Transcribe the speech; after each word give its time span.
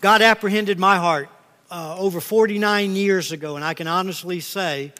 God 0.00 0.22
apprehended 0.22 0.78
my 0.78 0.96
heart 0.96 1.28
uh, 1.72 1.96
over 1.98 2.20
49 2.20 2.94
years 2.94 3.32
ago, 3.32 3.56
and 3.56 3.64
I 3.64 3.74
can 3.74 3.88
honestly 3.88 4.38
say 4.38 4.92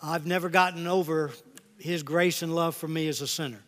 I've 0.00 0.24
never 0.24 0.48
gotten 0.48 0.86
over 0.86 1.32
His 1.80 2.04
grace 2.04 2.42
and 2.42 2.54
love 2.54 2.76
for 2.76 2.86
me 2.86 3.08
as 3.08 3.20
a 3.20 3.26
sinner. 3.26 3.58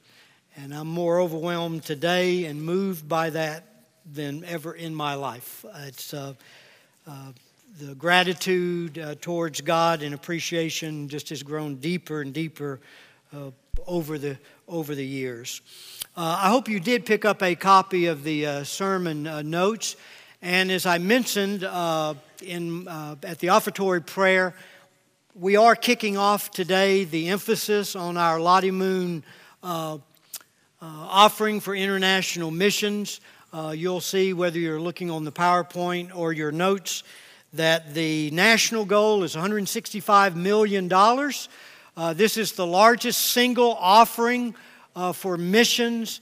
And 0.56 0.72
I'm 0.72 0.86
more 0.86 1.18
overwhelmed 1.18 1.82
today 1.82 2.44
and 2.44 2.62
moved 2.62 3.08
by 3.08 3.30
that 3.30 3.64
than 4.06 4.44
ever 4.44 4.72
in 4.72 4.94
my 4.94 5.14
life. 5.14 5.64
It's 5.78 6.14
uh, 6.14 6.34
uh, 7.08 7.32
the 7.80 7.96
gratitude 7.96 9.00
uh, 9.00 9.16
towards 9.20 9.60
God 9.60 10.04
and 10.04 10.14
appreciation 10.14 11.08
just 11.08 11.30
has 11.30 11.42
grown 11.42 11.74
deeper 11.80 12.20
and 12.20 12.32
deeper 12.32 12.78
uh, 13.34 13.50
over 13.88 14.16
the 14.16 14.38
over 14.68 14.94
the 14.94 15.04
years. 15.04 15.60
Uh, 16.16 16.38
I 16.40 16.50
hope 16.50 16.68
you 16.68 16.78
did 16.78 17.04
pick 17.04 17.24
up 17.24 17.42
a 17.42 17.56
copy 17.56 18.06
of 18.06 18.22
the 18.22 18.62
sermon 18.62 19.24
notes. 19.50 19.96
And 20.40 20.70
as 20.70 20.86
I 20.86 20.98
mentioned 20.98 21.64
uh, 21.64 22.14
in, 22.42 22.86
uh, 22.86 23.16
at 23.24 23.40
the 23.40 23.48
offertory 23.48 24.00
prayer, 24.00 24.54
we 25.34 25.56
are 25.56 25.74
kicking 25.74 26.16
off 26.16 26.52
today 26.52 27.02
the 27.02 27.28
emphasis 27.28 27.96
on 27.96 28.16
our 28.16 28.38
Lottie 28.40 28.70
Moon 28.70 29.24
uh, 29.62 29.98
uh 30.80 30.86
offering 30.86 31.58
for 31.58 31.74
international 31.74 32.52
missions. 32.52 33.20
Uh, 33.52 33.74
you'll 33.76 34.00
see 34.00 34.32
whether 34.32 34.60
you're 34.60 34.80
looking 34.80 35.10
on 35.10 35.24
the 35.24 35.32
PowerPoint 35.32 36.16
or 36.16 36.32
your 36.32 36.52
notes 36.52 37.02
that 37.52 37.94
the 37.94 38.30
national 38.30 38.84
goal 38.84 39.24
is 39.24 39.34
$165 39.34 40.36
million. 40.36 40.92
Uh, 40.92 42.12
this 42.12 42.36
is 42.36 42.52
the 42.52 42.66
largest 42.66 43.32
single 43.32 43.76
offering 43.80 44.54
for 45.14 45.36
missions 45.36 46.20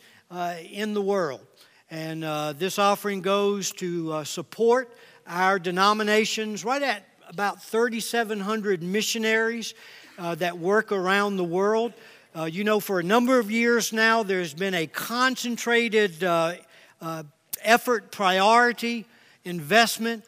in 0.71 0.95
the 0.95 1.03
world. 1.03 1.41
And 1.91 2.25
uh, 2.25 2.53
this 2.53 2.81
offering 2.81 3.21
goes 3.21 3.71
to 3.73 4.13
uh, 4.13 4.25
support 4.25 4.93
our 5.25 5.61
denominations, 5.61 6.65
right 6.65 6.83
at 6.83 7.05
about 7.29 7.63
3,700 7.63 8.83
missionaries 8.83 9.75
uh, 10.19 10.35
that 10.37 10.59
work 10.59 10.91
around 10.91 11.37
the 11.37 11.45
world. 11.45 11.93
Uh, 12.35 12.45
you 12.45 12.65
know, 12.65 12.81
for 12.81 12.99
a 12.99 13.05
number 13.05 13.39
of 13.39 13.53
years 13.53 13.93
now, 13.93 14.25
there's 14.25 14.53
been 14.53 14.75
a 14.75 14.89
concentrated 14.89 16.25
uh, 16.25 16.55
uh, 17.01 17.23
effort, 17.63 18.11
priority, 18.11 19.07
investment 19.45 20.25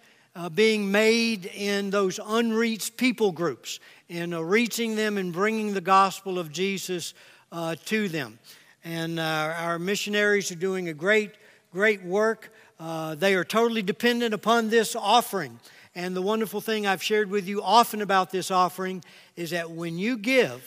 being 0.54 0.92
made 0.92 1.46
in 1.46 1.90
those 1.90 2.20
unreached 2.24 2.96
people 2.96 3.32
groups, 3.32 3.80
in 4.08 4.32
reaching 4.32 4.94
them 4.94 5.18
and 5.18 5.32
bringing 5.32 5.74
the 5.74 5.80
gospel 5.80 6.38
of 6.38 6.52
Jesus 6.52 7.12
to 7.84 8.08
them. 8.08 8.38
And 8.84 9.18
our 9.18 9.80
missionaries 9.80 10.52
are 10.52 10.54
doing 10.54 10.88
a 10.88 10.94
great 10.94 11.32
great 11.72 12.02
work. 12.02 12.52
Uh, 12.78 13.14
they 13.14 13.34
are 13.34 13.44
totally 13.44 13.82
dependent 13.82 14.34
upon 14.34 14.70
this 14.70 14.94
offering. 14.94 15.58
And 15.94 16.14
the 16.14 16.22
wonderful 16.22 16.60
thing 16.60 16.86
I've 16.86 17.02
shared 17.02 17.30
with 17.30 17.48
you 17.48 17.62
often 17.62 18.02
about 18.02 18.30
this 18.30 18.50
offering 18.50 19.02
is 19.36 19.50
that 19.50 19.70
when 19.70 19.98
you 19.98 20.16
give, 20.16 20.62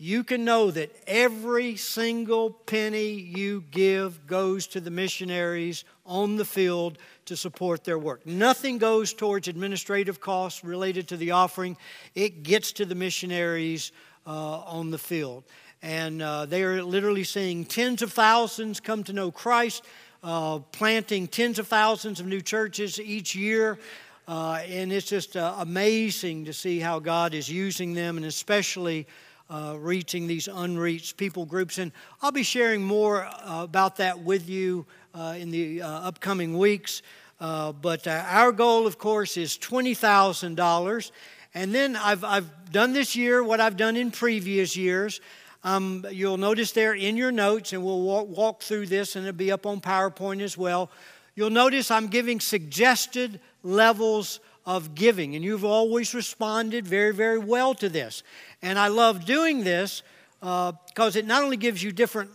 you 0.00 0.22
can 0.22 0.44
know 0.44 0.70
that 0.70 0.94
every 1.06 1.76
single 1.76 2.50
penny 2.50 3.10
you 3.10 3.64
give 3.70 4.26
goes 4.26 4.66
to 4.68 4.80
the 4.80 4.90
missionaries 4.90 5.84
on 6.06 6.36
the 6.36 6.44
field 6.44 6.98
to 7.24 7.36
support 7.36 7.82
their 7.82 7.98
work. 7.98 8.24
Nothing 8.24 8.78
goes 8.78 9.12
towards 9.12 9.48
administrative 9.48 10.20
costs 10.20 10.62
related 10.62 11.08
to 11.08 11.16
the 11.16 11.32
offering, 11.32 11.76
it 12.14 12.42
gets 12.44 12.72
to 12.72 12.84
the 12.84 12.94
missionaries 12.94 13.90
uh, 14.26 14.60
on 14.60 14.90
the 14.90 14.98
field. 14.98 15.44
And 15.82 16.22
uh, 16.22 16.46
they 16.46 16.62
are 16.62 16.82
literally 16.82 17.24
seeing 17.24 17.64
tens 17.64 18.02
of 18.02 18.12
thousands 18.12 18.80
come 18.80 19.02
to 19.04 19.12
know 19.12 19.30
Christ 19.30 19.84
uh, 20.22 20.58
planting 20.72 21.28
tens 21.28 21.58
of 21.58 21.68
thousands 21.68 22.20
of 22.20 22.26
new 22.26 22.40
churches 22.40 23.00
each 23.00 23.34
year. 23.34 23.78
Uh, 24.26 24.60
and 24.68 24.92
it's 24.92 25.08
just 25.08 25.36
uh, 25.36 25.54
amazing 25.58 26.44
to 26.44 26.52
see 26.52 26.78
how 26.78 26.98
God 26.98 27.34
is 27.34 27.48
using 27.48 27.94
them 27.94 28.16
and 28.16 28.26
especially 28.26 29.06
uh, 29.48 29.76
reaching 29.78 30.26
these 30.26 30.48
unreached 30.48 31.16
people 31.16 31.46
groups. 31.46 31.78
And 31.78 31.92
I'll 32.20 32.32
be 32.32 32.42
sharing 32.42 32.82
more 32.82 33.24
uh, 33.24 33.62
about 33.62 33.96
that 33.96 34.18
with 34.18 34.48
you 34.48 34.84
uh, 35.14 35.36
in 35.38 35.50
the 35.50 35.80
upcoming 35.82 36.58
weeks. 36.58 37.00
but 37.38 38.06
our 38.06 38.52
goal, 38.52 38.86
of 38.86 38.98
course, 38.98 39.38
is 39.38 39.56
$20,000. 39.56 41.10
And 41.54 41.74
then 41.74 41.96
I've, 41.96 42.24
I've 42.24 42.70
done 42.70 42.92
this 42.92 43.16
year 43.16 43.42
what 43.42 43.60
I've 43.60 43.78
done 43.78 43.96
in 43.96 44.10
previous 44.10 44.76
years. 44.76 45.20
Um, 45.64 46.06
you'll 46.10 46.36
notice 46.36 46.72
there 46.72 46.94
in 46.94 47.16
your 47.16 47.32
notes, 47.32 47.72
and 47.72 47.84
we'll 47.84 48.02
walk, 48.02 48.28
walk 48.28 48.62
through 48.62 48.86
this, 48.86 49.16
and 49.16 49.26
it'll 49.26 49.36
be 49.36 49.50
up 49.50 49.66
on 49.66 49.80
PowerPoint 49.80 50.40
as 50.40 50.56
well. 50.56 50.90
You'll 51.34 51.50
notice 51.50 51.90
I'm 51.90 52.08
giving 52.08 52.40
suggested 52.40 53.40
levels 53.62 54.40
of 54.64 54.94
giving, 54.94 55.34
and 55.34 55.44
you've 55.44 55.64
always 55.64 56.14
responded 56.14 56.86
very, 56.86 57.12
very 57.12 57.38
well 57.38 57.74
to 57.74 57.88
this. 57.88 58.22
And 58.62 58.78
I 58.78 58.88
love 58.88 59.24
doing 59.24 59.64
this 59.64 60.02
because 60.40 61.16
uh, 61.16 61.18
it 61.18 61.26
not 61.26 61.42
only 61.42 61.56
gives 61.56 61.82
you 61.82 61.90
different 61.90 62.30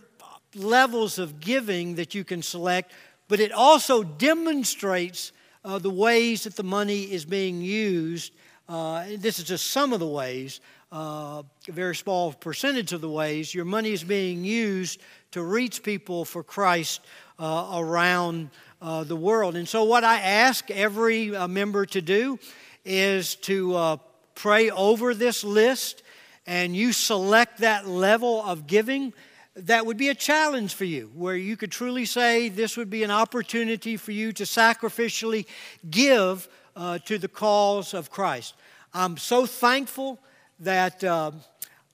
levels 0.54 1.18
of 1.18 1.40
giving 1.40 1.94
that 1.94 2.14
you 2.14 2.24
can 2.24 2.42
select, 2.42 2.92
but 3.28 3.40
it 3.40 3.52
also 3.52 4.02
demonstrates 4.02 5.32
uh, 5.64 5.78
the 5.78 5.90
ways 5.90 6.44
that 6.44 6.56
the 6.56 6.62
money 6.62 7.04
is 7.04 7.24
being 7.24 7.62
used. 7.62 8.32
Uh, 8.68 9.04
this 9.18 9.38
is 9.38 9.44
just 9.44 9.70
some 9.70 9.92
of 9.92 10.00
the 10.00 10.06
ways 10.06 10.60
uh, 10.94 11.42
a 11.68 11.72
very 11.72 11.96
small 11.96 12.32
percentage 12.32 12.92
of 12.92 13.00
the 13.00 13.08
ways, 13.08 13.52
your 13.52 13.64
money 13.64 13.90
is 13.90 14.04
being 14.04 14.44
used 14.44 15.00
to 15.32 15.42
reach 15.42 15.82
people 15.82 16.24
for 16.24 16.44
Christ 16.44 17.00
uh, 17.36 17.72
around 17.74 18.50
uh, 18.80 19.02
the 19.02 19.16
world. 19.16 19.56
And 19.56 19.68
so, 19.68 19.82
what 19.82 20.04
I 20.04 20.20
ask 20.20 20.70
every 20.70 21.34
uh, 21.34 21.48
member 21.48 21.84
to 21.86 22.00
do 22.00 22.38
is 22.84 23.34
to 23.36 23.74
uh, 23.74 23.96
pray 24.36 24.70
over 24.70 25.14
this 25.14 25.42
list 25.42 26.04
and 26.46 26.76
you 26.76 26.92
select 26.92 27.58
that 27.58 27.88
level 27.88 28.40
of 28.44 28.68
giving. 28.68 29.12
That 29.56 29.86
would 29.86 29.96
be 29.96 30.10
a 30.10 30.14
challenge 30.14 30.74
for 30.74 30.84
you, 30.84 31.10
where 31.14 31.36
you 31.36 31.56
could 31.56 31.72
truly 31.72 32.04
say 32.04 32.48
this 32.48 32.76
would 32.76 32.90
be 32.90 33.02
an 33.02 33.10
opportunity 33.10 33.96
for 33.96 34.12
you 34.12 34.32
to 34.32 34.44
sacrificially 34.44 35.46
give 35.90 36.48
to 36.76 37.18
the 37.18 37.28
cause 37.28 37.94
of 37.94 38.10
Christ. 38.10 38.54
I'm 38.92 39.16
so 39.16 39.46
thankful 39.46 40.18
that 40.60 41.02
uh, 41.02 41.32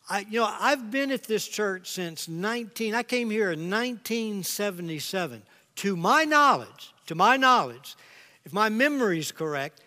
I, 0.09 0.26
you 0.31 0.41
know 0.41 0.54
I've 0.60 0.91
been 0.91 1.10
at 1.10 1.25
this 1.25 1.47
church 1.47 1.91
since 1.91 2.28
19. 2.28 2.94
I 2.94 3.03
came 3.03 3.31
here 3.31 3.50
in 3.53 3.71
1977. 3.71 5.43
To 5.76 5.97
my 5.97 6.25
knowledge, 6.25 6.93
to 7.06 7.15
my 7.15 7.37
knowledge, 7.37 7.97
if 8.44 8.53
my 8.53 8.69
memory 8.69 9.19
is 9.19 9.32
correct, 9.32 9.81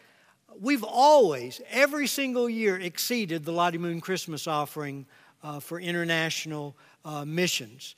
we've 0.60 0.84
always, 0.84 1.62
every 1.70 2.08
single 2.08 2.50
year, 2.50 2.80
exceeded 2.80 3.46
the 3.46 3.52
Lottie 3.52 3.78
Moon 3.78 4.02
Christmas 4.02 4.48
offering 4.48 5.06
uh, 5.44 5.60
for 5.60 5.80
international 5.80 6.76
uh, 7.06 7.26
missions. 7.26 7.96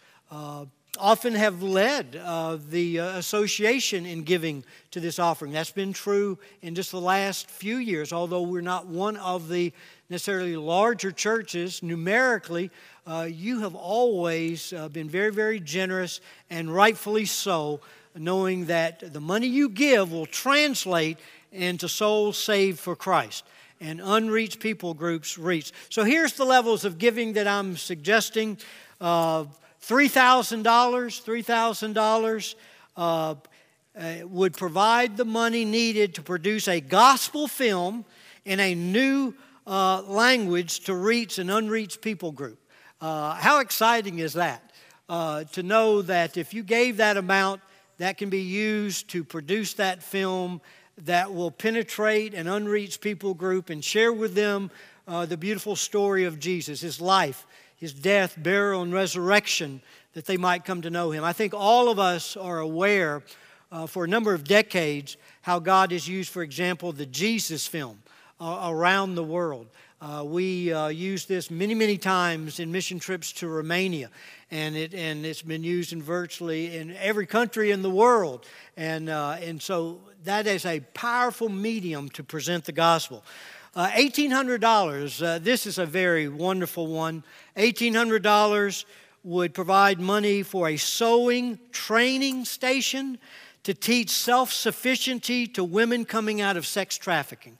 Uh, 0.95 1.00
often 1.00 1.33
have 1.33 1.63
led 1.63 2.19
uh, 2.23 2.57
the 2.69 3.00
uh, 3.00 3.17
association 3.17 4.06
in 4.06 4.23
giving 4.23 4.63
to 4.91 5.00
this 5.00 5.19
offering. 5.19 5.51
That's 5.51 5.72
been 5.72 5.94
true 5.94 6.38
in 6.61 6.75
just 6.75 6.91
the 6.91 7.01
last 7.01 7.50
few 7.50 7.78
years, 7.78 8.11
although 8.11 8.41
we're 8.41 8.61
not 8.61 8.88
one 8.88 9.17
of 9.17 9.50
the 9.50 9.72
necessarily 10.09 10.55
larger 10.55 11.11
churches 11.11 11.81
numerically. 11.81 12.72
Uh, 13.07 13.28
you 13.29 13.61
have 13.61 13.75
always 13.75 14.73
uh, 14.73 14.89
been 14.89 15.09
very, 15.09 15.31
very 15.31 15.59
generous 15.59 16.22
and 16.50 16.73
rightfully 16.73 17.25
so, 17.25 17.79
knowing 18.16 18.66
that 18.66 19.13
the 19.13 19.22
money 19.22 19.47
you 19.47 19.69
give 19.69 20.11
will 20.11 20.25
translate 20.25 21.17
into 21.51 21.88
souls 21.88 22.38
saved 22.38 22.79
for 22.79 22.95
Christ 22.95 23.44
and 23.81 24.01
unreached 24.03 24.59
people 24.59 24.94
groups 24.94 25.38
reached. 25.38 25.73
So 25.89 26.03
here's 26.03 26.34
the 26.34 26.45
levels 26.45 26.85
of 26.85 26.97
giving 26.97 27.34
that 27.34 27.47
I'm 27.47 27.78
suggesting. 27.78 28.57
Uh, 29.85 29.94
$3,000, 29.94 30.63
$3,000 30.63 32.56
uh, 32.97 33.35
uh, 33.97 34.28
would 34.28 34.53
provide 34.53 35.18
the 35.18 35.25
money 35.25 35.66
needed 35.66 36.16
to 36.16 36.22
produce 36.22 36.68
a 36.68 36.81
gospel 36.81 37.47
film 37.47 38.05
in 38.46 38.59
a 38.59 38.73
new 38.76 39.34
uh, 39.67 40.02
language 40.03 40.82
to 40.82 40.96
reach 40.96 41.37
an 41.40 41.49
unreached 41.49 42.02
people 42.02 42.32
group. 42.32 42.59
Uh, 42.99 43.35
how 43.35 43.59
exciting 43.59 44.20
is 44.20 44.34
that? 44.34 44.72
Uh, 45.08 45.43
to 45.46 45.61
know 45.61 46.02
that 46.02 46.37
if 46.37 46.53
you 46.53 46.64
gave 46.64 46.97
that 46.97 47.17
amount, 47.17 47.61
that 47.97 48.17
can 48.17 48.29
be 48.29 48.41
used 48.41 49.08
to 49.09 49.23
produce 49.23 49.76
that 49.76 50.02
film 50.02 50.61
that 50.97 51.34
will 51.34 51.52
penetrate 51.52 52.34
an 52.34 52.47
unreached 52.47 53.02
people 53.02 53.34
group 53.34 53.70
and 53.70 53.84
share 53.84 54.11
with 54.11 54.34
them 54.34 54.72
the 55.08 55.37
beautiful 55.37 55.76
story 55.76 56.26
of 56.26 56.40
Jesus, 56.40 56.82
his 56.82 56.99
life, 56.99 57.46
his 57.75 57.93
death, 57.93 58.35
burial, 58.37 58.81
and 58.81 58.93
resurrection, 58.93 59.81
that 60.13 60.25
they 60.25 60.37
might 60.37 60.66
come 60.66 60.81
to 60.81 60.89
know 60.89 61.11
him. 61.11 61.23
I 61.23 61.33
think 61.33 61.53
all 61.53 61.89
of 61.89 61.99
us 61.99 62.37
are 62.37 62.59
aware 62.59 63.23
uh, 63.72 63.85
for 63.85 64.05
a 64.05 64.07
number 64.07 64.33
of 64.33 64.43
decades 64.43 65.17
how 65.41 65.59
God 65.59 65.91
has 65.91 66.07
used, 66.07 66.31
for 66.31 66.41
example, 66.41 66.91
the 66.91 67.05
Jesus 67.05 67.67
film 67.67 68.01
uh, 68.39 68.69
around 68.72 69.16
the 69.16 69.23
world. 69.23 69.67
Uh, 70.01 70.23
we 70.23 70.72
uh, 70.72 70.87
use 70.87 71.25
this 71.25 71.49
many, 71.49 71.73
many 71.73 71.97
times 71.97 72.59
in 72.59 72.72
mission 72.72 72.99
trips 72.99 73.31
to 73.31 73.47
Romania, 73.47 74.09
and, 74.51 74.75
it, 74.75 74.93
and 74.93 75.25
it's 75.25 75.41
been 75.41 75.63
used 75.63 75.93
in 75.93 76.01
virtually 76.01 76.77
in 76.77 76.95
every 76.97 77.25
country 77.25 77.72
in 77.72 77.81
the 77.81 77.89
world. 77.89 78.45
And, 78.77 79.09
uh, 79.09 79.37
and 79.41 79.61
so 79.61 79.99
that 80.23 80.47
is 80.47 80.66
a 80.66 80.81
powerful 80.93 81.49
medium 81.49 82.09
to 82.09 82.23
present 82.23 82.66
the 82.66 82.72
gospel. 82.72 83.23
Uh, 83.75 83.89
$1,800, 83.89 85.22
uh, 85.22 85.37
this 85.39 85.67
is 85.67 85.77
a 85.77 85.85
very 85.85 86.29
wonderful 86.29 86.87
one. 86.87 87.25
$1,800 87.57 88.85
would 89.25 89.53
provide 89.53 89.99
money 89.99 90.43
for 90.43 90.69
a 90.69 90.77
sewing 90.77 91.59
training 91.73 92.45
station 92.45 93.17
to 93.63 93.73
teach 93.73 94.11
self 94.11 94.53
sufficiency 94.53 95.45
to 95.45 95.61
women 95.61 96.05
coming 96.05 96.39
out 96.39 96.55
of 96.55 96.66
sex 96.66 96.97
trafficking. 96.97 97.57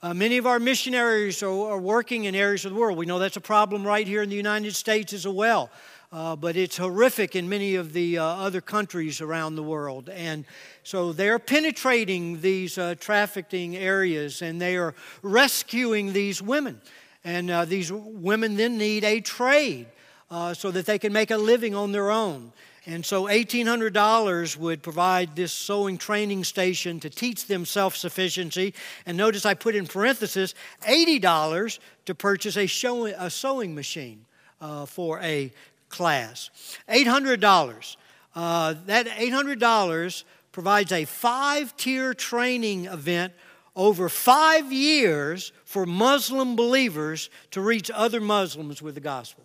Uh, 0.00 0.14
many 0.14 0.36
of 0.36 0.46
our 0.46 0.60
missionaries 0.60 1.42
are, 1.42 1.72
are, 1.72 1.78
working 1.78 2.24
in 2.24 2.36
areas 2.36 2.64
of 2.64 2.72
the 2.72 2.78
world. 2.78 2.96
We 2.96 3.06
know 3.06 3.18
that's 3.18 3.36
a 3.36 3.40
problem 3.40 3.84
right 3.84 4.06
here 4.06 4.22
in 4.22 4.28
the 4.28 4.36
United 4.36 4.76
States 4.76 5.12
as 5.12 5.26
well. 5.26 5.70
Uh, 6.12 6.36
but 6.36 6.56
it's 6.56 6.76
horrific 6.76 7.34
in 7.34 7.48
many 7.48 7.74
of 7.74 7.94
the 7.94 8.18
uh, 8.18 8.24
other 8.24 8.60
countries 8.60 9.22
around 9.22 9.56
the 9.56 9.62
world. 9.62 10.10
And 10.10 10.44
so 10.82 11.10
they're 11.10 11.38
penetrating 11.38 12.42
these 12.42 12.76
uh, 12.76 12.96
trafficking 13.00 13.76
areas 13.76 14.42
and 14.42 14.60
they 14.60 14.76
are 14.76 14.94
rescuing 15.22 16.12
these 16.12 16.42
women. 16.42 16.82
And 17.24 17.50
uh, 17.50 17.64
these 17.64 17.90
women 17.90 18.56
then 18.56 18.76
need 18.76 19.04
a 19.04 19.20
trade 19.20 19.86
uh, 20.30 20.52
so 20.52 20.70
that 20.70 20.84
they 20.84 20.98
can 20.98 21.14
make 21.14 21.30
a 21.30 21.38
living 21.38 21.74
on 21.74 21.92
their 21.92 22.10
own. 22.10 22.52
And 22.84 23.06
so 23.06 23.24
$1,800 23.24 24.56
would 24.56 24.82
provide 24.82 25.36
this 25.36 25.52
sewing 25.52 25.96
training 25.96 26.44
station 26.44 26.98
to 27.00 27.08
teach 27.08 27.46
them 27.46 27.64
self 27.64 27.96
sufficiency. 27.96 28.74
And 29.06 29.16
notice 29.16 29.46
I 29.46 29.54
put 29.54 29.76
in 29.76 29.86
parenthesis 29.86 30.54
$80 30.82 31.78
to 32.06 32.14
purchase 32.14 32.56
a, 32.56 32.64
a 32.64 33.30
sewing 33.30 33.74
machine 33.74 34.26
uh, 34.60 34.86
for 34.86 35.20
a 35.20 35.52
class. 35.92 36.50
$800. 36.88 37.96
Uh, 38.34 38.74
that 38.86 39.06
$800 39.06 40.24
provides 40.50 40.90
a 40.90 41.04
five 41.04 41.76
tier 41.76 42.14
training 42.14 42.86
event 42.86 43.32
over 43.76 44.08
five 44.08 44.72
years 44.72 45.52
for 45.64 45.86
Muslim 45.86 46.56
believers 46.56 47.30
to 47.52 47.60
reach 47.60 47.90
other 47.94 48.20
Muslims 48.20 48.82
with 48.82 48.94
the 48.94 49.00
gospel. 49.00 49.44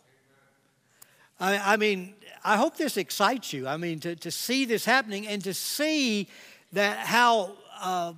I, 1.40 1.74
I 1.74 1.78
mean, 1.78 2.16
I 2.44 2.58
hope 2.58 2.78
this 2.78 2.98
excites 2.98 3.54
you. 3.54 3.68
I 3.68 3.78
mean, 3.78 4.00
to, 4.02 4.16
to 4.16 4.32
see 4.32 4.66
this 4.66 4.86
happening 4.86 5.28
and 5.28 5.44
to 5.44 5.54
see 5.54 6.28
that 6.74 6.98
how 6.98 7.52
uh, 7.80 8.14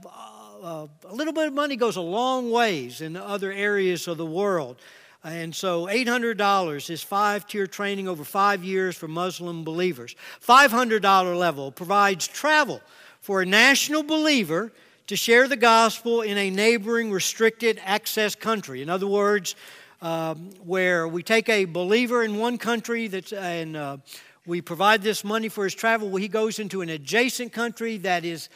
uh, 0.62 0.88
a 1.06 1.14
little 1.14 1.34
bit 1.34 1.48
of 1.48 1.54
money 1.54 1.76
goes 1.76 1.96
a 1.96 2.02
long 2.02 2.52
ways 2.52 3.02
in 3.02 3.16
other 3.16 3.52
areas 3.52 4.08
of 4.08 4.18
the 4.18 4.26
world. 4.26 4.78
And 5.24 5.54
so 5.54 5.88
$800 5.88 6.90
is 6.90 7.04
five 7.04 7.46
tier 7.46 7.68
training 7.68 8.08
over 8.08 8.24
five 8.24 8.64
years 8.64 8.96
for 8.96 9.08
Muslim 9.08 9.66
believers. 9.66 10.16
$500 10.42 11.38
level 11.38 11.72
provides 11.72 12.28
travel 12.28 12.82
for 13.20 13.42
a 13.42 13.46
national 13.46 14.04
believer 14.04 14.72
to 15.08 15.16
share 15.18 15.48
the 15.48 15.58
gospel 15.58 16.22
in 16.22 16.38
a 16.38 16.50
neighboring 16.50 17.12
restricted 17.12 17.82
access 17.84 18.34
country. 18.34 18.82
In 18.82 18.90
other 18.90 19.08
words, 19.08 19.56
um, 20.02 20.52
where 20.64 21.06
we 21.08 21.22
take 21.22 21.50
a 21.50 21.66
believer 21.66 22.24
in 22.24 22.38
one 22.38 22.58
country 22.58 23.08
that's, 23.08 23.34
and 23.34 23.76
uh, 23.76 23.98
we 24.46 24.62
provide 24.62 25.02
this 25.02 25.26
money 25.26 25.50
for 25.50 25.66
his 25.66 25.76
travel, 25.76 26.10
well, 26.10 26.22
he 26.22 26.30
goes 26.30 26.60
into 26.60 26.82
an 26.82 26.90
adjacent 26.90 27.52
country 27.52 27.98
that 27.98 28.24
is 28.24 28.48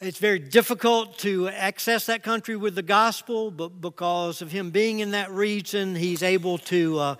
it's 0.00 0.18
very 0.18 0.38
difficult 0.38 1.16
to 1.18 1.48
access 1.48 2.06
that 2.06 2.22
country 2.22 2.54
with 2.54 2.74
the 2.74 2.82
gospel, 2.82 3.50
but 3.50 3.80
because 3.80 4.42
of 4.42 4.52
him 4.52 4.70
being 4.70 5.00
in 5.00 5.12
that 5.12 5.30
region, 5.30 5.94
he's 5.94 6.22
able 6.22 6.58
to 6.58 6.98
uh, 6.98 7.14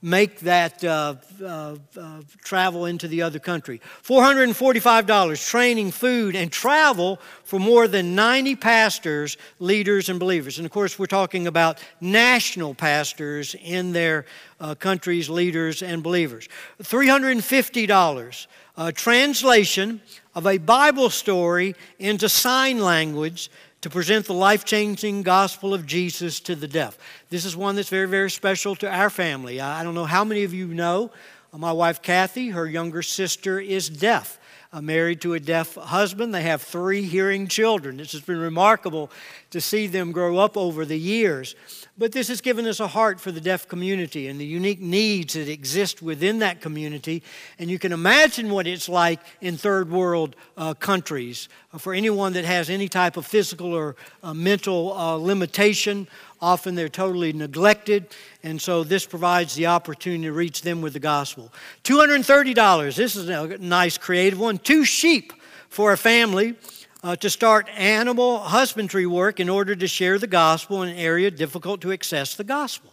make 0.00 0.40
that 0.40 0.82
uh, 0.82 1.16
uh, 1.42 1.76
uh 1.94 2.22
travel 2.42 2.86
into 2.86 3.06
the 3.06 3.20
other 3.20 3.38
country. 3.38 3.82
$445 4.02 5.46
training, 5.46 5.90
food, 5.90 6.34
and 6.34 6.50
travel 6.50 7.20
for 7.44 7.60
more 7.60 7.86
than 7.86 8.14
90 8.14 8.56
pastors, 8.56 9.36
leaders, 9.58 10.08
and 10.08 10.18
believers. 10.18 10.56
And 10.56 10.64
of 10.64 10.72
course, 10.72 10.98
we're 10.98 11.06
talking 11.06 11.46
about 11.46 11.84
national 12.00 12.74
pastors 12.74 13.54
in 13.62 13.92
their 13.92 14.24
uh, 14.58 14.74
countries, 14.74 15.28
leaders, 15.28 15.82
and 15.82 16.02
believers. 16.02 16.48
$350 16.82 18.46
uh, 18.74 18.90
translation 18.92 20.00
of 20.34 20.46
a 20.46 20.58
Bible 20.58 21.10
story 21.10 21.74
into 21.98 22.28
sign 22.28 22.78
language 22.78 23.50
to 23.82 23.90
present 23.90 24.26
the 24.26 24.34
life 24.34 24.64
changing 24.64 25.22
gospel 25.22 25.74
of 25.74 25.86
Jesus 25.86 26.40
to 26.40 26.54
the 26.54 26.68
deaf. 26.68 26.96
This 27.30 27.44
is 27.44 27.56
one 27.56 27.74
that's 27.76 27.88
very, 27.88 28.08
very 28.08 28.30
special 28.30 28.76
to 28.76 28.88
our 28.88 29.10
family. 29.10 29.60
I 29.60 29.82
don't 29.82 29.94
know 29.94 30.04
how 30.04 30.24
many 30.24 30.44
of 30.44 30.54
you 30.54 30.68
know. 30.68 31.10
Uh, 31.52 31.58
my 31.58 31.72
wife 31.72 32.00
Kathy, 32.00 32.50
her 32.50 32.66
younger 32.66 33.02
sister, 33.02 33.60
is 33.60 33.88
deaf. 33.88 34.38
Married 34.80 35.20
to 35.20 35.34
a 35.34 35.40
deaf 35.40 35.74
husband. 35.74 36.34
They 36.34 36.42
have 36.42 36.62
three 36.62 37.02
hearing 37.02 37.46
children. 37.46 37.98
This 37.98 38.12
has 38.12 38.22
been 38.22 38.38
remarkable 38.38 39.10
to 39.50 39.60
see 39.60 39.86
them 39.86 40.12
grow 40.12 40.38
up 40.38 40.56
over 40.56 40.86
the 40.86 40.98
years. 40.98 41.54
But 41.98 42.12
this 42.12 42.28
has 42.28 42.40
given 42.40 42.66
us 42.66 42.80
a 42.80 42.86
heart 42.86 43.20
for 43.20 43.30
the 43.30 43.40
deaf 43.40 43.68
community 43.68 44.28
and 44.28 44.40
the 44.40 44.46
unique 44.46 44.80
needs 44.80 45.34
that 45.34 45.46
exist 45.46 46.00
within 46.00 46.38
that 46.38 46.62
community. 46.62 47.22
And 47.58 47.70
you 47.70 47.78
can 47.78 47.92
imagine 47.92 48.48
what 48.48 48.66
it's 48.66 48.88
like 48.88 49.20
in 49.42 49.58
third 49.58 49.90
world 49.90 50.34
uh, 50.56 50.72
countries 50.72 51.50
uh, 51.74 51.76
for 51.76 51.92
anyone 51.92 52.32
that 52.32 52.46
has 52.46 52.70
any 52.70 52.88
type 52.88 53.18
of 53.18 53.26
physical 53.26 53.74
or 53.74 53.94
uh, 54.22 54.32
mental 54.32 54.94
uh, 54.94 55.16
limitation. 55.16 56.08
Often 56.42 56.74
they're 56.74 56.88
totally 56.88 57.32
neglected, 57.32 58.08
and 58.42 58.60
so 58.60 58.82
this 58.82 59.06
provides 59.06 59.54
the 59.54 59.66
opportunity 59.66 60.24
to 60.24 60.32
reach 60.32 60.62
them 60.62 60.82
with 60.82 60.92
the 60.92 60.98
gospel. 60.98 61.52
$230, 61.84 62.96
this 62.96 63.14
is 63.14 63.28
a 63.28 63.58
nice 63.58 63.96
creative 63.96 64.40
one. 64.40 64.58
Two 64.58 64.84
sheep 64.84 65.32
for 65.68 65.92
a 65.92 65.96
family 65.96 66.56
uh, 67.04 67.14
to 67.14 67.30
start 67.30 67.68
animal 67.76 68.40
husbandry 68.40 69.06
work 69.06 69.38
in 69.38 69.48
order 69.48 69.76
to 69.76 69.86
share 69.86 70.18
the 70.18 70.26
gospel 70.26 70.82
in 70.82 70.88
an 70.88 70.96
area 70.96 71.30
difficult 71.30 71.80
to 71.82 71.92
access 71.92 72.34
the 72.34 72.44
gospel. 72.44 72.92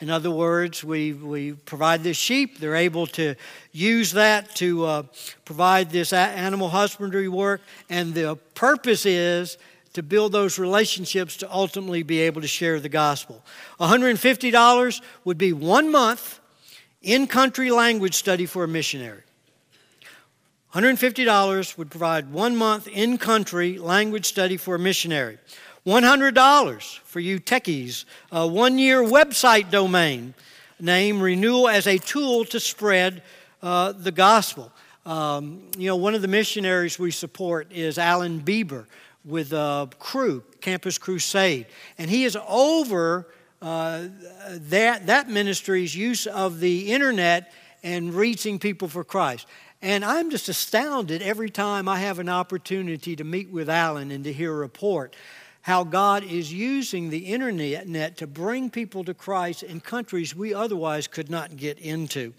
In 0.00 0.10
other 0.10 0.30
words, 0.30 0.82
we, 0.82 1.12
we 1.12 1.52
provide 1.52 2.02
this 2.02 2.16
sheep. 2.16 2.58
They're 2.58 2.74
able 2.74 3.06
to 3.08 3.36
use 3.70 4.12
that 4.12 4.52
to 4.56 4.84
uh, 4.84 5.02
provide 5.44 5.90
this 5.90 6.12
animal 6.12 6.70
husbandry 6.70 7.28
work. 7.28 7.60
And 7.88 8.14
the 8.14 8.36
purpose 8.54 9.06
is 9.06 9.58
to 9.92 10.02
build 10.02 10.32
those 10.32 10.58
relationships 10.58 11.36
to 11.38 11.52
ultimately 11.52 12.02
be 12.02 12.20
able 12.20 12.40
to 12.40 12.46
share 12.46 12.80
the 12.80 12.88
gospel. 12.88 13.44
$150 13.80 15.02
would 15.24 15.38
be 15.38 15.52
one 15.52 15.90
month 15.90 16.40
in 17.02 17.26
country 17.26 17.70
language 17.70 18.14
study 18.14 18.46
for 18.46 18.64
a 18.64 18.68
missionary. 18.68 19.22
$150 20.74 21.76
would 21.76 21.90
provide 21.90 22.32
one 22.32 22.56
month 22.56 22.86
in 22.86 23.18
country 23.18 23.78
language 23.78 24.26
study 24.26 24.56
for 24.56 24.76
a 24.76 24.78
missionary. 24.78 25.38
$100 25.86 26.98
for 27.00 27.20
you 27.20 27.40
techies, 27.40 28.04
a 28.30 28.46
one 28.46 28.78
year 28.78 29.02
website 29.02 29.70
domain 29.70 30.34
name 30.78 31.20
renewal 31.20 31.68
as 31.68 31.86
a 31.86 31.98
tool 31.98 32.44
to 32.46 32.60
spread 32.60 33.22
uh, 33.62 33.92
the 33.92 34.12
gospel. 34.12 34.72
Um, 35.06 35.62
you 35.76 35.88
know, 35.88 35.96
one 35.96 36.14
of 36.14 36.22
the 36.22 36.28
missionaries 36.28 36.98
we 36.98 37.10
support 37.10 37.72
is 37.72 37.98
Alan 37.98 38.40
Bieber 38.40 38.86
with 39.24 39.52
a 39.52 39.88
Cru, 39.98 40.42
Campus 40.60 40.98
Crusade. 40.98 41.66
And 41.98 42.10
he 42.10 42.24
is 42.24 42.36
over 42.48 43.26
uh, 43.60 44.06
that, 44.48 45.06
that 45.06 45.28
ministry's 45.28 45.94
use 45.94 46.26
of 46.26 46.60
the 46.60 46.92
internet 46.92 47.52
and 47.82 48.14
reaching 48.14 48.58
people 48.58 48.88
for 48.88 49.04
Christ. 49.04 49.46
And 49.82 50.04
I'm 50.04 50.30
just 50.30 50.48
astounded 50.48 51.22
every 51.22 51.50
time 51.50 51.88
I 51.88 51.98
have 52.00 52.18
an 52.18 52.28
opportunity 52.28 53.16
to 53.16 53.24
meet 53.24 53.50
with 53.50 53.68
Alan 53.68 54.10
and 54.10 54.24
to 54.24 54.32
hear 54.32 54.52
a 54.52 54.56
report 54.56 55.14
how 55.62 55.84
God 55.84 56.24
is 56.24 56.52
using 56.52 57.10
the 57.10 57.18
internet 57.18 58.16
to 58.16 58.26
bring 58.26 58.70
people 58.70 59.04
to 59.04 59.14
Christ 59.14 59.62
in 59.62 59.80
countries 59.80 60.34
we 60.34 60.54
otherwise 60.54 61.06
could 61.06 61.30
not 61.30 61.56
get 61.56 61.78
into. 61.78 62.32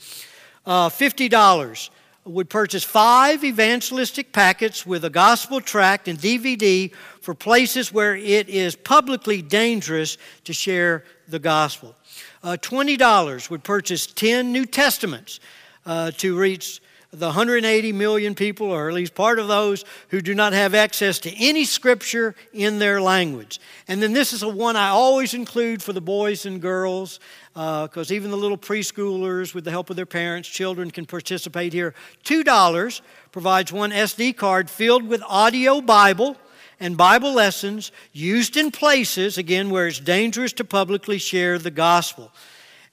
Uh, 0.65 0.89
$50 0.89 1.89
would 2.23 2.49
purchase 2.49 2.83
five 2.83 3.43
evangelistic 3.43 4.31
packets 4.31 4.85
with 4.85 5.03
a 5.03 5.09
gospel 5.09 5.59
tract 5.59 6.07
and 6.07 6.19
DVD 6.19 6.93
for 7.21 7.33
places 7.33 7.91
where 7.91 8.15
it 8.15 8.47
is 8.47 8.75
publicly 8.75 9.41
dangerous 9.41 10.17
to 10.43 10.53
share 10.53 11.03
the 11.27 11.39
gospel. 11.39 11.95
Uh, 12.43 12.57
$20 12.61 13.49
would 13.49 13.63
purchase 13.63 14.05
10 14.05 14.51
New 14.51 14.65
Testaments 14.65 15.39
uh, 15.85 16.11
to 16.11 16.37
reach 16.37 16.81
the 17.11 17.27
180 17.27 17.91
million 17.91 18.35
people, 18.35 18.67
or 18.67 18.87
at 18.87 18.95
least 18.95 19.13
part 19.13 19.37
of 19.37 19.49
those, 19.49 19.83
who 20.09 20.21
do 20.21 20.33
not 20.33 20.53
have 20.53 20.73
access 20.73 21.19
to 21.19 21.31
any 21.37 21.65
scripture 21.65 22.35
in 22.53 22.79
their 22.79 23.01
language. 23.01 23.59
And 23.89 24.01
then 24.01 24.13
this 24.13 24.31
is 24.31 24.43
a 24.43 24.47
one 24.47 24.77
I 24.77 24.89
always 24.89 25.33
include 25.33 25.83
for 25.83 25.91
the 25.91 25.99
boys 25.99 26.45
and 26.45 26.61
girls, 26.61 27.19
because 27.53 28.11
uh, 28.11 28.13
even 28.13 28.31
the 28.31 28.37
little 28.37 28.57
preschoolers, 28.57 29.53
with 29.53 29.65
the 29.65 29.71
help 29.71 29.89
of 29.89 29.97
their 29.97 30.05
parents, 30.05 30.47
children 30.47 30.89
can 30.89 31.05
participate 31.05 31.73
here. 31.73 31.93
$2 32.23 33.01
provides 33.33 33.73
one 33.73 33.91
SD 33.91 34.37
card 34.37 34.69
filled 34.69 35.05
with 35.05 35.21
audio 35.27 35.81
Bible 35.81 36.37
and 36.79 36.95
Bible 36.95 37.33
lessons 37.33 37.91
used 38.13 38.55
in 38.55 38.71
places, 38.71 39.37
again, 39.37 39.69
where 39.69 39.87
it's 39.87 39.99
dangerous 39.99 40.53
to 40.53 40.63
publicly 40.63 41.17
share 41.17 41.59
the 41.59 41.71
gospel. 41.71 42.31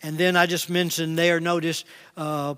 And 0.02 0.18
then 0.18 0.36
I 0.36 0.46
just 0.46 0.68
mentioned 0.68 1.16
there, 1.16 1.40
notice 1.40 1.84
uh, 2.16 2.56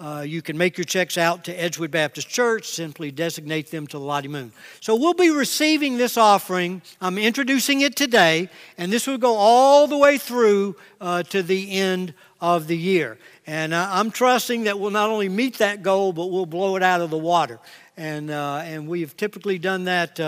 uh, 0.00 0.24
you 0.24 0.42
can 0.42 0.56
make 0.56 0.78
your 0.78 0.84
checks 0.84 1.18
out 1.18 1.44
to 1.44 1.52
Edgewood 1.52 1.90
Baptist 1.90 2.28
Church, 2.28 2.68
simply 2.68 3.10
designate 3.10 3.70
them 3.70 3.86
to 3.88 3.98
the 3.98 4.04
Lottie 4.04 4.28
Moon. 4.28 4.52
So 4.80 4.94
we'll 4.94 5.14
be 5.14 5.30
receiving 5.30 5.96
this 5.96 6.16
offering. 6.16 6.82
I'm 7.00 7.18
introducing 7.18 7.80
it 7.80 7.96
today, 7.96 8.48
and 8.76 8.92
this 8.92 9.08
will 9.08 9.18
go 9.18 9.34
all 9.34 9.88
the 9.88 9.98
way 9.98 10.16
through 10.16 10.76
uh, 11.00 11.24
to 11.24 11.42
the 11.42 11.72
end 11.72 12.14
of 12.40 12.68
the 12.68 12.76
year. 12.76 13.18
And 13.46 13.74
uh, 13.74 13.88
I'm 13.90 14.12
trusting 14.12 14.64
that 14.64 14.78
we'll 14.78 14.92
not 14.92 15.10
only 15.10 15.28
meet 15.28 15.58
that 15.58 15.82
goal, 15.82 16.12
but 16.12 16.26
we'll 16.26 16.46
blow 16.46 16.76
it 16.76 16.82
out 16.82 17.00
of 17.00 17.10
the 17.10 17.18
water. 17.18 17.58
And, 17.96 18.30
uh, 18.30 18.62
and 18.64 18.86
we've 18.86 19.16
typically 19.16 19.58
done 19.58 19.84
that 19.84 20.20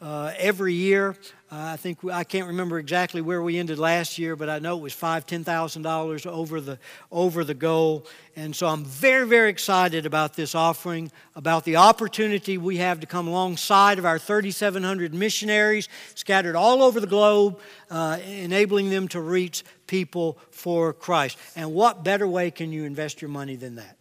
uh, 0.00 0.32
every 0.38 0.74
year. 0.74 1.16
Uh, 1.50 1.72
I 1.72 1.76
think 1.76 2.04
I 2.04 2.24
can't 2.24 2.48
remember 2.48 2.78
exactly 2.78 3.20
where 3.20 3.42
we 3.42 3.58
ended 3.58 3.78
last 3.78 4.18
year, 4.18 4.34
but 4.34 4.48
I 4.48 4.58
know 4.58 4.76
it 4.76 4.82
was 4.82 4.92
five, 4.92 5.26
ten 5.26 5.44
thousand 5.44 5.82
dollars 5.82 6.26
over 6.26 6.60
the 6.60 6.78
over 7.12 7.44
the 7.44 7.54
goal, 7.54 8.06
and 8.36 8.54
so 8.54 8.66
I'm 8.66 8.84
very, 8.84 9.26
very 9.26 9.50
excited 9.50 10.06
about 10.06 10.34
this 10.34 10.54
offering, 10.54 11.12
about 11.36 11.64
the 11.64 11.76
opportunity 11.76 12.58
we 12.58 12.78
have 12.78 13.00
to 13.00 13.06
come 13.06 13.28
alongside 13.28 13.98
of 13.98 14.04
our 14.04 14.18
3,700 14.18 15.14
missionaries 15.14 15.88
scattered 16.14 16.56
all 16.56 16.82
over 16.82 16.98
the 16.98 17.06
globe, 17.06 17.60
uh, 17.90 18.18
enabling 18.26 18.90
them 18.90 19.06
to 19.08 19.20
reach 19.20 19.64
people 19.86 20.38
for 20.50 20.92
Christ. 20.92 21.38
And 21.54 21.72
what 21.72 22.02
better 22.02 22.26
way 22.26 22.50
can 22.50 22.72
you 22.72 22.84
invest 22.84 23.22
your 23.22 23.30
money 23.30 23.56
than 23.56 23.76
that? 23.76 23.96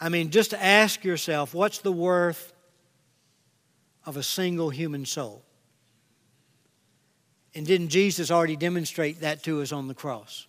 I 0.00 0.08
mean, 0.08 0.30
just 0.30 0.52
ask 0.52 1.04
yourself, 1.04 1.54
what's 1.54 1.78
the 1.78 1.92
worth 1.92 2.51
of 4.04 4.16
a 4.16 4.22
single 4.22 4.70
human 4.70 5.06
soul? 5.06 5.44
And 7.54 7.66
didn't 7.66 7.88
Jesus 7.88 8.30
already 8.30 8.56
demonstrate 8.56 9.20
that 9.20 9.42
to 9.44 9.60
us 9.62 9.72
on 9.72 9.88
the 9.88 9.94
cross? 9.94 10.46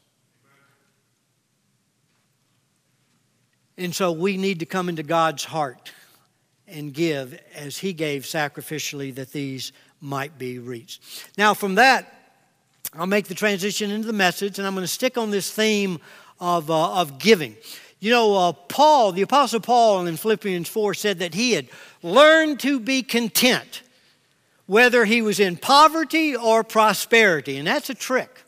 And 3.78 3.94
so 3.94 4.12
we 4.12 4.38
need 4.38 4.60
to 4.60 4.66
come 4.66 4.88
into 4.88 5.04
God's 5.04 5.44
heart 5.44 5.92
and 6.68 6.94
give 6.94 7.40
as 7.56 7.78
He 7.78 7.94
gave 7.94 8.24
sacrificially 8.24 9.14
that 9.16 9.32
these 9.32 9.74
might 10.00 10.38
be 10.38 10.60
reached. 10.60 11.04
Now, 11.38 11.54
from 11.54 11.76
that, 11.76 12.14
I'll 12.94 13.08
make 13.08 13.28
the 13.28 13.36
transition 13.36 13.90
into 13.90 14.06
the 14.06 14.14
message, 14.14 14.60
and 14.60 14.68
I'm 14.68 14.76
going 14.76 14.84
to 14.84 14.88
stick 14.88 15.18
on 15.18 15.32
this 15.32 15.52
theme 15.52 16.00
of, 16.40 16.70
uh, 16.70 17.02
of 17.02 17.18
giving. 17.18 17.56
You 18.04 18.12
know, 18.12 18.36
uh, 18.36 18.52
Paul, 18.52 19.14
the 19.14 19.22
Apostle 19.22 19.62
Paul 19.62 20.08
in 20.08 20.18
Philippians 20.18 20.68
4 20.68 20.94
said 20.94 21.20
that 21.20 21.34
he 21.34 21.54
had 21.54 21.70
learned 22.02 22.60
to 22.60 22.78
be 22.82 23.02
content 23.02 23.82
whether 24.66 25.06
he 25.06 25.22
was 25.22 25.40
in 25.40 25.56
poverty 25.56 26.36
or 26.36 26.66
prosperity. 26.66 27.56
And 27.56 27.66
that's 27.66 27.90
a 27.90 27.94
trick. 27.94 28.44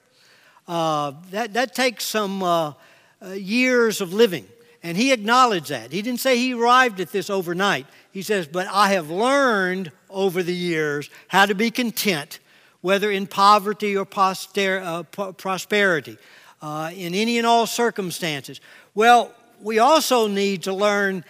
Uh, 0.68 1.14
that, 1.32 1.54
that 1.54 1.74
takes 1.74 2.04
some 2.04 2.44
uh, 2.44 2.74
uh, 3.22 3.30
years 3.30 4.02
of 4.02 4.12
living. 4.12 4.46
And 4.84 4.98
he 4.98 5.14
acknowledged 5.14 5.70
that. 5.70 5.94
He 5.94 6.02
didn't 6.02 6.20
say 6.20 6.38
he 6.38 6.54
arrived 6.54 7.00
at 7.00 7.14
this 7.14 7.30
overnight. 7.30 7.86
He 8.12 8.24
says, 8.24 8.48
But 8.48 8.68
I 8.70 8.90
have 8.90 9.10
learned 9.10 9.90
over 10.10 10.44
the 10.44 10.54
years 10.54 11.10
how 11.30 11.46
to 11.46 11.56
be 11.56 11.72
content, 11.72 12.40
whether 12.82 13.10
in 13.10 13.26
poverty 13.26 13.96
or 13.96 14.04
poster- 14.04 14.82
uh, 14.82 15.04
prosperity, 15.04 16.18
uh, 16.62 16.92
in 16.94 17.14
any 17.14 17.38
and 17.38 17.48
all 17.48 17.66
circumstances. 17.66 18.60
Well, 18.96 19.34
we 19.66 19.80
also 19.80 20.28
need 20.28 20.62
to 20.62 20.74
learn 20.74 21.26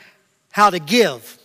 how 0.51 0.69
to 0.69 0.77
give 0.77 1.39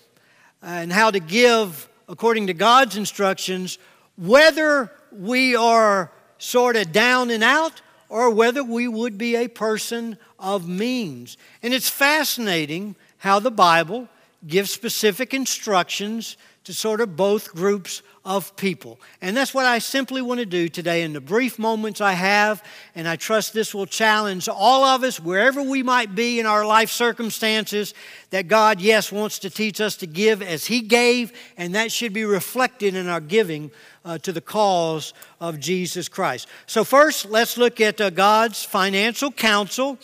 and 0.61 0.92
how 0.92 1.09
to 1.09 1.20
give 1.20 1.88
according 2.09 2.49
to 2.49 2.52
God's 2.52 2.97
instructions, 2.97 3.78
whether 4.16 4.90
we 5.12 5.54
are 5.54 6.11
sort 6.38 6.75
of 6.75 6.90
down 6.90 7.30
and 7.30 7.44
out 7.44 7.80
or 8.09 8.30
whether 8.30 8.64
we 8.64 8.88
would 8.88 9.16
be 9.16 9.37
a 9.37 9.47
person 9.47 10.18
of 10.40 10.68
means. 10.68 11.37
And 11.62 11.73
it's 11.73 11.88
fascinating 11.88 12.97
how 13.18 13.38
the 13.38 13.52
Bible 13.52 14.09
gives 14.44 14.73
specific 14.73 15.32
instructions 15.32 16.37
to 16.64 16.75
sort 16.75 17.00
of 17.00 17.14
both 17.14 17.54
groups 17.54 18.02
of 18.24 18.54
people. 18.56 19.00
And 19.22 19.34
that's 19.34 19.54
what 19.54 19.64
I 19.64 19.78
simply 19.78 20.20
want 20.20 20.40
to 20.40 20.46
do 20.46 20.68
today 20.68 21.02
in 21.02 21.14
the 21.14 21.22
brief 21.22 21.58
moments 21.58 22.02
I 22.02 22.12
have. 22.12 22.62
And 22.94 23.08
I 23.08 23.16
trust 23.16 23.54
this 23.54 23.74
will 23.74 23.86
challenge 23.86 24.46
all 24.46 24.84
of 24.84 25.02
us, 25.02 25.18
wherever 25.18 25.62
we 25.62 25.82
might 25.82 26.14
be 26.14 26.38
in 26.38 26.44
our 26.44 26.66
life 26.66 26.90
circumstances, 26.90 27.94
that 28.28 28.46
God, 28.46 28.80
yes, 28.80 29.10
wants 29.10 29.38
to 29.40 29.50
teach 29.50 29.80
us 29.80 29.96
to 29.96 30.06
give 30.06 30.42
as 30.42 30.66
He 30.66 30.82
gave, 30.82 31.32
and 31.56 31.74
that 31.74 31.90
should 31.90 32.12
be 32.12 32.24
reflected 32.24 32.94
in 32.94 33.08
our 33.08 33.20
giving 33.20 33.70
uh, 34.04 34.18
to 34.18 34.32
the 34.32 34.40
cause 34.40 35.14
of 35.40 35.58
Jesus 35.58 36.08
Christ. 36.08 36.46
So, 36.66 36.84
first, 36.84 37.24
let's 37.26 37.56
look 37.56 37.80
at 37.80 38.00
uh, 38.00 38.10
God's 38.10 38.62
financial 38.64 39.32
counsel 39.32 39.98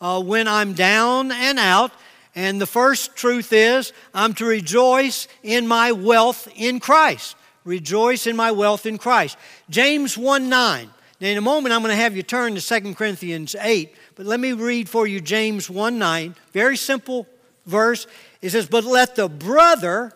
uh, 0.00 0.22
when 0.22 0.46
I'm 0.46 0.74
down 0.74 1.32
and 1.32 1.58
out. 1.58 1.92
And 2.34 2.60
the 2.60 2.66
first 2.66 3.14
truth 3.14 3.52
is, 3.52 3.92
I'm 4.14 4.34
to 4.34 4.46
rejoice 4.46 5.28
in 5.42 5.66
my 5.66 5.92
wealth 5.92 6.48
in 6.54 6.80
Christ. 6.80 7.36
Rejoice 7.64 8.26
in 8.26 8.36
my 8.36 8.50
wealth 8.50 8.86
in 8.86 8.98
Christ. 8.98 9.36
James 9.70 10.18
1 10.18 10.48
9. 10.48 10.90
Now, 11.20 11.28
in 11.28 11.38
a 11.38 11.42
moment, 11.42 11.72
I'm 11.72 11.82
going 11.82 11.90
to 11.90 12.02
have 12.02 12.16
you 12.16 12.24
turn 12.24 12.56
to 12.56 12.60
2 12.60 12.94
Corinthians 12.94 13.54
8, 13.54 13.94
but 14.16 14.26
let 14.26 14.40
me 14.40 14.52
read 14.52 14.88
for 14.88 15.06
you 15.06 15.20
James 15.20 15.70
1 15.70 15.98
9. 15.98 16.34
Very 16.52 16.76
simple 16.76 17.28
verse. 17.66 18.06
It 18.40 18.50
says, 18.50 18.66
But 18.66 18.84
let 18.84 19.14
the 19.14 19.28
brother 19.28 20.12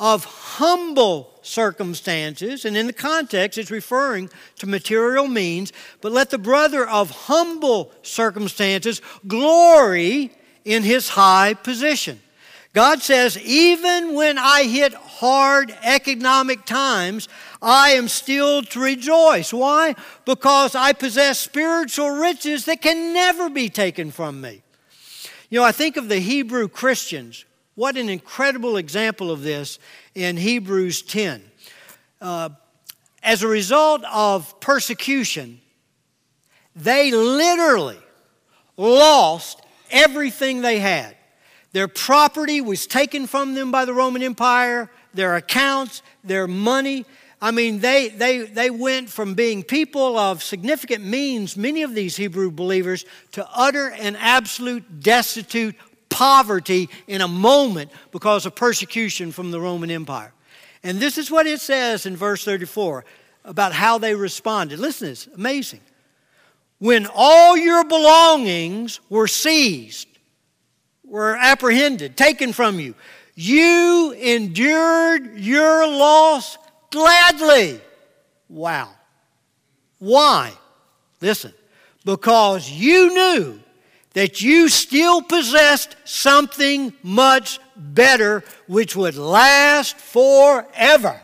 of 0.00 0.24
humble 0.24 1.32
circumstances, 1.42 2.64
and 2.64 2.76
in 2.76 2.86
the 2.86 2.92
context, 2.92 3.58
it's 3.58 3.70
referring 3.70 4.30
to 4.56 4.66
material 4.66 5.26
means, 5.26 5.72
but 6.00 6.12
let 6.12 6.30
the 6.30 6.38
brother 6.38 6.88
of 6.88 7.10
humble 7.10 7.90
circumstances 8.02 9.02
glory 9.26 10.30
in 10.64 10.84
his 10.84 11.08
high 11.08 11.54
position. 11.54 12.20
God 12.78 13.02
says, 13.02 13.36
even 13.38 14.14
when 14.14 14.38
I 14.38 14.62
hit 14.62 14.94
hard 14.94 15.76
economic 15.82 16.64
times, 16.64 17.28
I 17.60 17.90
am 17.90 18.06
still 18.06 18.62
to 18.62 18.78
rejoice. 18.78 19.52
Why? 19.52 19.96
Because 20.24 20.76
I 20.76 20.92
possess 20.92 21.40
spiritual 21.40 22.10
riches 22.10 22.66
that 22.66 22.80
can 22.80 23.12
never 23.12 23.50
be 23.50 23.68
taken 23.68 24.12
from 24.12 24.40
me. 24.40 24.62
You 25.50 25.58
know, 25.58 25.64
I 25.64 25.72
think 25.72 25.96
of 25.96 26.08
the 26.08 26.20
Hebrew 26.20 26.68
Christians. 26.68 27.46
What 27.74 27.96
an 27.96 28.08
incredible 28.08 28.76
example 28.76 29.32
of 29.32 29.42
this 29.42 29.80
in 30.14 30.36
Hebrews 30.36 31.02
10. 31.02 31.42
Uh, 32.20 32.50
as 33.24 33.42
a 33.42 33.48
result 33.48 34.04
of 34.04 34.60
persecution, 34.60 35.60
they 36.76 37.10
literally 37.10 37.98
lost 38.76 39.62
everything 39.90 40.60
they 40.60 40.78
had. 40.78 41.16
Their 41.72 41.88
property 41.88 42.60
was 42.60 42.86
taken 42.86 43.26
from 43.26 43.54
them 43.54 43.70
by 43.70 43.84
the 43.84 43.94
Roman 43.94 44.22
Empire, 44.22 44.90
their 45.12 45.36
accounts, 45.36 46.02
their 46.24 46.46
money. 46.46 47.04
I 47.40 47.50
mean, 47.50 47.80
they, 47.80 48.08
they, 48.08 48.40
they 48.40 48.70
went 48.70 49.10
from 49.10 49.34
being 49.34 49.62
people 49.62 50.18
of 50.18 50.42
significant 50.42 51.04
means, 51.04 51.56
many 51.56 51.82
of 51.82 51.94
these 51.94 52.16
Hebrew 52.16 52.50
believers, 52.50 53.04
to 53.32 53.46
utter 53.54 53.90
and 53.90 54.16
absolute 54.16 55.00
destitute 55.00 55.76
poverty 56.08 56.88
in 57.06 57.20
a 57.20 57.28
moment 57.28 57.90
because 58.10 58.46
of 58.46 58.54
persecution 58.54 59.30
from 59.30 59.50
the 59.50 59.60
Roman 59.60 59.90
Empire. 59.90 60.32
And 60.82 60.98
this 60.98 61.18
is 61.18 61.30
what 61.30 61.46
it 61.46 61.60
says 61.60 62.06
in 62.06 62.16
verse 62.16 62.44
34 62.44 63.04
about 63.44 63.72
how 63.72 63.98
they 63.98 64.14
responded. 64.14 64.78
Listen, 64.78 65.10
it's 65.10 65.26
amazing. 65.28 65.80
When 66.78 67.06
all 67.12 67.56
your 67.56 67.84
belongings 67.84 69.00
were 69.08 69.26
seized, 69.26 70.06
were 71.08 71.36
apprehended, 71.36 72.16
taken 72.16 72.52
from 72.52 72.78
you, 72.78 72.94
you 73.34 74.12
endured 74.12 75.38
your 75.38 75.86
loss 75.86 76.58
gladly. 76.90 77.80
Wow. 78.48 78.90
Why? 79.98 80.52
Listen, 81.20 81.52
because 82.04 82.70
you 82.70 83.14
knew 83.14 83.60
that 84.14 84.42
you 84.42 84.68
still 84.68 85.22
possessed 85.22 85.96
something 86.04 86.92
much 87.02 87.60
better 87.76 88.42
which 88.66 88.96
would 88.96 89.16
last 89.16 89.96
forever. 89.96 91.20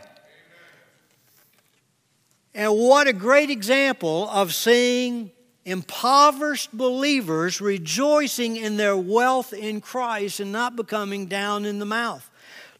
And 2.53 2.73
what 2.73 3.07
a 3.07 3.13
great 3.13 3.49
example 3.49 4.29
of 4.29 4.53
seeing 4.53 5.31
impoverished 5.65 6.71
believers 6.71 7.59
rejoicing 7.59 8.55
in 8.55 8.77
their 8.77 8.95
wealth 8.95 9.51
in 9.51 9.81
Christ 9.81 10.39
and 10.39 10.51
not 10.51 10.75
becoming 10.75 11.25
down 11.25 11.65
in 11.65 11.79
the 11.79 11.85
mouth. 11.85 12.29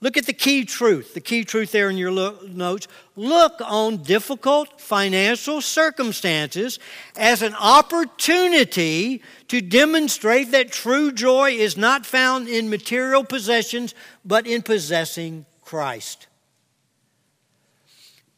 Look 0.01 0.17
at 0.17 0.25
the 0.27 0.33
key 0.33 0.65
truth, 0.65 1.13
the 1.13 1.21
key 1.21 1.43
truth 1.43 1.71
there 1.71 1.89
in 1.89 1.97
your 1.97 2.11
notes. 2.11 2.87
Look 3.15 3.59
on 3.61 4.03
difficult 4.03 4.79
financial 4.79 5.61
circumstances 5.61 6.79
as 7.15 7.41
an 7.41 7.55
opportunity 7.55 9.23
to 9.47 9.61
demonstrate 9.61 10.51
that 10.51 10.71
true 10.71 11.11
joy 11.11 11.51
is 11.51 11.75
not 11.75 12.05
found 12.05 12.47
in 12.47 12.69
material 12.69 13.23
possessions, 13.23 13.95
but 14.23 14.45
in 14.45 14.61
possessing 14.61 15.45
Christ. 15.63 16.27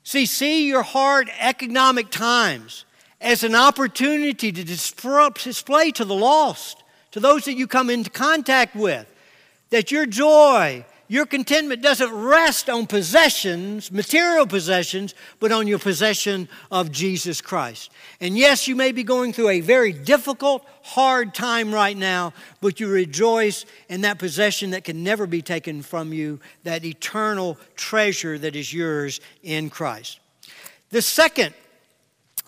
See, 0.03 0.25
see 0.25 0.69
your 0.69 0.83
hard 0.83 1.29
economic 1.37 2.11
times 2.11 2.85
as 3.19 3.43
an 3.43 3.55
opportunity 3.55 4.51
to 4.51 4.63
display 4.63 5.91
to 5.91 6.05
the 6.05 6.15
lost, 6.15 6.83
to 7.11 7.19
those 7.19 7.45
that 7.45 7.55
you 7.55 7.67
come 7.67 7.89
into 7.89 8.09
contact 8.09 8.75
with, 8.75 9.07
that 9.69 9.91
your 9.91 10.05
joy 10.05 10.85
your 11.09 11.25
contentment 11.25 11.81
doesn't 11.81 12.13
rest 12.13 12.69
on 12.69 12.85
possessions, 12.85 13.91
material 13.91 14.45
possessions, 14.45 15.15
but 15.39 15.53
on 15.53 15.65
your 15.65 15.79
possession 15.79 16.49
of 16.69 16.91
Jesus 16.91 17.39
Christ. 17.39 17.91
And 18.19 18.37
yes, 18.37 18.67
you 18.67 18.75
may 18.75 18.91
be 18.91 19.03
going 19.03 19.31
through 19.31 19.49
a 19.49 19.61
very 19.61 19.93
difficult, 19.93 20.65
hard 20.83 21.33
time 21.33 21.73
right 21.73 21.95
now, 21.95 22.33
but 22.59 22.81
you 22.81 22.89
rejoice 22.89 23.65
in 23.87 24.01
that 24.01 24.19
possession 24.19 24.71
that 24.71 24.83
can 24.83 25.01
never 25.01 25.25
be 25.25 25.41
taken 25.41 25.81
from 25.81 26.11
you, 26.11 26.41
that 26.65 26.83
eternal 26.83 27.57
treasure 27.77 28.37
that 28.37 28.57
is 28.57 28.73
yours 28.73 29.21
in 29.43 29.69
Christ. 29.69 30.19
The 30.89 31.01
second 31.01 31.53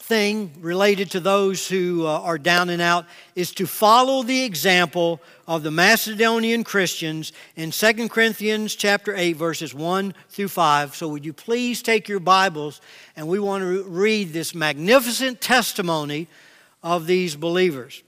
thing 0.09 0.51
related 0.59 1.11
to 1.11 1.19
those 1.19 1.67
who 1.67 2.07
uh, 2.07 2.19
are 2.21 2.39
down 2.39 2.69
and 2.69 2.81
out 2.81 3.05
is 3.35 3.51
to 3.51 3.67
follow 3.67 4.23
the 4.23 4.43
example 4.43 5.21
of 5.47 5.61
the 5.61 5.69
Macedonian 5.69 6.63
Christians 6.63 7.31
in 7.55 7.69
2 7.69 8.09
Corinthians 8.09 8.73
chapter 8.73 9.15
8 9.15 9.33
verses 9.33 9.71
1 9.71 10.15
through 10.29 10.47
5. 10.47 10.95
So 10.95 11.09
would 11.09 11.23
you 11.23 11.31
please 11.31 11.83
take 11.83 12.09
your 12.09 12.19
Bibles 12.19 12.81
and 13.15 13.27
we 13.27 13.37
want 13.37 13.61
to 13.61 13.83
read 13.83 14.33
this 14.33 14.55
magnificent 14.55 15.41
testimony 15.41 16.27
of 16.81 17.05
these 17.05 17.35
believers. 17.35 18.01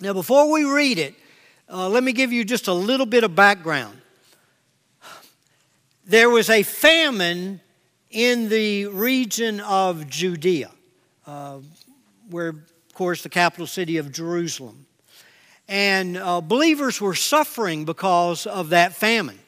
Now 0.00 0.14
before 0.14 0.50
we 0.50 0.64
read 0.64 0.98
it, 0.98 1.14
uh, 1.70 1.90
let 1.90 2.02
me 2.02 2.14
give 2.14 2.32
you 2.32 2.42
just 2.46 2.68
a 2.68 2.72
little 2.72 3.04
bit 3.04 3.22
of 3.22 3.34
background. 3.34 4.00
There 6.06 6.30
was 6.30 6.48
a 6.48 6.62
famine 6.62 7.60
in 8.10 8.48
the 8.48 8.86
region 8.86 9.60
of 9.60 10.08
Judea, 10.08 10.70
uh, 11.26 11.58
where, 12.28 12.48
of 12.48 12.94
course, 12.94 13.22
the 13.22 13.28
capital 13.28 13.66
city 13.66 13.96
of 13.96 14.12
Jerusalem. 14.12 14.86
And 15.68 16.16
uh, 16.16 16.40
believers 16.40 17.00
were 17.00 17.14
suffering 17.14 17.84
because 17.84 18.46
of 18.46 18.70
that 18.70 18.92
famine. 18.92 19.38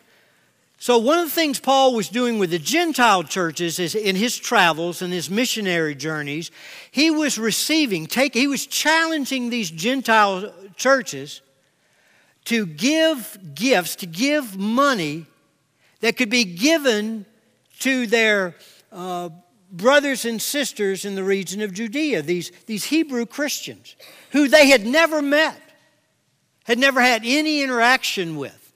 So, 0.78 0.98
one 0.98 1.18
of 1.18 1.26
the 1.26 1.34
things 1.34 1.60
Paul 1.60 1.94
was 1.94 2.08
doing 2.08 2.38
with 2.38 2.50
the 2.50 2.58
Gentile 2.58 3.22
churches 3.22 3.78
is 3.78 3.94
in 3.94 4.16
his 4.16 4.36
travels 4.36 5.00
and 5.00 5.12
his 5.12 5.30
missionary 5.30 5.94
journeys, 5.94 6.50
he 6.90 7.10
was 7.10 7.38
receiving, 7.38 8.06
take, 8.06 8.34
he 8.34 8.48
was 8.48 8.66
challenging 8.66 9.50
these 9.50 9.70
Gentile 9.70 10.52
churches 10.76 11.40
to 12.46 12.66
give 12.66 13.38
gifts, 13.54 13.94
to 13.96 14.06
give 14.06 14.58
money 14.58 15.26
that 16.00 16.16
could 16.16 16.30
be 16.30 16.44
given 16.44 17.26
to 17.82 18.06
their 18.06 18.54
uh, 18.90 19.28
brothers 19.70 20.24
and 20.24 20.40
sisters 20.40 21.04
in 21.04 21.14
the 21.14 21.24
region 21.24 21.62
of 21.62 21.72
Judea, 21.72 22.22
these, 22.22 22.52
these 22.66 22.84
Hebrew 22.84 23.26
Christians 23.26 23.96
who 24.30 24.46
they 24.48 24.68
had 24.68 24.86
never 24.86 25.20
met, 25.20 25.60
had 26.64 26.78
never 26.78 27.00
had 27.00 27.22
any 27.24 27.62
interaction 27.62 28.36
with. 28.36 28.72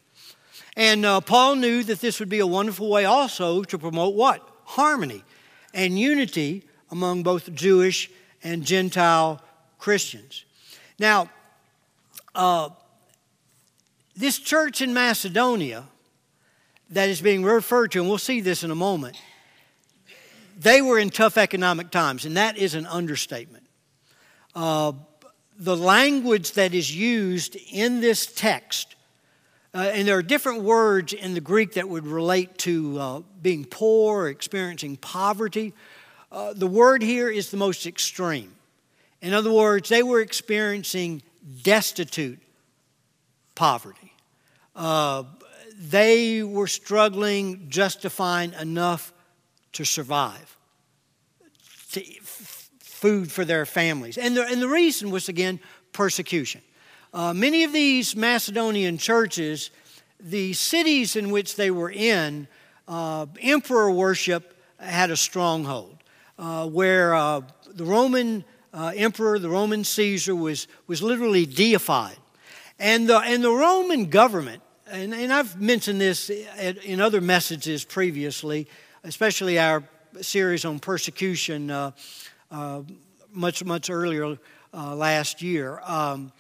And 0.77 1.07
uh, 1.07 1.21
Paul 1.21 1.57
knew 1.57 1.85
that 1.85 2.01
this 2.01 2.19
would 2.19 2.29
be 2.29 2.41
a 2.41 2.47
wonderful 2.47 2.91
way 2.91 3.05
also 3.05 3.63
to 3.65 3.79
promote 3.79 4.15
what? 4.15 4.47
Harmony 4.65 5.23
and 5.73 5.99
unity 5.99 6.65
among 6.91 7.23
both 7.23 7.55
Jewish 7.55 8.11
and 8.43 8.65
Gentile 8.65 9.41
Christians. 9.79 10.45
Now, 10.99 11.31
uh, 12.35 12.71
this 14.17 14.39
church 14.39 14.81
in 14.81 14.93
Macedonia 14.93 15.85
that 16.91 17.09
is 17.09 17.21
being 17.21 17.45
referred 17.45 17.93
to, 17.93 18.01
and 18.01 18.09
we'll 18.09 18.19
see 18.19 18.41
this 18.41 18.63
in 18.63 18.71
a 18.71 18.77
moment, 18.77 19.17
they 20.59 20.81
were 20.81 20.99
in 20.99 21.11
tough 21.11 21.37
economic 21.37 21.91
times, 21.91 22.25
and 22.25 22.37
that 22.37 22.57
is 22.57 22.75
an 22.75 22.87
understatement. 22.87 23.67
Uh, 24.55 24.93
the 25.59 25.77
language 25.77 26.53
that 26.53 26.75
is 26.75 26.95
used 26.95 27.57
in 27.71 28.01
this 28.01 28.27
text, 28.27 28.95
uh, 29.75 29.91
and 29.93 30.09
there 30.09 30.17
are 30.17 30.23
different 30.23 30.63
words 30.63 31.13
in 31.13 31.35
the 31.35 31.41
Greek 31.41 31.75
that 31.75 31.89
would 31.89 32.07
relate 32.07 32.57
to 32.59 32.99
uh, 32.99 33.21
being 33.43 33.65
poor, 33.65 34.23
or 34.25 34.29
experiencing 34.29 34.97
poverty. 34.97 35.75
Uh, 36.33 36.53
the 36.55 36.67
word 36.67 37.03
here 37.03 37.29
is 37.29 37.51
the 37.51 37.57
most 37.57 37.87
extreme. 37.87 38.55
In 39.21 39.35
other 39.35 39.53
words, 39.53 39.89
they 39.89 40.03
were 40.03 40.21
experiencing 40.21 41.23
destitute 41.63 42.39
poverty. 43.55 44.13
Uh, 44.75 45.25
they 45.79 46.43
were 46.43 46.67
struggling 46.67 47.67
just 47.69 48.03
to 48.03 48.11
find 48.11 48.55
enough 48.55 49.13
to 49.73 49.85
survive, 49.85 50.57
to 51.93 52.03
food 52.81 53.31
for 53.31 53.45
their 53.45 53.67
families. 53.67 54.17
And 54.17 54.37
the, 54.37 54.47
and 54.47 54.63
the 54.63 54.69
reason 54.69 55.11
was, 55.11 55.29
again, 55.29 55.61
persecution. 55.93 56.63
Uh, 57.13 57.35
many 57.35 57.65
of 57.65 57.73
these 57.73 58.17
Macedonian 58.17 58.99
churches, 58.99 59.71
the 60.19 60.55
cities 60.55 61.15
in 61.15 61.31
which 61.31 61.57
they 61.57 61.71
were 61.71 61.91
in, 61.91 62.49
uh, 62.89 63.27
emperor 63.41 63.91
worship 63.91 64.57
had 64.79 65.11
a 65.11 65.17
stronghold 65.17 65.99
uh, 66.39 66.67
where 66.67 67.15
uh, 67.15 67.43
the 67.69 67.85
Roman 67.85 68.45
uh, 68.73 68.93
emperor, 68.95 69.39
the 69.39 69.49
Roman 69.49 69.85
Caesar, 69.85 70.35
was, 70.35 70.69
was 70.87 71.03
literally 71.03 71.47
deified. 71.47 72.17
And 72.79 73.09
the, 73.09 73.19
and 73.19 73.43
the 73.43 73.51
Roman 73.51 74.07
government 74.07 74.63
and, 74.91 75.15
and 75.15 75.33
I've 75.33 75.61
mentioned 75.61 76.01
this 76.01 76.31
in 76.31 77.01
other 77.01 77.21
messages 77.21 77.85
previously, 77.85 78.69
especially 79.05 79.59
our 79.59 79.83
series 80.21 80.65
on 80.65 80.79
persecution 80.79 81.71
uh, 81.71 81.91
uh, 82.51 82.83
much, 83.33 83.65
much 83.65 83.91
earlier 83.91 84.39
uh, 84.73 84.95
last 84.95 85.43
year. 85.43 85.81
Um, 85.85 86.33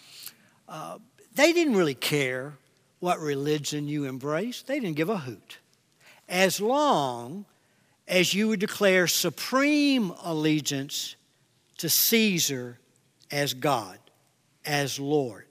uh, 0.68 0.98
they 1.34 1.52
didn't 1.52 1.76
really 1.76 1.94
care 1.94 2.54
what 3.00 3.20
religion 3.20 3.88
you 3.88 4.06
embraced, 4.06 4.66
they 4.66 4.80
didn't 4.80 4.96
give 4.96 5.10
a 5.10 5.18
hoot. 5.18 5.58
As 6.28 6.60
long 6.60 7.44
as 8.08 8.32
you 8.32 8.48
would 8.48 8.60
declare 8.60 9.06
supreme 9.06 10.12
allegiance 10.22 11.16
to 11.78 11.88
Caesar 11.88 12.78
as 13.30 13.54
God, 13.54 13.98
as 14.64 14.98
Lord. 14.98 15.45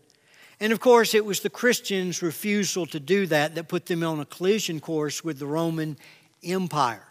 And 0.60 0.72
of 0.72 0.80
course, 0.80 1.14
it 1.14 1.26
was 1.26 1.42
the 1.42 1.50
Christians' 1.50 2.22
refusal 2.22 2.86
to 2.88 3.00
do 3.00 3.28
that 3.28 3.56
that 3.56 3.68
put 3.68 3.86
them 3.88 4.04
on 4.04 4.20
a 4.20 4.26
collision 4.26 4.80
course 4.80 5.24
with 5.24 5.40
the 5.40 5.48
Roman 5.48 5.98
Empire 6.44 7.06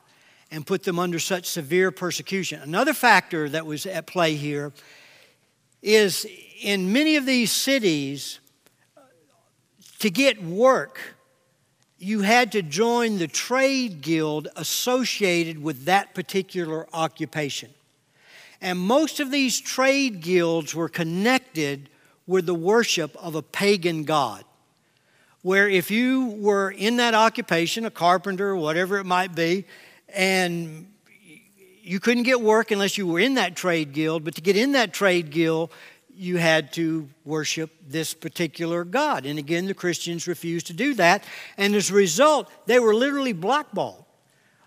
and 0.50 0.66
put 0.66 0.84
them 0.84 0.98
under 0.98 1.18
such 1.18 1.46
severe 1.46 1.90
persecution. 1.90 2.60
Another 2.62 2.94
factor 2.94 3.48
that 3.48 3.66
was 3.66 3.86
at 3.86 4.06
play 4.06 4.34
here 4.36 4.72
is 5.82 6.26
in 6.62 6.92
many 6.92 7.16
of 7.16 7.26
these 7.26 7.50
cities, 7.52 8.40
to 9.98 10.10
get 10.10 10.42
work, 10.42 11.14
you 11.98 12.20
had 12.20 12.52
to 12.52 12.62
join 12.62 13.18
the 13.18 13.28
trade 13.28 14.00
guild 14.00 14.48
associated 14.56 15.62
with 15.62 15.84
that 15.84 16.14
particular 16.14 16.86
occupation. 16.92 17.70
And 18.60 18.78
most 18.78 19.20
of 19.20 19.30
these 19.30 19.60
trade 19.60 20.20
guilds 20.20 20.74
were 20.74 20.88
connected 20.88 21.90
with 22.26 22.46
the 22.46 22.54
worship 22.54 23.16
of 23.16 23.34
a 23.34 23.42
pagan 23.42 24.04
god. 24.04 24.44
Where 25.42 25.68
if 25.68 25.90
you 25.90 26.26
were 26.38 26.70
in 26.70 26.96
that 26.96 27.14
occupation, 27.14 27.84
a 27.84 27.90
carpenter, 27.90 28.56
whatever 28.56 28.98
it 28.98 29.04
might 29.04 29.34
be, 29.34 29.66
and 30.08 30.86
you 31.82 32.00
couldn't 32.00 32.22
get 32.22 32.40
work 32.40 32.70
unless 32.70 32.96
you 32.96 33.06
were 33.06 33.20
in 33.20 33.34
that 33.34 33.54
trade 33.54 33.92
guild, 33.92 34.24
but 34.24 34.34
to 34.36 34.40
get 34.40 34.56
in 34.56 34.72
that 34.72 34.94
trade 34.94 35.30
guild, 35.30 35.70
you 36.16 36.38
had 36.38 36.72
to 36.72 37.08
worship 37.24 37.70
this 37.86 38.14
particular 38.14 38.84
God. 38.84 39.26
And 39.26 39.38
again, 39.38 39.66
the 39.66 39.74
Christians 39.74 40.26
refused 40.26 40.68
to 40.68 40.72
do 40.72 40.94
that. 40.94 41.24
And 41.58 41.74
as 41.74 41.90
a 41.90 41.94
result, 41.94 42.50
they 42.66 42.78
were 42.78 42.94
literally 42.94 43.32
blackballed. 43.32 44.04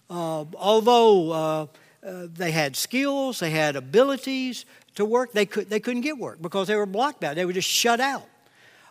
Uh, 0.09 0.45
although 0.57 1.31
uh, 1.31 1.65
uh, 2.05 2.27
they 2.33 2.51
had 2.51 2.75
skills, 2.75 3.39
they 3.39 3.49
had 3.49 3.75
abilities, 3.75 4.65
to 4.97 5.05
work, 5.05 5.31
they, 5.31 5.45
could, 5.45 5.69
they 5.69 5.79
couldn't 5.79 6.01
get 6.01 6.17
work 6.17 6.41
because 6.41 6.67
they 6.67 6.75
were 6.75 6.85
blocked 6.85 7.23
out. 7.23 7.35
They 7.35 7.45
were 7.45 7.53
just 7.53 7.69
shut 7.69 7.99
out 7.99 8.27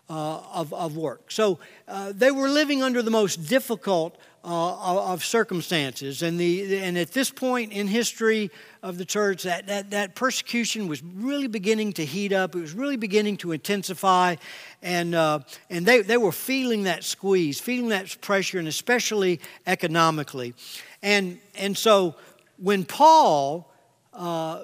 uh, 0.08 0.40
of, 0.52 0.72
of 0.72 0.96
work. 0.96 1.30
So 1.30 1.58
uh, 1.88 2.12
they 2.14 2.30
were 2.30 2.48
living 2.48 2.82
under 2.82 3.02
the 3.02 3.10
most 3.10 3.48
difficult 3.48 4.16
uh, 4.44 5.12
of 5.12 5.24
circumstances. 5.24 6.22
And, 6.22 6.38
the, 6.38 6.78
and 6.78 6.96
at 6.96 7.10
this 7.10 7.30
point 7.30 7.72
in 7.72 7.88
history 7.88 8.52
of 8.84 8.98
the 8.98 9.04
church, 9.04 9.42
that, 9.42 9.66
that, 9.66 9.90
that 9.90 10.14
persecution 10.14 10.86
was 10.86 11.02
really 11.02 11.48
beginning 11.48 11.92
to 11.94 12.04
heat 12.04 12.32
up. 12.32 12.54
It 12.54 12.60
was 12.60 12.72
really 12.72 12.96
beginning 12.96 13.38
to 13.38 13.50
intensify. 13.50 14.36
And, 14.82 15.16
uh, 15.16 15.40
and 15.68 15.84
they, 15.84 16.02
they 16.02 16.16
were 16.16 16.30
feeling 16.30 16.84
that 16.84 17.02
squeeze, 17.02 17.58
feeling 17.58 17.88
that 17.88 18.16
pressure, 18.20 18.60
and 18.60 18.68
especially 18.68 19.40
economically. 19.66 20.54
And, 21.02 21.40
and 21.56 21.76
so 21.76 22.14
when 22.58 22.84
Paul 22.84 23.68
uh, 24.12 24.60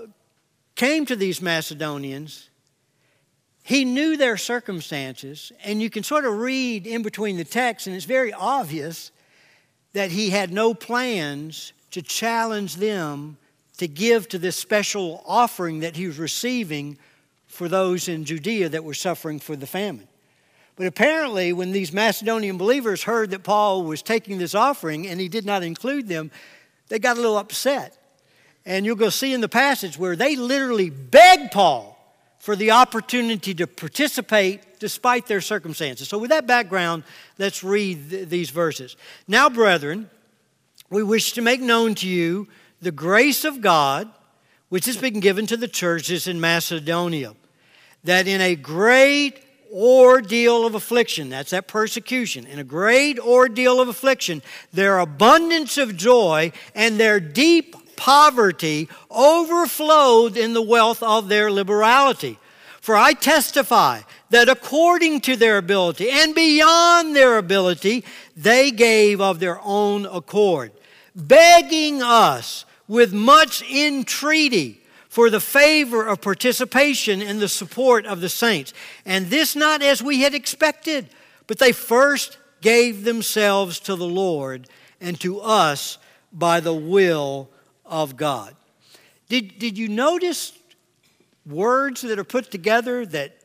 came 0.82 1.06
to 1.06 1.14
these 1.14 1.40
Macedonians, 1.40 2.50
he 3.62 3.84
knew 3.84 4.16
their 4.16 4.36
circumstances, 4.36 5.52
and 5.62 5.80
you 5.80 5.88
can 5.88 6.02
sort 6.02 6.24
of 6.24 6.36
read 6.36 6.88
in 6.88 7.02
between 7.02 7.36
the 7.36 7.44
text, 7.44 7.86
and 7.86 7.94
it's 7.94 8.04
very 8.04 8.32
obvious 8.32 9.12
that 9.92 10.10
he 10.10 10.30
had 10.30 10.52
no 10.52 10.74
plans 10.74 11.72
to 11.92 12.02
challenge 12.02 12.74
them 12.74 13.36
to 13.76 13.86
give 13.86 14.28
to 14.28 14.38
this 14.40 14.56
special 14.56 15.22
offering 15.24 15.78
that 15.78 15.94
he 15.94 16.08
was 16.08 16.18
receiving 16.18 16.98
for 17.46 17.68
those 17.68 18.08
in 18.08 18.24
Judea 18.24 18.68
that 18.70 18.82
were 18.82 18.92
suffering 18.92 19.38
for 19.38 19.54
the 19.54 19.68
famine. 19.68 20.08
But 20.74 20.88
apparently, 20.88 21.52
when 21.52 21.70
these 21.70 21.92
Macedonian 21.92 22.58
believers 22.58 23.04
heard 23.04 23.30
that 23.30 23.44
Paul 23.44 23.84
was 23.84 24.02
taking 24.02 24.38
this 24.38 24.56
offering 24.56 25.06
and 25.06 25.20
he 25.20 25.28
did 25.28 25.46
not 25.46 25.62
include 25.62 26.08
them, 26.08 26.32
they 26.88 26.98
got 26.98 27.18
a 27.18 27.20
little 27.20 27.38
upset. 27.38 28.01
And 28.64 28.86
you'll 28.86 28.96
go 28.96 29.08
see 29.08 29.32
in 29.32 29.40
the 29.40 29.48
passage 29.48 29.98
where 29.98 30.16
they 30.16 30.36
literally 30.36 30.90
beg 30.90 31.50
Paul 31.50 31.98
for 32.38 32.56
the 32.56 32.70
opportunity 32.70 33.54
to 33.54 33.66
participate 33.66 34.78
despite 34.78 35.26
their 35.26 35.40
circumstances. 35.40 36.08
So, 36.08 36.18
with 36.18 36.30
that 36.30 36.46
background, 36.46 37.04
let's 37.38 37.62
read 37.62 38.10
th- 38.10 38.28
these 38.28 38.50
verses. 38.50 38.96
Now, 39.28 39.48
brethren, 39.48 40.10
we 40.90 41.02
wish 41.02 41.32
to 41.34 41.42
make 41.42 41.60
known 41.60 41.94
to 41.96 42.08
you 42.08 42.48
the 42.80 42.90
grace 42.90 43.44
of 43.44 43.60
God 43.60 44.10
which 44.72 44.86
has 44.86 44.96
been 44.96 45.20
given 45.20 45.44
to 45.46 45.56
the 45.58 45.68
churches 45.68 46.26
in 46.26 46.40
Macedonia, 46.40 47.34
that 48.04 48.26
in 48.26 48.40
a 48.40 48.56
great 48.56 49.38
ordeal 49.70 50.64
of 50.64 50.74
affliction, 50.74 51.28
that's 51.28 51.50
that 51.50 51.68
persecution, 51.68 52.46
in 52.46 52.58
a 52.58 52.64
great 52.64 53.18
ordeal 53.18 53.82
of 53.82 53.88
affliction, 53.88 54.40
their 54.72 54.98
abundance 54.98 55.76
of 55.76 55.94
joy 55.94 56.50
and 56.74 56.98
their 56.98 57.20
deep 57.20 57.76
poverty 58.02 58.88
overflowed 59.12 60.36
in 60.36 60.54
the 60.54 60.60
wealth 60.60 61.04
of 61.04 61.28
their 61.28 61.52
liberality. 61.52 62.36
For 62.80 62.96
I 62.96 63.12
testify 63.12 64.00
that 64.30 64.48
according 64.48 65.20
to 65.20 65.36
their 65.36 65.56
ability 65.56 66.10
and 66.10 66.34
beyond 66.34 67.14
their 67.14 67.38
ability, 67.38 68.04
they 68.36 68.72
gave 68.72 69.20
of 69.20 69.38
their 69.38 69.60
own 69.62 70.06
accord, 70.06 70.72
begging 71.14 72.02
us 72.02 72.64
with 72.88 73.12
much 73.12 73.62
entreaty 73.70 74.80
for 75.08 75.30
the 75.30 75.38
favor 75.38 76.04
of 76.04 76.20
participation 76.20 77.22
in 77.22 77.38
the 77.38 77.48
support 77.48 78.04
of 78.04 78.20
the 78.20 78.28
saints. 78.28 78.74
And 79.06 79.28
this 79.28 79.54
not 79.54 79.80
as 79.80 80.02
we 80.02 80.22
had 80.22 80.34
expected, 80.34 81.08
but 81.46 81.60
they 81.60 81.70
first 81.70 82.36
gave 82.62 83.04
themselves 83.04 83.78
to 83.78 83.94
the 83.94 84.08
Lord 84.08 84.66
and 85.00 85.20
to 85.20 85.38
us 85.40 85.98
by 86.32 86.58
the 86.58 86.74
will 86.74 87.48
of 87.92 88.16
God. 88.16 88.56
Did, 89.28 89.58
did 89.58 89.78
you 89.78 89.86
notice 89.86 90.52
words 91.46 92.00
that 92.00 92.18
are 92.18 92.24
put 92.24 92.50
together 92.50 93.06
that 93.06 93.36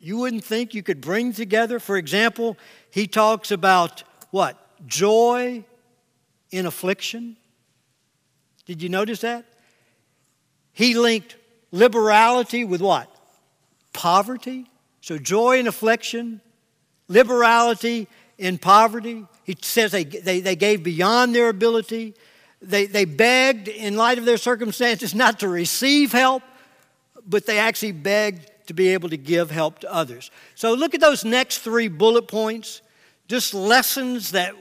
you 0.00 0.16
wouldn't 0.16 0.42
think 0.42 0.74
you 0.74 0.82
could 0.82 1.00
bring 1.00 1.32
together? 1.32 1.78
For 1.78 1.96
example, 1.96 2.56
he 2.90 3.06
talks 3.06 3.50
about 3.50 4.02
what? 4.30 4.58
Joy 4.86 5.64
in 6.50 6.66
affliction. 6.66 7.36
Did 8.66 8.82
you 8.82 8.88
notice 8.88 9.20
that? 9.20 9.44
He 10.72 10.94
linked 10.94 11.36
liberality 11.70 12.64
with 12.64 12.80
what? 12.80 13.14
Poverty. 13.92 14.66
So 15.02 15.18
joy 15.18 15.58
in 15.58 15.66
affliction, 15.66 16.40
liberality 17.08 18.08
in 18.38 18.56
poverty. 18.56 19.26
He 19.44 19.56
says 19.60 19.92
they, 19.92 20.04
they, 20.04 20.40
they 20.40 20.56
gave 20.56 20.82
beyond 20.82 21.34
their 21.34 21.48
ability. 21.48 22.14
They, 22.62 22.86
they 22.86 23.04
begged, 23.04 23.68
in 23.68 23.96
light 23.96 24.18
of 24.18 24.24
their 24.24 24.36
circumstances, 24.36 25.14
not 25.14 25.40
to 25.40 25.48
receive 25.48 26.12
help, 26.12 26.42
but 27.26 27.44
they 27.46 27.58
actually 27.58 27.92
begged 27.92 28.50
to 28.68 28.74
be 28.74 28.88
able 28.88 29.08
to 29.08 29.16
give 29.16 29.50
help 29.50 29.80
to 29.80 29.92
others. 29.92 30.30
So 30.54 30.72
look 30.74 30.94
at 30.94 31.00
those 31.00 31.24
next 31.24 31.58
three 31.58 31.88
bullet 31.88 32.28
points, 32.28 32.80
just 33.28 33.54
lessons 33.54 34.30
that 34.32 34.54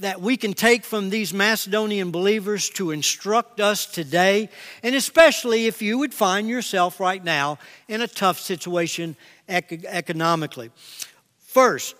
that 0.00 0.20
we 0.20 0.36
can 0.36 0.52
take 0.52 0.84
from 0.84 1.08
these 1.08 1.32
Macedonian 1.32 2.10
believers 2.10 2.68
to 2.70 2.90
instruct 2.90 3.60
us 3.60 3.86
today, 3.86 4.50
and 4.82 4.94
especially 4.94 5.66
if 5.66 5.80
you 5.80 5.98
would 5.98 6.12
find 6.12 6.48
yourself 6.48 7.00
right 7.00 7.22
now 7.24 7.58
in 7.88 8.02
a 8.02 8.06
tough 8.06 8.38
situation 8.38 9.16
economically. 9.48 10.70
First, 11.38 11.94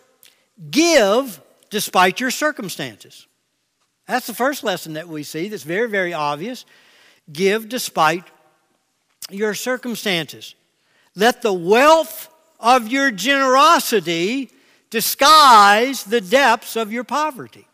give 0.70 1.40
despite 1.70 2.20
your 2.20 2.30
circumstances. 2.30 3.26
That's 4.06 4.26
the 4.26 4.34
first 4.34 4.62
lesson 4.62 4.94
that 4.94 5.08
we 5.08 5.22
see 5.22 5.48
that's 5.48 5.64
very, 5.64 5.88
very 5.88 6.14
obvious. 6.14 6.64
Give 7.32 7.68
despite 7.68 8.24
your 9.30 9.54
circumstances. 9.54 10.54
Let 11.14 11.42
the 11.42 11.52
wealth 11.52 12.28
of 12.60 12.88
your 12.88 13.10
generosity 13.10 14.50
disguise 14.90 16.04
the 16.04 16.20
depths 16.20 16.76
of 16.76 16.92
your 16.92 17.04
poverty. 17.04 17.66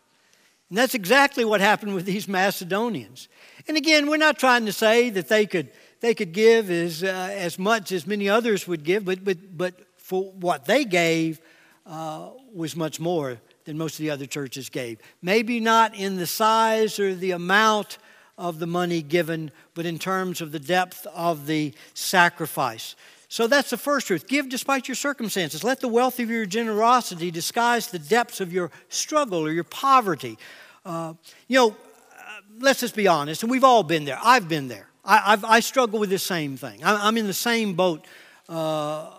And 0.69 0.77
that's 0.77 0.95
exactly 0.95 1.45
what 1.45 1.61
happened 1.61 1.93
with 1.93 2.05
these 2.05 2.27
Macedonians. 2.27 3.27
And 3.67 3.77
again, 3.77 4.09
we're 4.09 4.17
not 4.17 4.39
trying 4.39 4.65
to 4.65 4.73
say 4.73 5.11
that 5.11 5.29
they 5.29 5.45
could, 5.45 5.69
they 5.99 6.15
could 6.15 6.31
give 6.31 6.71
as, 6.71 7.03
uh, 7.03 7.29
as 7.31 7.59
much 7.59 7.91
as 7.91 8.07
many 8.07 8.27
others 8.27 8.67
would 8.67 8.83
give, 8.83 9.05
but, 9.05 9.23
but, 9.23 9.37
but 9.55 9.75
for 9.97 10.31
what 10.31 10.65
they 10.65 10.83
gave 10.83 11.39
uh, 11.85 12.29
was 12.53 12.75
much 12.75 12.99
more 12.99 13.39
than 13.65 13.77
most 13.77 13.93
of 13.95 13.99
the 13.99 14.09
other 14.09 14.25
churches 14.25 14.69
gave. 14.69 14.99
Maybe 15.21 15.59
not 15.59 15.95
in 15.95 16.17
the 16.17 16.27
size 16.27 16.99
or 16.99 17.15
the 17.15 17.31
amount 17.31 17.97
of 18.37 18.59
the 18.59 18.67
money 18.67 19.01
given, 19.01 19.51
but 19.73 19.85
in 19.85 19.99
terms 19.99 20.41
of 20.41 20.51
the 20.51 20.59
depth 20.59 21.05
of 21.13 21.45
the 21.45 21.73
sacrifice. 21.93 22.95
So 23.29 23.47
that's 23.47 23.71
the 23.71 23.77
first 23.77 24.07
truth. 24.07 24.27
Give 24.27 24.47
despite 24.47 24.87
your 24.87 24.95
circumstances. 24.95 25.63
Let 25.63 25.79
the 25.79 25.87
wealth 25.87 26.19
of 26.19 26.29
your 26.29 26.45
generosity 26.45 27.31
disguise 27.31 27.87
the 27.87 27.99
depths 27.99 28.41
of 28.41 28.53
your 28.53 28.69
struggle 28.89 29.39
or 29.39 29.51
your 29.51 29.63
poverty. 29.63 30.37
Uh, 30.85 31.13
you 31.47 31.57
know, 31.57 31.69
uh, 31.69 32.41
let's 32.59 32.81
just 32.81 32.95
be 32.95 33.07
honest, 33.07 33.41
and 33.41 33.51
we've 33.51 33.63
all 33.63 33.83
been 33.83 34.05
there. 34.05 34.19
I've 34.23 34.47
been 34.47 34.67
there. 34.67 34.87
I, 35.05 35.37
i 35.43 35.59
struggle 35.59 35.99
with 35.99 36.09
the 36.09 36.19
same 36.19 36.55
thing. 36.57 36.83
I, 36.83 37.07
am 37.07 37.17
in 37.17 37.27
the 37.27 37.33
same 37.33 37.73
boat 37.73 38.05
uh, 38.47 39.09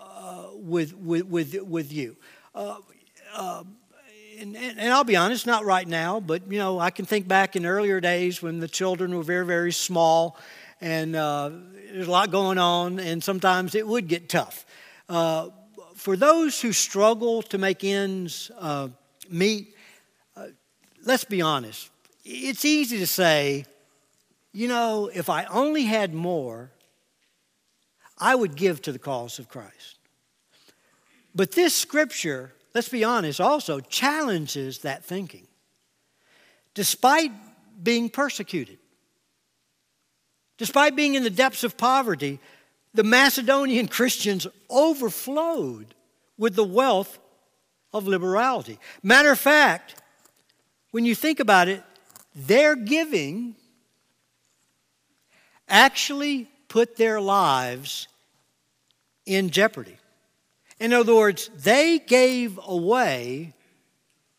with, 0.55 0.95
with, 0.95 1.25
with, 1.25 1.61
with 1.61 1.93
you. 1.93 2.15
Uh, 2.55 2.77
uh, 3.35 3.63
and, 4.39 4.55
and, 4.55 4.93
I'll 4.93 5.03
be 5.03 5.15
honest, 5.15 5.45
not 5.45 5.65
right 5.65 5.87
now, 5.87 6.19
but 6.19 6.49
you 6.51 6.59
know, 6.59 6.79
I 6.79 6.89
can 6.89 7.05
think 7.05 7.27
back 7.27 7.55
in 7.55 7.65
earlier 7.65 7.99
days 7.99 8.41
when 8.41 8.59
the 8.59 8.67
children 8.67 9.15
were 9.15 9.23
very, 9.23 9.45
very 9.45 9.71
small, 9.71 10.37
and 10.81 11.15
uh, 11.15 11.51
there's 11.91 12.07
a 12.07 12.11
lot 12.11 12.31
going 12.31 12.57
on, 12.57 12.99
and 12.99 13.23
sometimes 13.23 13.75
it 13.75 13.87
would 13.87 14.07
get 14.07 14.29
tough. 14.29 14.65
Uh, 15.07 15.49
for 15.95 16.17
those 16.17 16.61
who 16.61 16.71
struggle 16.71 17.41
to 17.43 17.57
make 17.57 17.83
ends 17.83 18.51
uh, 18.59 18.89
meet, 19.29 19.75
let's 21.05 21.23
be 21.23 21.41
honest. 21.41 21.89
It's 22.25 22.65
easy 22.65 22.97
to 22.97 23.07
say, 23.07 23.65
you 24.51 24.67
know, 24.67 25.09
if 25.13 25.29
I 25.29 25.45
only 25.45 25.83
had 25.83 26.13
more, 26.13 26.71
I 28.17 28.35
would 28.35 28.55
give 28.55 28.81
to 28.83 28.91
the 28.91 28.99
cause 28.99 29.39
of 29.39 29.47
Christ. 29.47 29.99
But 31.35 31.51
this 31.51 31.75
scripture, 31.75 32.53
let's 32.75 32.89
be 32.89 33.05
honest, 33.05 33.39
also 33.41 33.79
challenges 33.79 34.79
that 34.79 35.03
thinking. 35.03 35.47
Despite 36.75 37.31
being 37.81 38.09
persecuted, 38.09 38.77
despite 40.57 40.95
being 40.95 41.15
in 41.15 41.23
the 41.23 41.29
depths 41.29 41.63
of 41.63 41.77
poverty, 41.77 42.39
the 42.93 43.03
Macedonian 43.03 43.87
Christians 43.87 44.45
overflowed 44.69 45.95
with 46.37 46.55
the 46.55 46.63
wealth 46.65 47.17
of 47.93 48.07
liberality. 48.07 48.77
Matter 49.01 49.31
of 49.31 49.39
fact, 49.39 49.95
when 50.91 51.05
you 51.05 51.15
think 51.15 51.39
about 51.39 51.69
it, 51.69 51.81
their 52.35 52.75
giving 52.75 53.55
actually 55.69 56.49
put 56.67 56.97
their 56.97 57.21
lives 57.21 58.09
in 59.25 59.49
jeopardy. 59.49 59.97
In 60.79 60.93
other 60.93 61.15
words, 61.15 61.49
they 61.55 61.99
gave 61.99 62.59
away 62.65 63.53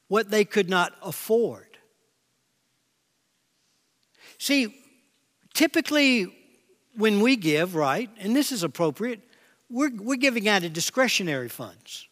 what 0.08 0.30
they 0.30 0.44
could 0.44 0.68
not 0.68 0.92
afford. 1.02 1.78
See, 4.38 4.74
typically 5.54 6.32
when 6.96 7.20
we 7.20 7.36
give, 7.36 7.74
right, 7.74 8.10
and 8.18 8.34
this 8.34 8.52
is 8.52 8.62
appropriate, 8.62 9.20
we're, 9.68 9.90
we're 9.94 10.16
giving 10.16 10.48
out 10.48 10.64
of 10.64 10.72
discretionary 10.72 11.48
funds. 11.48 12.08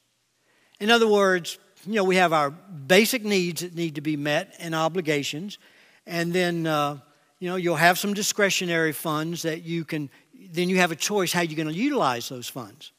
In 0.80 0.90
other 0.90 1.08
words, 1.08 1.58
you 1.86 1.94
know, 1.94 2.04
we 2.04 2.16
have 2.16 2.32
our 2.32 2.50
basic 2.50 3.24
needs 3.24 3.60
that 3.60 3.74
need 3.74 3.94
to 3.96 4.00
be 4.00 4.16
met 4.16 4.54
and 4.58 4.74
obligations, 4.74 5.58
and 6.06 6.32
then, 6.32 6.66
uh, 6.66 6.98
you 7.38 7.48
know, 7.48 7.56
you'll 7.56 7.76
have 7.76 7.98
some 7.98 8.14
discretionary 8.14 8.92
funds 8.92 9.42
that 9.42 9.62
you 9.62 9.84
can, 9.84 10.10
then 10.50 10.68
you 10.68 10.78
have 10.78 10.92
a 10.92 10.96
choice 10.96 11.32
how 11.32 11.42
you're 11.42 11.56
going 11.56 11.68
to 11.68 11.74
utilize 11.74 12.28
those 12.28 12.48
funds. 12.48 12.92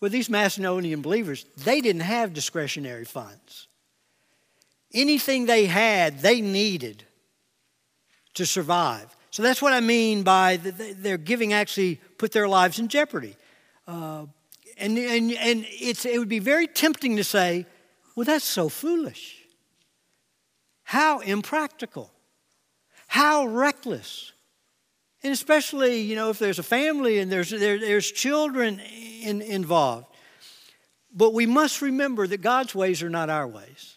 Well, 0.00 0.10
these 0.10 0.30
Macedonian 0.30 1.02
believers, 1.02 1.44
they 1.56 1.80
didn't 1.80 2.02
have 2.02 2.32
discretionary 2.32 3.04
funds. 3.04 3.66
Anything 4.94 5.46
they 5.46 5.66
had, 5.66 6.20
they 6.20 6.40
needed 6.40 7.04
to 8.34 8.46
survive. 8.46 9.14
So 9.30 9.42
that's 9.42 9.60
what 9.60 9.72
I 9.72 9.80
mean 9.80 10.22
by 10.22 10.56
their 10.56 11.18
giving 11.18 11.52
actually 11.52 11.96
put 12.16 12.32
their 12.32 12.48
lives 12.48 12.78
in 12.78 12.88
jeopardy. 12.88 13.36
Uh, 13.86 14.26
and, 14.78 14.96
and, 14.96 15.32
and 15.32 15.66
it 15.68 16.18
would 16.18 16.28
be 16.28 16.38
very 16.38 16.66
tempting 16.66 17.16
to 17.16 17.24
say, 17.24 17.66
well, 18.14 18.24
that's 18.24 18.44
so 18.44 18.68
foolish. 18.68 19.44
How 20.84 21.18
impractical. 21.18 22.10
How 23.08 23.46
reckless. 23.46 24.32
And 25.22 25.32
especially, 25.32 26.00
you 26.00 26.14
know, 26.14 26.30
if 26.30 26.38
there's 26.38 26.58
a 26.58 26.64
family 26.64 27.18
and 27.18 27.30
there's, 27.30 27.50
there, 27.50 27.78
there's 27.78 28.10
children 28.10 28.80
in, 29.22 29.42
involved. 29.42 30.06
But 31.12 31.34
we 31.34 31.46
must 31.46 31.82
remember 31.82 32.26
that 32.26 32.38
God's 32.38 32.74
ways 32.74 33.02
are 33.02 33.10
not 33.10 33.28
our 33.28 33.46
ways. 33.46 33.96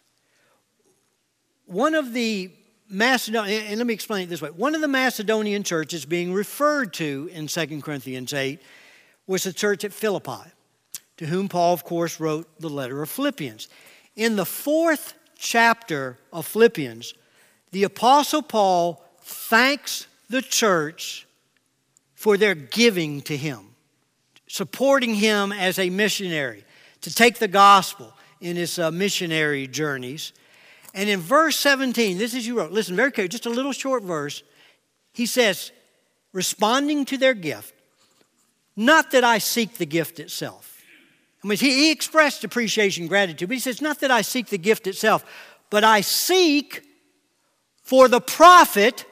One 1.66 1.94
of 1.94 2.14
the 2.14 2.52
Macedonian, 2.90 3.66
and 3.68 3.78
let 3.78 3.88
me 3.88 3.94
explain 3.94 4.24
it 4.24 4.30
this 4.30 4.42
way 4.42 4.50
one 4.50 4.76
of 4.76 4.82
the 4.82 4.88
Macedonian 4.88 5.64
churches 5.64 6.06
being 6.06 6.34
referred 6.34 6.94
to 6.96 7.30
in 7.32 7.48
2 7.48 7.82
Corinthians 7.82 8.34
8 8.34 8.60
was 9.28 9.44
the 9.44 9.54
church 9.54 9.86
at 9.86 9.94
Philippi, 9.94 10.50
to 11.18 11.26
whom 11.26 11.48
Paul, 11.48 11.74
of 11.74 11.86
course, 11.86 12.20
wrote 12.20 12.50
the 12.60 12.70
letter 12.70 13.02
of 13.02 13.10
Philippians. 13.10 13.70
In 14.16 14.36
the 14.36 14.46
fourth 14.46 15.14
chapter 15.38 16.18
of 16.34 16.46
Philippians, 16.46 17.14
the 17.72 17.84
Apostle 17.84 18.42
Paul 18.42 19.02
thanks 19.22 20.08
the 20.32 20.42
church 20.42 21.28
for 22.16 22.38
their 22.38 22.56
giving 22.56 23.22
to 23.22 23.36
him, 23.36 23.76
supporting 24.48 25.16
him 25.16 25.52
as 25.52 25.78
a 25.78 25.90
missionary 25.90 26.64
to 27.02 27.14
take 27.14 27.40
the 27.40 27.48
gospel 27.48 28.14
in 28.40 28.56
his 28.56 28.80
uh, 28.80 28.92
missionary 28.92 29.68
journeys. 29.68 30.34
And 30.94 31.10
in 31.10 31.20
verse 31.20 31.58
17, 31.58 32.18
this 32.18 32.34
is 32.34 32.46
you 32.48 32.58
wrote, 32.58 32.72
listen 32.72 32.96
very 32.96 33.12
carefully, 33.12 33.30
just 33.30 33.46
a 33.46 33.50
little 33.50 33.72
short 33.72 34.04
verse. 34.04 34.44
He 35.14 35.26
says, 35.26 35.72
responding 36.34 37.06
to 37.06 37.18
their 37.18 37.34
gift, 37.34 37.74
not 38.76 39.12
that 39.12 39.24
I 39.24 39.38
seek 39.38 39.78
the 39.78 39.86
gift 39.86 40.20
itself. 40.20 40.82
I 41.44 41.48
mean, 41.48 41.58
he, 41.58 41.72
he 41.72 41.92
expressed 41.92 42.44
appreciation, 42.44 43.08
gratitude, 43.08 43.50
but 43.50 43.56
he 43.56 43.60
says, 43.60 43.82
not 43.82 44.00
that 44.02 44.12
I 44.12 44.22
seek 44.22 44.48
the 44.48 44.58
gift 44.58 44.88
itself, 44.88 45.26
but 45.70 45.84
I 45.84 46.02
seek 46.02 46.84
for 47.84 48.08
the 48.08 48.22
profit 48.22 49.06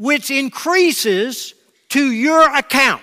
which 0.00 0.30
increases 0.30 1.52
to 1.90 2.10
your 2.10 2.56
account. 2.56 3.02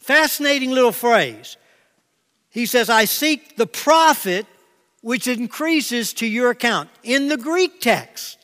Fascinating 0.00 0.72
little 0.72 0.90
phrase. 0.90 1.56
He 2.50 2.66
says, 2.66 2.90
I 2.90 3.04
seek 3.04 3.56
the 3.56 3.68
profit 3.68 4.46
which 5.00 5.28
increases 5.28 6.12
to 6.14 6.26
your 6.26 6.50
account. 6.50 6.90
In 7.04 7.28
the 7.28 7.36
Greek 7.36 7.80
text, 7.80 8.36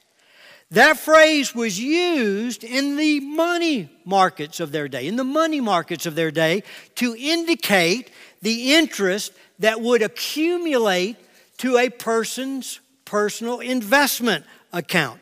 that 0.70 0.98
phrase 0.98 1.52
was 1.52 1.80
used 1.80 2.62
in 2.62 2.94
the 2.94 3.18
money 3.18 3.90
markets 4.04 4.60
of 4.60 4.70
their 4.70 4.86
day, 4.86 5.08
in 5.08 5.16
the 5.16 5.24
money 5.24 5.60
markets 5.60 6.06
of 6.06 6.14
their 6.14 6.30
day, 6.30 6.62
to 6.94 7.16
indicate 7.18 8.12
the 8.40 8.72
interest 8.74 9.32
that 9.58 9.80
would 9.80 10.00
accumulate 10.00 11.16
to 11.58 11.76
a 11.76 11.90
person's 11.90 12.78
personal 13.04 13.58
investment 13.58 14.44
account. 14.72 15.18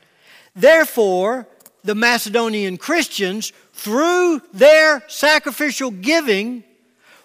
Therefore, 0.54 1.46
the 1.84 1.94
Macedonian 1.94 2.76
Christians, 2.76 3.52
through 3.72 4.40
their 4.52 5.02
sacrificial 5.08 5.90
giving, 5.90 6.64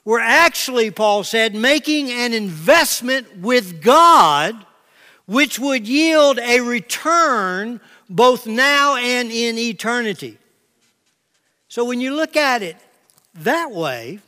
were 0.06 0.20
actually, 0.20 0.90
Paul 0.90 1.24
said, 1.24 1.54
making 1.54 2.10
an 2.10 2.34
investment 2.34 3.40
with 3.40 3.82
God 3.82 4.66
which 5.26 5.60
would 5.60 5.86
yield 5.86 6.40
a 6.40 6.62
return 6.62 7.82
both 8.10 8.48
now 8.48 8.96
and 8.96 9.30
in 9.30 9.58
eternity. 9.58 10.38
So 11.68 11.84
when 11.84 12.00
you 12.00 12.16
look 12.16 12.38
at 12.38 12.63
it 12.63 12.78
that 13.36 13.72
way, 13.72 14.20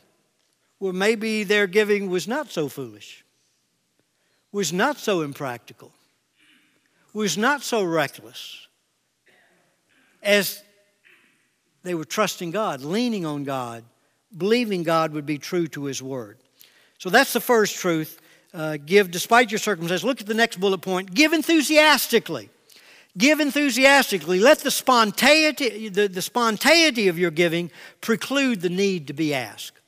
well, 0.78 0.92
maybe 0.92 1.44
their 1.44 1.66
giving 1.66 2.10
was 2.10 2.28
not 2.28 2.50
so 2.50 2.68
foolish, 2.68 3.24
was 4.52 4.72
not 4.72 4.98
so 4.98 5.22
impractical, 5.22 5.90
was 7.14 7.38
not 7.38 7.62
so 7.62 7.82
reckless 7.82 8.68
as 10.22 10.62
they 11.82 11.94
were 11.94 12.04
trusting 12.04 12.50
God, 12.50 12.82
leaning 12.82 13.24
on 13.24 13.44
God, 13.44 13.84
believing 14.36 14.82
God 14.82 15.12
would 15.12 15.26
be 15.26 15.38
true 15.38 15.66
to 15.68 15.84
His 15.84 16.02
word. 16.02 16.38
So 16.98 17.10
that's 17.10 17.32
the 17.32 17.40
first 17.40 17.76
truth. 17.76 18.20
Uh, 18.52 18.76
give 18.84 19.10
despite 19.10 19.50
your 19.50 19.58
circumstances. 19.58 20.04
Look 20.04 20.20
at 20.20 20.26
the 20.26 20.34
next 20.34 20.58
bullet 20.58 20.78
point. 20.82 21.14
Give 21.14 21.32
enthusiastically. 21.32 22.50
Give 23.16 23.40
enthusiastically. 23.40 24.38
Let 24.40 24.58
the 24.58 24.70
spontaneity, 24.70 25.88
the, 25.88 26.08
the 26.08 26.22
spontaneity 26.22 27.08
of 27.08 27.18
your 27.18 27.30
giving 27.30 27.70
preclude 28.00 28.60
the 28.60 28.68
need 28.68 29.06
to 29.08 29.12
be 29.12 29.34
asked. 29.34 29.78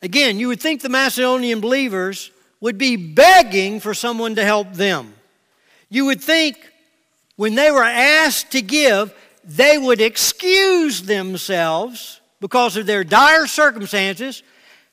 Again, 0.00 0.38
you 0.38 0.48
would 0.48 0.60
think 0.60 0.82
the 0.82 0.88
Macedonian 0.88 1.60
believers 1.60 2.30
would 2.60 2.78
be 2.78 2.96
begging 2.96 3.80
for 3.80 3.94
someone 3.94 4.34
to 4.36 4.44
help 4.44 4.74
them. 4.74 5.14
You 5.88 6.06
would 6.06 6.20
think 6.20 6.56
when 7.36 7.54
they 7.54 7.70
were 7.70 7.82
asked 7.82 8.52
to 8.52 8.62
give, 8.62 9.14
they 9.44 9.76
would 9.76 10.00
excuse 10.00 11.02
themselves 11.02 12.20
because 12.40 12.76
of 12.76 12.86
their 12.86 13.04
dire 13.04 13.46
circumstances, 13.46 14.42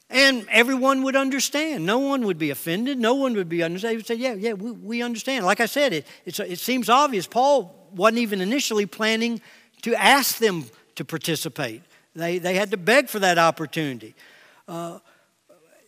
and 0.10 0.46
everyone 0.50 1.04
would 1.04 1.16
understand. 1.16 1.86
No 1.86 2.00
one 2.00 2.26
would 2.26 2.38
be 2.38 2.50
offended. 2.50 3.00
No 3.00 3.16
one 3.16 3.34
would 3.36 3.48
be 3.48 3.64
understand. 3.64 3.92
They 3.92 3.98
would 3.98 4.08
say, 4.08 4.16
"Yeah, 4.16 4.34
yeah, 4.34 4.54
we, 4.54 4.72
we 4.72 5.02
understand." 5.02 5.46
Like 5.46 5.60
I 5.60 5.66
said, 5.66 5.94
it 5.94 6.06
it 6.26 6.60
seems 6.60 6.90
obvious. 6.90 7.28
Paul 7.28 7.90
wasn't 7.96 8.20
even 8.20 8.42
initially 8.42 8.86
planning 8.86 9.42
to 9.84 9.96
ask 9.96 10.38
them 10.38 10.66
to 10.96 11.06
participate. 11.06 11.82
They 12.16 12.40
they 12.40 12.56
had 12.56 12.72
to 12.72 12.78
beg 12.78 13.08
for 13.08 13.20
that 13.20 13.38
opportunity, 13.38 14.16
uh, 14.68 15.00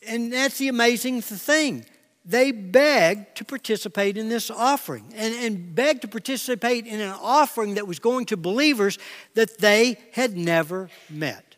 and 0.08 0.32
that's 0.32 0.58
the 0.58 0.70
amazing 0.70 1.22
thing 1.22 1.86
they 2.26 2.52
begged 2.52 3.36
to 3.38 3.46
participate 3.46 4.18
in 4.18 4.30
this 4.30 4.50
offering 4.50 5.06
and, 5.16 5.34
and 5.36 5.76
begged 5.76 6.02
to 6.04 6.08
participate 6.08 6.88
in 6.88 7.02
an 7.02 7.14
offering 7.22 7.76
that 7.76 7.88
was 7.88 8.00
going 8.00 8.26
to 8.28 8.38
believers 8.38 8.98
that 9.34 9.58
they 9.60 9.98
had 10.14 10.38
never 10.38 10.90
met. 11.10 11.54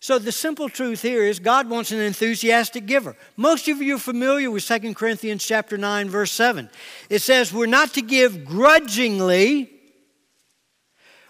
So 0.00 0.18
the 0.18 0.32
simple 0.32 0.68
truth 0.68 1.00
here 1.00 1.22
is 1.22 1.38
God 1.38 1.70
wants 1.70 1.92
an 1.92 2.00
enthusiastic 2.00 2.86
giver. 2.86 3.14
Most 3.36 3.68
of 3.68 3.80
you 3.80 3.94
are 3.94 4.00
familiar 4.00 4.50
with 4.50 4.66
2 4.66 4.94
Corinthians 4.94 5.46
chapter 5.46 5.78
9 5.78 6.10
verse 6.10 6.32
7. 6.32 6.68
It 7.08 7.20
says 7.22 7.52
we're 7.52 7.66
not 7.66 7.94
to 7.94 8.02
give 8.02 8.44
grudgingly. 8.44 9.70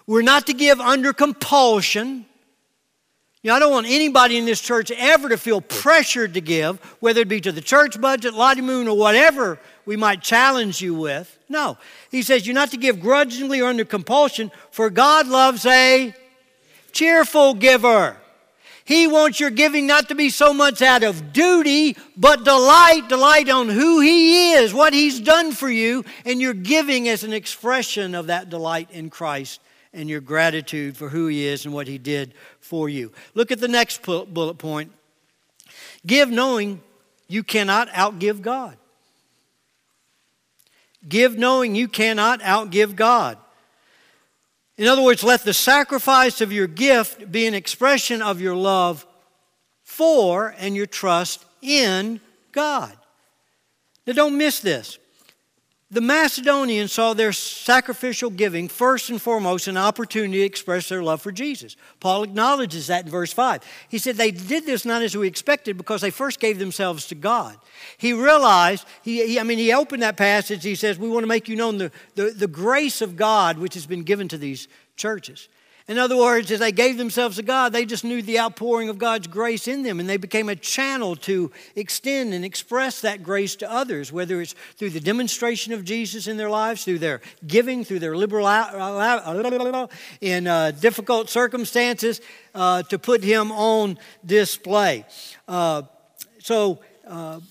We're 0.07 0.23
not 0.23 0.47
to 0.47 0.53
give 0.53 0.81
under 0.81 1.13
compulsion. 1.13 2.25
You 3.43 3.49
know, 3.49 3.57
I 3.57 3.59
don't 3.59 3.73
want 3.73 3.87
anybody 3.87 4.37
in 4.37 4.45
this 4.45 4.61
church 4.61 4.89
ever 4.89 5.27
to 5.27 5.37
feel 5.37 5.59
pressured 5.59 6.35
to 6.35 6.41
give, 6.41 6.79
whether 7.01 7.19
it 7.19 7.27
be 7.27 7.41
to 7.41 7.51
the 7.51 7.59
church 7.59 7.99
budget, 7.99 8.33
Lottie 8.33 8.61
Moon, 8.61 8.87
or 8.87 8.97
whatever 8.97 9.59
we 9.85 9.97
might 9.97 10.21
challenge 10.21 10.81
you 10.81 10.95
with. 10.95 11.37
No. 11.49 11.77
He 12.09 12.21
says 12.21 12.47
you're 12.47 12.55
not 12.55 12.71
to 12.71 12.77
give 12.77 13.01
grudgingly 13.01 13.59
or 13.59 13.67
under 13.67 13.83
compulsion, 13.83 14.49
for 14.71 14.89
God 14.89 15.27
loves 15.27 15.65
a 15.65 16.15
cheerful 16.93 17.53
giver. 17.53 18.15
He 18.85 19.07
wants 19.07 19.41
your 19.41 19.49
giving 19.49 19.87
not 19.87 20.07
to 20.07 20.15
be 20.15 20.29
so 20.29 20.53
much 20.53 20.81
out 20.81 21.03
of 21.03 21.33
duty, 21.33 21.97
but 22.15 22.45
delight, 22.45 23.09
delight 23.09 23.49
on 23.49 23.67
who 23.67 23.99
He 23.99 24.53
is, 24.53 24.73
what 24.73 24.93
He's 24.93 25.19
done 25.19 25.51
for 25.51 25.69
you, 25.69 26.05
and 26.23 26.39
your 26.39 26.53
giving 26.53 27.09
as 27.09 27.25
an 27.25 27.33
expression 27.33 28.15
of 28.15 28.27
that 28.27 28.49
delight 28.49 28.89
in 28.91 29.09
Christ 29.09 29.59
and 29.93 30.09
your 30.09 30.21
gratitude 30.21 30.97
for 30.97 31.09
who 31.09 31.27
He 31.27 31.45
is 31.45 31.65
and 31.65 31.73
what 31.73 31.87
He 31.87 31.97
did 31.97 32.33
for 32.73 32.89
you. 32.89 33.11
Look 33.35 33.51
at 33.51 33.59
the 33.59 33.67
next 33.67 34.01
bullet 34.01 34.57
point 34.57 34.91
give 36.07 36.31
knowing 36.31 36.81
you 37.27 37.43
cannot 37.43 37.87
outgive 37.89 38.41
God. 38.41 38.75
Give 41.07 41.37
knowing 41.37 41.75
you 41.75 41.87
cannot 41.87 42.39
outgive 42.39 42.95
God. 42.95 43.37
In 44.75 44.87
other 44.87 45.03
words, 45.03 45.23
let 45.23 45.43
the 45.43 45.53
sacrifice 45.53 46.41
of 46.41 46.51
your 46.51 46.65
gift 46.65 47.31
be 47.31 47.45
an 47.45 47.53
expression 47.53 48.23
of 48.23 48.41
your 48.41 48.55
love 48.55 49.05
for 49.83 50.55
and 50.57 50.75
your 50.75 50.87
trust 50.87 51.45
in 51.61 52.19
God. 52.53 52.97
Now, 54.07 54.13
don't 54.13 54.35
miss 54.35 54.61
this. 54.61 54.97
The 55.93 56.01
Macedonians 56.01 56.91
saw 56.91 57.13
their 57.13 57.31
sacrificial 57.31 58.31
giving 58.31 58.67
first 58.67 59.11
and 59.11 59.21
foremost 59.21 59.67
an 59.67 59.77
opportunity 59.77 60.39
to 60.39 60.43
express 60.43 60.89
their 60.89 61.03
love 61.03 61.21
for 61.21 61.31
Jesus. 61.31 61.75
Paul 61.99 62.23
acknowledges 62.23 62.87
that 62.87 63.05
in 63.05 63.11
verse 63.11 63.31
5. 63.31 63.61
He 63.89 63.99
said 63.99 64.15
they 64.15 64.31
did 64.31 64.65
this 64.65 64.85
not 64.85 65.03
as 65.03 65.15
we 65.15 65.27
expected 65.27 65.77
because 65.77 66.01
they 66.01 66.09
first 66.09 66.39
gave 66.39 66.57
themselves 66.57 67.05
to 67.07 67.15
God. 67.15 67.57
He 67.99 68.11
realized, 68.11 68.87
he, 69.03 69.23
he 69.27 69.39
I 69.39 69.43
mean, 69.43 69.59
he 69.59 69.71
opened 69.71 70.01
that 70.01 70.17
passage. 70.17 70.63
He 70.63 70.73
says, 70.73 70.97
We 70.97 71.09
want 71.09 71.25
to 71.25 71.27
make 71.27 71.47
you 71.47 71.55
known 71.55 71.77
the, 71.77 71.91
the, 72.15 72.31
the 72.31 72.47
grace 72.47 73.03
of 73.03 73.15
God 73.15 73.59
which 73.59 73.75
has 73.75 73.85
been 73.85 74.01
given 74.01 74.27
to 74.29 74.37
these 74.39 74.67
churches. 74.97 75.47
In 75.89 75.97
other 75.97 76.15
words, 76.15 76.49
as 76.49 76.59
they 76.59 76.71
gave 76.71 76.97
themselves 76.97 77.35
to 77.35 77.43
God, 77.43 77.73
they 77.73 77.83
just 77.83 78.05
knew 78.05 78.21
the 78.21 78.39
outpouring 78.39 78.87
of 78.87 78.97
God's 78.97 79.27
grace 79.27 79.67
in 79.67 79.83
them, 79.83 79.99
and 79.99 80.07
they 80.07 80.15
became 80.15 80.47
a 80.47 80.55
channel 80.55 81.17
to 81.17 81.51
extend 81.75 82.33
and 82.33 82.45
express 82.45 83.01
that 83.01 83.21
grace 83.21 83.57
to 83.57 83.69
others, 83.69 84.09
whether 84.09 84.39
it's 84.39 84.55
through 84.77 84.91
the 84.91 85.01
demonstration 85.01 85.73
of 85.73 85.83
Jesus 85.83 86.27
in 86.27 86.37
their 86.37 86.49
lives, 86.49 86.85
through 86.85 86.99
their 86.99 87.19
giving, 87.45 87.83
through 87.83 87.99
their 87.99 88.15
liberal 88.15 88.47
in 90.21 90.47
uh, 90.47 90.71
difficult 90.71 91.29
circumstances, 91.29 92.21
uh, 92.55 92.83
to 92.83 92.97
put 92.97 93.21
Him 93.21 93.51
on 93.51 93.97
display. 94.25 95.05
Uh, 95.49 95.81
so, 96.39 96.79
uh, 97.05 97.41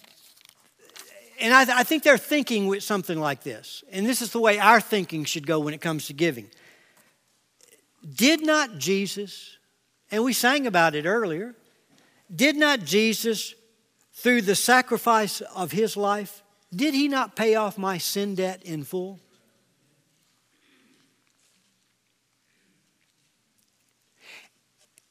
and 1.39 1.53
I, 1.53 1.65
th- 1.67 1.77
I 1.77 1.83
think 1.83 2.03
they're 2.03 2.17
thinking 2.17 2.67
with 2.67 2.83
something 2.83 3.21
like 3.21 3.43
this. 3.43 3.85
And 3.93 4.07
this 4.07 4.23
is 4.23 4.31
the 4.31 4.41
way 4.41 4.59
our 4.59 4.81
thinking 4.81 5.25
should 5.25 5.47
go 5.47 5.61
when 5.61 5.75
it 5.75 5.83
comes 5.83 6.07
to 6.07 6.15
giving. 6.15 6.49
Did 8.03 8.45
not 8.45 8.79
Jesus, 8.79 9.57
and 10.11 10.25
we 10.25 10.33
sang 10.33 10.67
about 10.67 10.95
it 10.95 11.07
earlier, 11.07 11.55
did 12.35 12.57
not 12.57 12.81
Jesus, 12.81 13.55
through 14.15 14.43
the 14.43 14.55
sacrifice 14.55 15.41
of 15.41 15.73
his 15.73 15.97
life, 15.97 16.43
did 16.75 16.95
he 16.95 17.09
not 17.09 17.37
pay 17.37 17.55
off 17.55 17.77
my 17.77 17.99
sin 17.99 18.35
debt 18.35 18.63
in 18.63 18.85
full? 18.85 19.21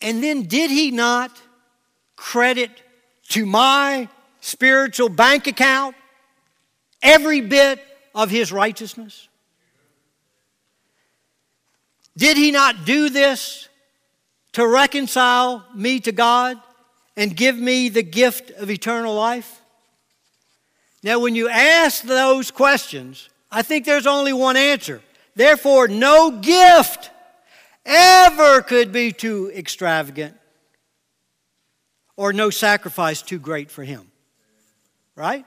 And 0.01 0.23
then 0.23 0.43
did 0.43 0.71
he 0.71 0.89
not 0.89 1.39
credit 2.15 2.71
to 3.29 3.45
my 3.45 4.09
spiritual 4.39 5.09
bank 5.09 5.47
account 5.47 5.95
every 7.03 7.41
bit 7.41 7.79
of 8.15 8.29
his 8.31 8.51
righteousness? 8.51 9.27
Did 12.17 12.37
he 12.37 12.51
not 12.51 12.85
do 12.85 13.09
this 13.09 13.69
to 14.53 14.67
reconcile 14.67 15.65
me 15.73 15.99
to 16.01 16.11
God 16.11 16.59
and 17.15 17.35
give 17.35 17.57
me 17.57 17.89
the 17.89 18.03
gift 18.03 18.51
of 18.51 18.69
eternal 18.69 19.15
life? 19.15 19.61
Now, 21.03 21.19
when 21.19 21.35
you 21.35 21.49
ask 21.49 22.03
those 22.03 22.51
questions, 22.51 23.29
I 23.51 23.61
think 23.63 23.85
there's 23.85 24.07
only 24.07 24.33
one 24.33 24.55
answer. 24.55 25.01
Therefore, 25.35 25.87
no 25.87 26.31
gift 26.31 27.09
ever 27.85 28.61
could 28.61 28.91
be 28.91 29.11
too 29.11 29.51
extravagant 29.55 30.37
or 32.15 32.33
no 32.33 32.49
sacrifice 32.49 33.21
too 33.21 33.39
great 33.39 33.71
for 33.71 33.83
him. 33.83 34.11
Right? 35.15 35.45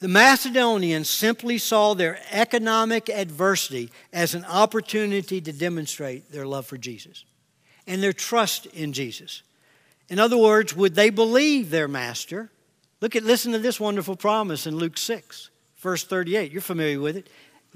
The 0.00 0.08
Macedonians 0.08 1.10
simply 1.10 1.58
saw 1.58 1.94
their 1.94 2.20
economic 2.30 3.08
adversity 3.08 3.90
as 4.12 4.34
an 4.34 4.44
opportunity 4.44 5.40
to 5.40 5.52
demonstrate 5.52 6.30
their 6.30 6.46
love 6.46 6.66
for 6.66 6.78
Jesus 6.78 7.24
and 7.86 8.00
their 8.00 8.12
trust 8.12 8.66
in 8.66 8.92
Jesus. 8.92 9.42
In 10.08 10.20
other 10.20 10.38
words, 10.38 10.76
would 10.76 10.94
they 10.94 11.10
believe 11.10 11.70
their 11.70 11.88
master? 11.88 12.50
Look 13.00 13.16
at 13.16 13.24
listen 13.24 13.52
to 13.52 13.58
this 13.58 13.80
wonderful 13.80 14.14
promise 14.14 14.66
in 14.66 14.76
Luke 14.76 14.96
6, 14.96 15.50
verse 15.78 16.04
38. 16.04 16.52
You're 16.52 16.62
familiar 16.62 17.00
with 17.00 17.16
it. 17.16 17.28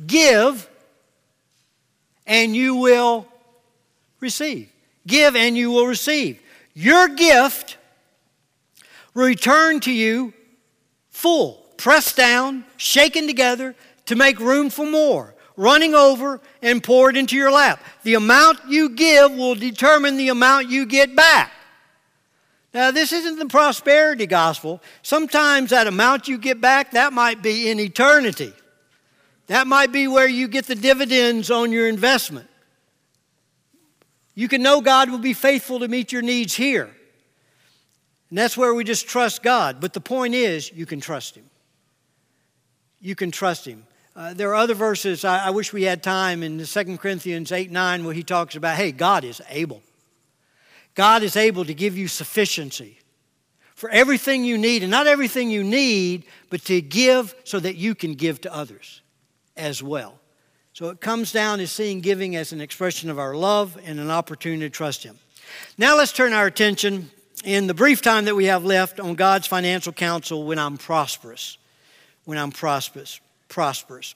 Give 0.06 0.68
and 2.26 2.54
you 2.54 2.76
will 2.76 3.26
receive. 4.20 4.70
Give 5.06 5.34
and 5.34 5.56
you 5.56 5.72
will 5.72 5.86
receive. 5.86 6.40
Your 6.72 7.08
gift 7.08 7.78
return 9.12 9.80
to 9.80 9.92
you 9.92 10.32
full 11.10 11.61
pressed 11.82 12.16
down, 12.16 12.64
shaken 12.76 13.26
together 13.26 13.74
to 14.06 14.14
make 14.14 14.38
room 14.38 14.70
for 14.70 14.86
more, 14.86 15.34
running 15.56 15.96
over 15.96 16.40
and 16.62 16.80
poured 16.80 17.16
into 17.16 17.34
your 17.34 17.50
lap. 17.50 17.82
The 18.04 18.14
amount 18.14 18.60
you 18.68 18.90
give 18.90 19.32
will 19.32 19.56
determine 19.56 20.16
the 20.16 20.28
amount 20.28 20.70
you 20.70 20.86
get 20.86 21.16
back. 21.16 21.50
Now, 22.72 22.92
this 22.92 23.12
isn't 23.12 23.36
the 23.36 23.46
prosperity 23.46 24.26
gospel. 24.26 24.80
Sometimes 25.02 25.70
that 25.70 25.88
amount 25.88 26.28
you 26.28 26.38
get 26.38 26.60
back, 26.60 26.92
that 26.92 27.12
might 27.12 27.42
be 27.42 27.68
in 27.68 27.80
eternity. 27.80 28.52
That 29.48 29.66
might 29.66 29.90
be 29.90 30.06
where 30.06 30.28
you 30.28 30.46
get 30.46 30.66
the 30.66 30.76
dividends 30.76 31.50
on 31.50 31.72
your 31.72 31.88
investment. 31.88 32.48
You 34.36 34.46
can 34.46 34.62
know 34.62 34.80
God 34.80 35.10
will 35.10 35.18
be 35.18 35.34
faithful 35.34 35.80
to 35.80 35.88
meet 35.88 36.12
your 36.12 36.22
needs 36.22 36.54
here. 36.54 36.94
And 38.30 38.38
that's 38.38 38.56
where 38.56 38.72
we 38.72 38.84
just 38.84 39.08
trust 39.08 39.42
God. 39.42 39.80
But 39.80 39.94
the 39.94 40.00
point 40.00 40.34
is, 40.34 40.72
you 40.72 40.86
can 40.86 41.00
trust 41.00 41.34
Him 41.34 41.44
you 43.02 43.14
can 43.14 43.30
trust 43.30 43.66
him. 43.66 43.84
Uh, 44.14 44.32
there 44.32 44.50
are 44.50 44.54
other 44.54 44.74
verses, 44.74 45.24
I, 45.24 45.46
I, 45.46 45.50
wish 45.50 45.72
we 45.72 45.82
had 45.82 46.02
time 46.02 46.42
in 46.42 46.64
2 46.64 46.98
Corinthians 46.98 47.50
8 47.50 47.70
9, 47.70 48.04
where 48.04 48.14
he 48.14 48.22
talks 48.22 48.54
about, 48.54 48.76
hey, 48.76 48.92
God 48.92 49.24
is 49.24 49.42
able. 49.48 49.82
God 50.94 51.22
is 51.22 51.36
able 51.36 51.64
to 51.64 51.74
give 51.74 51.96
you 51.96 52.08
sufficiency 52.08 52.98
for 53.74 53.90
everything 53.90 54.44
you 54.44 54.58
need, 54.58 54.82
and 54.82 54.90
not 54.90 55.06
everything 55.06 55.50
you 55.50 55.64
need, 55.64 56.24
but 56.50 56.62
to 56.66 56.80
give 56.80 57.34
so 57.44 57.58
that 57.58 57.76
you 57.76 57.94
can 57.94 58.14
give 58.14 58.40
to 58.42 58.54
others 58.54 59.00
as 59.56 59.82
well. 59.82 60.20
So 60.74 60.90
it 60.90 61.00
comes 61.00 61.32
down 61.32 61.58
to 61.58 61.66
seeing 61.66 62.00
giving 62.00 62.36
as 62.36 62.52
an 62.52 62.60
expression 62.60 63.10
of 63.10 63.18
our 63.18 63.34
love 63.34 63.78
and 63.84 63.98
an 63.98 64.10
opportunity 64.10 64.66
to 64.66 64.70
trust 64.70 65.02
Him. 65.02 65.18
Now 65.76 65.96
let's 65.96 66.12
turn 66.12 66.32
our 66.32 66.46
attention 66.46 67.10
in 67.44 67.66
the 67.66 67.74
brief 67.74 68.02
time 68.02 68.26
that 68.26 68.36
we 68.36 68.44
have 68.44 68.64
left 68.64 69.00
on 69.00 69.14
God's 69.14 69.46
financial 69.46 69.92
counsel 69.92 70.44
when 70.44 70.58
I'm 70.58 70.76
prosperous 70.76 71.56
when 72.24 72.38
I'm 72.38 72.52
prosperous. 72.52 73.20
prosperous. 73.48 74.14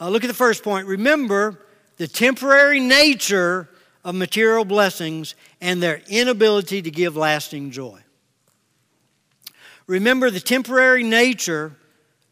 Uh, 0.00 0.08
look 0.08 0.24
at 0.24 0.28
the 0.28 0.34
first 0.34 0.62
point. 0.62 0.86
Remember 0.86 1.58
the 1.96 2.06
temporary 2.08 2.80
nature 2.80 3.68
of 4.04 4.14
material 4.14 4.64
blessings 4.64 5.34
and 5.60 5.82
their 5.82 6.02
inability 6.08 6.82
to 6.82 6.90
give 6.90 7.16
lasting 7.16 7.70
joy. 7.70 8.00
Remember 9.86 10.30
the 10.30 10.40
temporary 10.40 11.02
nature 11.02 11.72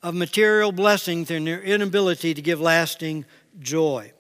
of 0.03 0.15
material 0.15 0.73
blessings 0.73 1.31
and 1.31 1.47
their 1.47 1.63
inability 1.63 2.35
to 2.35 2.43
give 2.43 2.61
lasting 2.61 3.25
joy. 3.59 4.13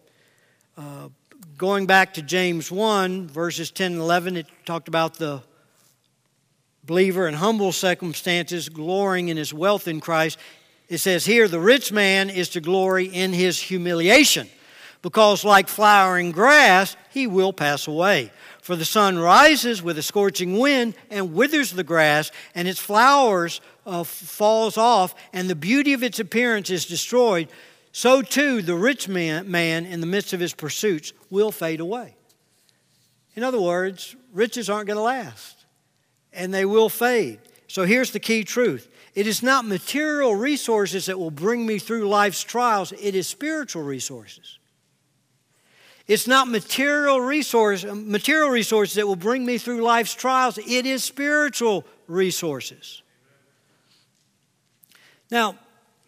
Uh, 0.76 1.08
going 1.56 1.86
back 1.86 2.14
to 2.14 2.22
James 2.22 2.70
1, 2.70 3.28
verses 3.28 3.70
10 3.70 3.92
and 3.92 4.00
11, 4.00 4.36
it 4.36 4.46
talked 4.64 4.88
about 4.88 5.14
the 5.14 5.42
believer 6.84 7.28
in 7.28 7.34
humble 7.34 7.72
circumstances, 7.72 8.68
glorying 8.68 9.28
in 9.28 9.36
his 9.36 9.52
wealth 9.52 9.86
in 9.86 10.00
Christ. 10.00 10.38
It 10.88 10.98
says 10.98 11.24
here, 11.24 11.48
the 11.48 11.60
rich 11.60 11.90
man 11.90 12.30
is 12.30 12.50
to 12.50 12.60
glory 12.60 13.06
in 13.06 13.32
his 13.32 13.60
humiliation, 13.60 14.48
because 15.02 15.44
like 15.44 15.68
flowering 15.68 16.30
grass, 16.32 16.96
he 17.10 17.26
will 17.26 17.52
pass 17.52 17.86
away. 17.88 18.30
For 18.62 18.76
the 18.76 18.84
sun 18.84 19.18
rises 19.18 19.82
with 19.82 19.98
a 19.98 20.02
scorching 20.02 20.58
wind 20.58 20.94
and 21.10 21.34
withers 21.34 21.70
the 21.70 21.84
grass, 21.84 22.30
and 22.54 22.68
its 22.68 22.80
flowers 22.80 23.60
uh, 23.84 24.04
falls 24.04 24.76
off, 24.76 25.14
and 25.32 25.48
the 25.48 25.54
beauty 25.56 25.92
of 25.92 26.02
its 26.02 26.20
appearance 26.20 26.70
is 26.70 26.86
destroyed. 26.86 27.48
So 27.92 28.22
too, 28.22 28.62
the 28.62 28.74
rich 28.74 29.08
man, 29.08 29.50
man 29.50 29.86
in 29.86 30.00
the 30.00 30.06
midst 30.06 30.32
of 30.32 30.40
his 30.40 30.52
pursuits 30.52 31.12
will 31.30 31.50
fade 31.50 31.80
away. 31.80 32.16
In 33.34 33.42
other 33.42 33.60
words, 33.60 34.16
riches 34.32 34.70
aren't 34.70 34.86
going 34.86 34.96
to 34.96 35.02
last, 35.02 35.64
and 36.32 36.52
they 36.52 36.64
will 36.64 36.88
fade. 36.88 37.38
So 37.68 37.84
here's 37.84 38.10
the 38.10 38.20
key 38.20 38.44
truth 38.44 38.88
it 39.16 39.26
is 39.26 39.42
not 39.42 39.64
material 39.64 40.34
resources 40.34 41.06
that 41.06 41.18
will 41.18 41.30
bring 41.30 41.64
me 41.64 41.78
through 41.78 42.06
life's 42.06 42.44
trials, 42.44 42.92
it 42.92 43.14
is 43.14 43.26
spiritual 43.26 43.82
resources. 43.82 44.58
It's 46.06 46.26
not 46.28 46.48
material 46.48 47.20
resource, 47.20 47.84
material 47.84 48.50
resources 48.50 48.94
that 48.96 49.06
will 49.06 49.16
bring 49.16 49.44
me 49.46 49.56
through 49.56 49.82
life's 49.82 50.14
trials. 50.14 50.58
It 50.58 50.84
is 50.84 51.02
spiritual 51.02 51.84
resources. 52.06 53.02
Now, 55.30 55.56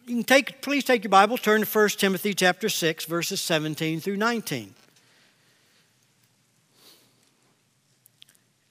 you 0.06 0.16
can 0.16 0.24
take, 0.24 0.60
please 0.60 0.84
take 0.84 1.02
your 1.02 1.08
Bible, 1.08 1.38
turn 1.38 1.62
to 1.62 1.66
1 1.66 1.88
Timothy 1.96 2.34
chapter 2.34 2.68
6, 2.68 3.06
verses 3.06 3.40
17 3.40 4.00
through 4.00 4.18
19. 4.18 4.74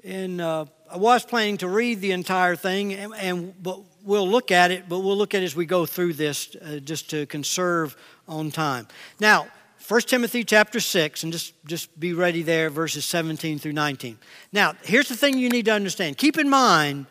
And 0.04 0.40
uh, 0.40 0.66
I 0.90 0.98
was 0.98 1.26
planning 1.26 1.58
to 1.58 1.68
read 1.68 2.00
the 2.00 2.12
entire 2.12 2.56
thing, 2.56 2.94
and, 2.94 3.14
and 3.16 3.62
but 3.62 3.82
we'll 4.08 4.28
look 4.28 4.52
at 4.52 4.72
it, 4.72 4.88
but 4.88 5.00
we'll 5.00 5.18
look 5.18 5.36
at 5.36 5.42
it 5.44 5.46
as 5.46 5.56
we 5.56 5.66
go 5.66 5.86
through 5.86 6.14
this 6.14 6.56
uh, 6.56 6.78
just 6.78 7.10
to 7.10 7.26
conserve 7.26 7.96
on 8.28 8.50
time. 8.50 8.88
Now, 9.20 9.48
1 9.86 10.02
Timothy 10.02 10.44
chapter 10.44 10.80
6, 10.80 11.24
and 11.24 11.32
just, 11.32 11.54
just 11.66 11.98
be 12.00 12.14
ready 12.14 12.42
there, 12.42 12.70
verses 12.70 13.06
17 13.06 13.60
through 13.60 13.74
19. 13.74 14.18
Now, 14.52 14.74
here's 14.84 15.10
the 15.10 15.16
thing 15.16 15.38
you 15.38 15.50
need 15.50 15.66
to 15.66 15.74
understand. 15.74 16.18
Keep 16.18 16.38
in 16.38 16.50
mind 16.50 17.06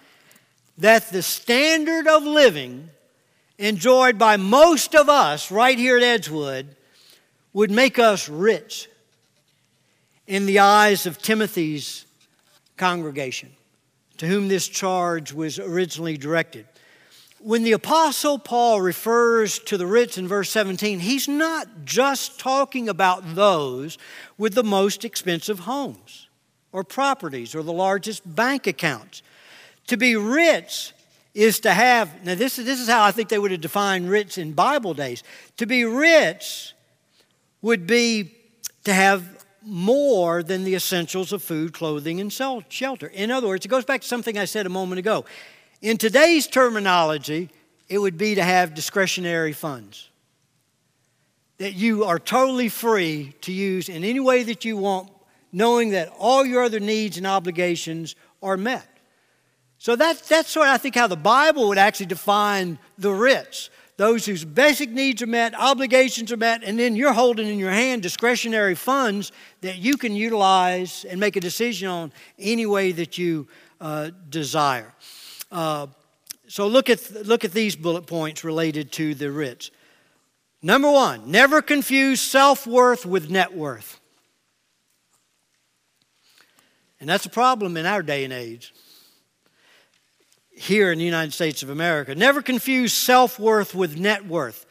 that 0.78 1.10
the 1.10 1.22
standard 1.22 2.08
of 2.08 2.24
living 2.24 2.90
enjoyed 3.58 4.18
by 4.18 4.36
most 4.36 4.94
of 4.94 5.08
us 5.08 5.50
right 5.50 5.78
here 5.78 5.96
at 5.98 6.02
Edgewood 6.02 6.76
would 7.52 7.70
make 7.70 7.98
us 7.98 8.28
rich 8.28 8.88
in 10.26 10.46
the 10.46 10.58
eyes 10.58 11.06
of 11.06 11.18
Timothy's 11.18 12.04
congregation, 12.76 13.52
to 14.16 14.26
whom 14.26 14.48
this 14.48 14.66
charge 14.66 15.32
was 15.32 15.58
originally 15.58 16.16
directed 16.18 16.66
when 17.40 17.64
the 17.64 17.72
Apostle 17.72 18.38
Paul 18.38 18.80
refers 18.80 19.58
to 19.60 19.76
the 19.76 19.86
rich 19.86 20.18
in 20.18 20.26
verse 20.26 20.50
17, 20.50 21.00
he's 21.00 21.28
not 21.28 21.68
just 21.84 22.40
talking 22.40 22.88
about 22.88 23.34
those 23.34 23.98
with 24.38 24.54
the 24.54 24.64
most 24.64 25.04
expensive 25.04 25.60
homes 25.60 26.28
or 26.72 26.82
properties 26.82 27.54
or 27.54 27.62
the 27.62 27.72
largest 27.72 28.22
bank 28.34 28.66
accounts. 28.66 29.22
To 29.88 29.96
be 29.96 30.16
rich 30.16 30.92
is 31.34 31.60
to 31.60 31.72
have, 31.72 32.24
now, 32.24 32.34
this 32.34 32.58
is, 32.58 32.64
this 32.64 32.80
is 32.80 32.88
how 32.88 33.04
I 33.04 33.12
think 33.12 33.28
they 33.28 33.38
would 33.38 33.50
have 33.50 33.60
defined 33.60 34.08
rich 34.08 34.38
in 34.38 34.52
Bible 34.52 34.94
days. 34.94 35.22
To 35.58 35.66
be 35.66 35.84
rich 35.84 36.74
would 37.60 37.86
be 37.86 38.32
to 38.84 38.94
have 38.94 39.44
more 39.62 40.42
than 40.42 40.64
the 40.64 40.74
essentials 40.74 41.32
of 41.32 41.42
food, 41.42 41.72
clothing, 41.74 42.20
and 42.20 42.32
shelter. 42.32 43.08
In 43.08 43.30
other 43.30 43.48
words, 43.48 43.66
it 43.66 43.68
goes 43.68 43.84
back 43.84 44.00
to 44.00 44.06
something 44.06 44.38
I 44.38 44.44
said 44.46 44.64
a 44.64 44.70
moment 44.70 44.98
ago 44.98 45.24
In 45.82 45.98
today's 45.98 46.46
terminology, 46.46 47.50
it 47.88 47.98
would 47.98 48.18
be 48.18 48.34
to 48.34 48.42
have 48.42 48.74
discretionary 48.74 49.52
funds 49.52 50.10
that 51.58 51.74
you 51.74 52.04
are 52.04 52.18
totally 52.18 52.68
free 52.68 53.34
to 53.40 53.52
use 53.52 53.88
in 53.88 54.04
any 54.04 54.20
way 54.20 54.42
that 54.42 54.64
you 54.64 54.76
want, 54.76 55.10
knowing 55.52 55.90
that 55.90 56.12
all 56.18 56.44
your 56.44 56.64
other 56.64 56.80
needs 56.80 57.16
and 57.16 57.26
obligations 57.26 58.14
are 58.42 58.56
met. 58.56 58.86
So 59.78 59.96
that, 59.96 60.22
that's 60.24 60.50
sort 60.50 60.68
of, 60.68 60.74
I 60.74 60.78
think, 60.78 60.94
how 60.94 61.06
the 61.06 61.16
Bible 61.16 61.68
would 61.68 61.78
actually 61.78 62.06
define 62.06 62.78
the 62.98 63.12
rich 63.12 63.70
those 63.96 64.26
whose 64.26 64.44
basic 64.44 64.90
needs 64.90 65.22
are 65.22 65.26
met, 65.26 65.54
obligations 65.54 66.30
are 66.30 66.36
met, 66.36 66.62
and 66.62 66.78
then 66.78 66.96
you're 66.96 67.14
holding 67.14 67.48
in 67.48 67.58
your 67.58 67.70
hand 67.70 68.02
discretionary 68.02 68.74
funds 68.74 69.32
that 69.62 69.78
you 69.78 69.96
can 69.96 70.14
utilize 70.14 71.06
and 71.08 71.18
make 71.18 71.36
a 71.36 71.40
decision 71.40 71.88
on 71.88 72.12
any 72.38 72.66
way 72.66 72.92
that 72.92 73.16
you 73.16 73.48
uh, 73.80 74.10
desire. 74.28 74.92
Uh, 75.50 75.86
so 76.48 76.66
look 76.66 76.90
at, 76.90 77.26
look 77.26 77.44
at 77.44 77.52
these 77.52 77.76
bullet 77.76 78.06
points 78.06 78.44
related 78.44 78.92
to 78.92 79.14
the 79.14 79.30
rich. 79.30 79.72
Number 80.62 80.90
one, 80.90 81.30
never 81.30 81.62
confuse 81.62 82.20
self 82.20 82.66
worth 82.66 83.04
with 83.04 83.30
net 83.30 83.54
worth. 83.54 84.00
And 87.00 87.08
that's 87.08 87.26
a 87.26 87.30
problem 87.30 87.76
in 87.76 87.86
our 87.86 88.02
day 88.02 88.24
and 88.24 88.32
age 88.32 88.72
here 90.50 90.90
in 90.90 90.98
the 90.98 91.04
United 91.04 91.32
States 91.32 91.62
of 91.62 91.70
America. 91.70 92.14
Never 92.14 92.42
confuse 92.42 92.92
self 92.92 93.38
worth 93.38 93.74
with 93.74 93.98
net 93.98 94.26
worth. 94.26 94.66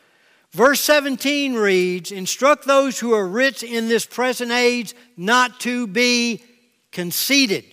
Verse 0.52 0.82
17 0.82 1.54
reads 1.54 2.12
Instruct 2.12 2.66
those 2.66 3.00
who 3.00 3.14
are 3.14 3.28
rich 3.28 3.62
in 3.62 3.88
this 3.88 4.06
present 4.06 4.52
age 4.52 4.96
not 5.16 5.60
to 5.62 5.86
be 5.86 6.44
conceited. 6.92 7.66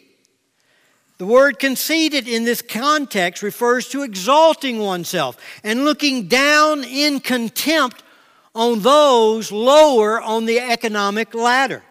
The 1.22 1.28
word 1.28 1.60
conceited 1.60 2.26
in 2.26 2.42
this 2.42 2.62
context 2.62 3.44
refers 3.44 3.88
to 3.90 4.02
exalting 4.02 4.80
oneself 4.80 5.36
and 5.62 5.84
looking 5.84 6.26
down 6.26 6.82
in 6.82 7.20
contempt 7.20 8.02
on 8.56 8.80
those 8.80 9.52
lower 9.52 10.20
on 10.20 10.46
the 10.46 10.58
economic 10.58 11.32
ladder. 11.32 11.84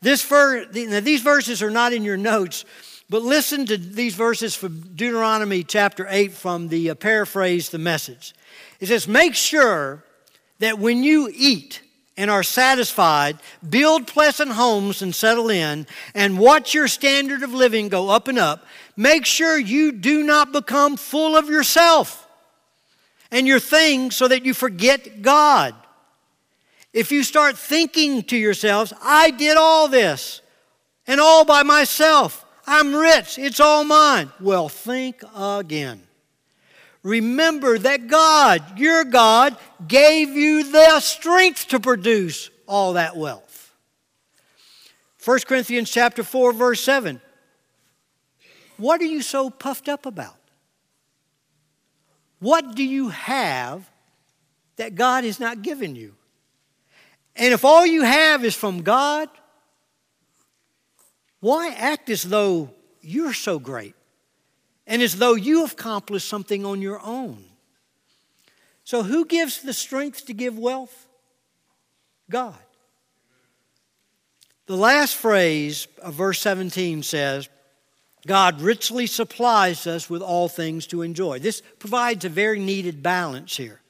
This 0.00 0.24
ver- 0.24 0.64
these 0.64 1.20
verses 1.20 1.62
are 1.62 1.70
not 1.70 1.92
in 1.92 2.04
your 2.04 2.16
notes, 2.16 2.64
but 3.10 3.20
listen 3.20 3.66
to 3.66 3.76
these 3.76 4.14
verses 4.14 4.54
from 4.54 4.80
Deuteronomy 4.96 5.62
chapter 5.62 6.06
8 6.08 6.32
from 6.32 6.68
the 6.68 6.88
uh, 6.88 6.94
paraphrase, 6.94 7.68
the 7.68 7.76
message. 7.76 8.32
It 8.80 8.86
says, 8.86 9.06
Make 9.06 9.34
sure 9.34 10.02
that 10.60 10.78
when 10.78 11.04
you 11.04 11.30
eat 11.34 11.82
and 12.16 12.30
are 12.30 12.42
satisfied, 12.42 13.38
build 13.68 14.06
pleasant 14.06 14.52
homes 14.52 15.02
and 15.02 15.14
settle 15.14 15.50
in, 15.50 15.86
and 16.14 16.38
watch 16.38 16.74
your 16.74 16.88
standard 16.88 17.42
of 17.42 17.54
living 17.54 17.88
go 17.88 18.10
up 18.10 18.28
and 18.28 18.38
up. 18.38 18.64
Make 18.96 19.24
sure 19.24 19.58
you 19.58 19.92
do 19.92 20.22
not 20.22 20.52
become 20.52 20.96
full 20.96 21.36
of 21.36 21.48
yourself 21.48 22.28
and 23.30 23.46
your 23.46 23.60
things 23.60 24.16
so 24.16 24.28
that 24.28 24.44
you 24.44 24.52
forget 24.52 25.22
God. 25.22 25.74
If 26.92 27.12
you 27.12 27.22
start 27.22 27.56
thinking 27.56 28.22
to 28.24 28.36
yourselves, 28.36 28.92
I 29.02 29.30
did 29.30 29.56
all 29.56 29.88
this 29.88 30.42
and 31.06 31.20
all 31.20 31.44
by 31.44 31.62
myself, 31.62 32.44
I'm 32.66 32.94
rich, 32.94 33.38
it's 33.38 33.60
all 33.60 33.84
mine. 33.84 34.30
Well, 34.40 34.68
think 34.68 35.22
again. 35.34 36.02
Remember 37.02 37.78
that 37.78 38.08
God, 38.08 38.78
your 38.78 39.04
God, 39.04 39.56
gave 39.86 40.30
you 40.30 40.70
the 40.70 41.00
strength 41.00 41.68
to 41.68 41.80
produce 41.80 42.50
all 42.66 42.94
that 42.94 43.16
wealth. 43.16 43.74
1 45.24 45.40
Corinthians 45.40 45.90
chapter 45.90 46.22
4 46.22 46.52
verse 46.52 46.82
7. 46.82 47.20
What 48.76 49.00
are 49.00 49.06
you 49.06 49.22
so 49.22 49.50
puffed 49.50 49.88
up 49.88 50.06
about? 50.06 50.36
What 52.38 52.74
do 52.74 52.82
you 52.82 53.10
have 53.10 53.88
that 54.76 54.94
God 54.94 55.24
has 55.24 55.38
not 55.38 55.62
given 55.62 55.94
you? 55.94 56.14
And 57.36 57.52
if 57.52 57.64
all 57.64 57.86
you 57.86 58.02
have 58.02 58.44
is 58.44 58.54
from 58.54 58.82
God, 58.82 59.28
why 61.40 61.68
act 61.76 62.08
as 62.10 62.22
though 62.22 62.70
you're 63.00 63.32
so 63.32 63.58
great 63.58 63.94
and 64.90 65.02
as 65.02 65.16
though 65.16 65.34
you 65.34 65.64
accomplished 65.64 66.28
something 66.28 66.66
on 66.66 66.82
your 66.82 67.00
own? 67.00 67.44
So, 68.82 69.04
who 69.04 69.24
gives 69.24 69.62
the 69.62 69.72
strength 69.72 70.26
to 70.26 70.34
give 70.34 70.58
wealth? 70.58 71.06
God. 72.28 72.58
The 74.66 74.76
last 74.76 75.14
phrase 75.14 75.86
of 76.02 76.14
verse 76.14 76.40
17 76.40 77.04
says, 77.04 77.48
God 78.26 78.60
richly 78.60 79.06
supplies 79.06 79.86
us 79.86 80.10
with 80.10 80.22
all 80.22 80.48
things 80.48 80.88
to 80.88 81.02
enjoy. 81.02 81.38
This 81.38 81.62
provides 81.78 82.24
a 82.24 82.28
very 82.28 82.58
needed 82.58 83.00
balance 83.02 83.56
here. 83.56 83.80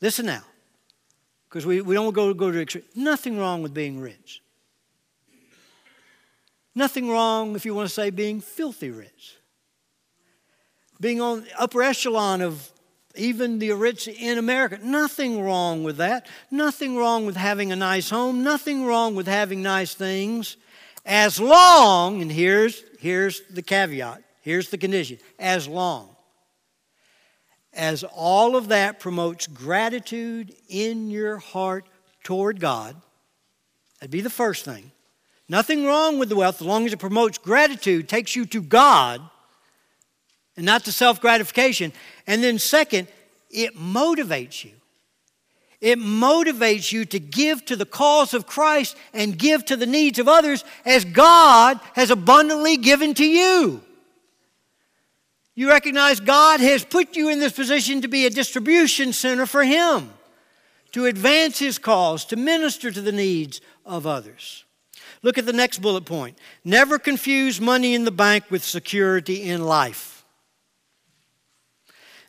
Listen 0.00 0.26
now, 0.26 0.42
because 1.48 1.64
we, 1.64 1.80
we 1.80 1.94
don't 1.94 2.12
go, 2.12 2.34
go 2.34 2.50
to 2.50 2.60
extreme. 2.60 2.84
Nothing 2.96 3.38
wrong 3.38 3.62
with 3.62 3.72
being 3.72 4.00
rich. 4.00 4.42
Nothing 6.74 7.08
wrong, 7.08 7.54
if 7.54 7.64
you 7.64 7.72
want 7.72 7.88
to 7.88 7.94
say, 7.94 8.10
being 8.10 8.40
filthy 8.40 8.90
rich. 8.90 9.36
Being 11.00 11.20
on 11.20 11.42
the 11.42 11.60
upper 11.60 11.82
echelon 11.82 12.40
of 12.40 12.70
even 13.16 13.58
the 13.58 13.72
rich 13.72 14.08
in 14.08 14.38
America. 14.38 14.78
Nothing 14.82 15.42
wrong 15.42 15.84
with 15.84 15.98
that. 15.98 16.28
Nothing 16.50 16.96
wrong 16.96 17.26
with 17.26 17.36
having 17.36 17.72
a 17.72 17.76
nice 17.76 18.10
home. 18.10 18.42
Nothing 18.42 18.84
wrong 18.84 19.14
with 19.14 19.26
having 19.26 19.62
nice 19.62 19.94
things. 19.94 20.56
As 21.06 21.38
long, 21.38 22.22
and 22.22 22.32
here's, 22.32 22.82
here's 22.98 23.42
the 23.50 23.62
caveat, 23.62 24.22
here's 24.40 24.70
the 24.70 24.78
condition, 24.78 25.18
as 25.38 25.68
long 25.68 26.14
as 27.74 28.04
all 28.04 28.56
of 28.56 28.68
that 28.68 29.00
promotes 29.00 29.46
gratitude 29.46 30.54
in 30.68 31.10
your 31.10 31.38
heart 31.38 31.84
toward 32.22 32.60
God, 32.60 32.96
that'd 34.00 34.10
be 34.10 34.20
the 34.20 34.30
first 34.30 34.64
thing. 34.64 34.92
Nothing 35.48 35.84
wrong 35.84 36.18
with 36.18 36.30
the 36.30 36.36
wealth 36.36 36.60
as 36.60 36.66
long 36.66 36.86
as 36.86 36.92
it 36.92 36.98
promotes 36.98 37.36
gratitude, 37.36 38.08
takes 38.08 38.34
you 38.34 38.46
to 38.46 38.62
God 38.62 39.20
and 40.56 40.66
not 40.66 40.84
the 40.84 40.92
self 40.92 41.20
gratification. 41.20 41.92
And 42.26 42.42
then, 42.42 42.58
second, 42.58 43.08
it 43.50 43.76
motivates 43.76 44.64
you. 44.64 44.72
It 45.80 45.98
motivates 45.98 46.92
you 46.92 47.04
to 47.06 47.18
give 47.18 47.64
to 47.66 47.76
the 47.76 47.84
cause 47.84 48.32
of 48.32 48.46
Christ 48.46 48.96
and 49.12 49.38
give 49.38 49.66
to 49.66 49.76
the 49.76 49.86
needs 49.86 50.18
of 50.18 50.28
others 50.28 50.64
as 50.86 51.04
God 51.04 51.78
has 51.94 52.10
abundantly 52.10 52.78
given 52.78 53.12
to 53.14 53.26
you. 53.26 53.82
You 55.54 55.68
recognize 55.68 56.20
God 56.20 56.60
has 56.60 56.84
put 56.84 57.16
you 57.16 57.28
in 57.28 57.38
this 57.38 57.52
position 57.52 58.00
to 58.00 58.08
be 58.08 58.26
a 58.26 58.30
distribution 58.30 59.12
center 59.12 59.46
for 59.46 59.62
Him, 59.62 60.10
to 60.92 61.06
advance 61.06 61.58
His 61.58 61.78
cause, 61.78 62.24
to 62.26 62.36
minister 62.36 62.90
to 62.90 63.00
the 63.00 63.12
needs 63.12 63.60
of 63.84 64.06
others. 64.06 64.64
Look 65.22 65.38
at 65.38 65.46
the 65.46 65.52
next 65.52 65.80
bullet 65.80 66.04
point. 66.04 66.38
Never 66.64 66.98
confuse 66.98 67.60
money 67.60 67.94
in 67.94 68.04
the 68.04 68.10
bank 68.10 68.50
with 68.50 68.64
security 68.64 69.42
in 69.42 69.64
life. 69.64 70.13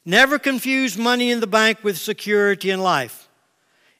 Never 0.05 0.37
confuse 0.37 0.97
money 0.97 1.31
in 1.31 1.39
the 1.39 1.47
bank 1.47 1.83
with 1.83 1.97
security 1.97 2.69
in 2.69 2.79
life. 2.79 3.27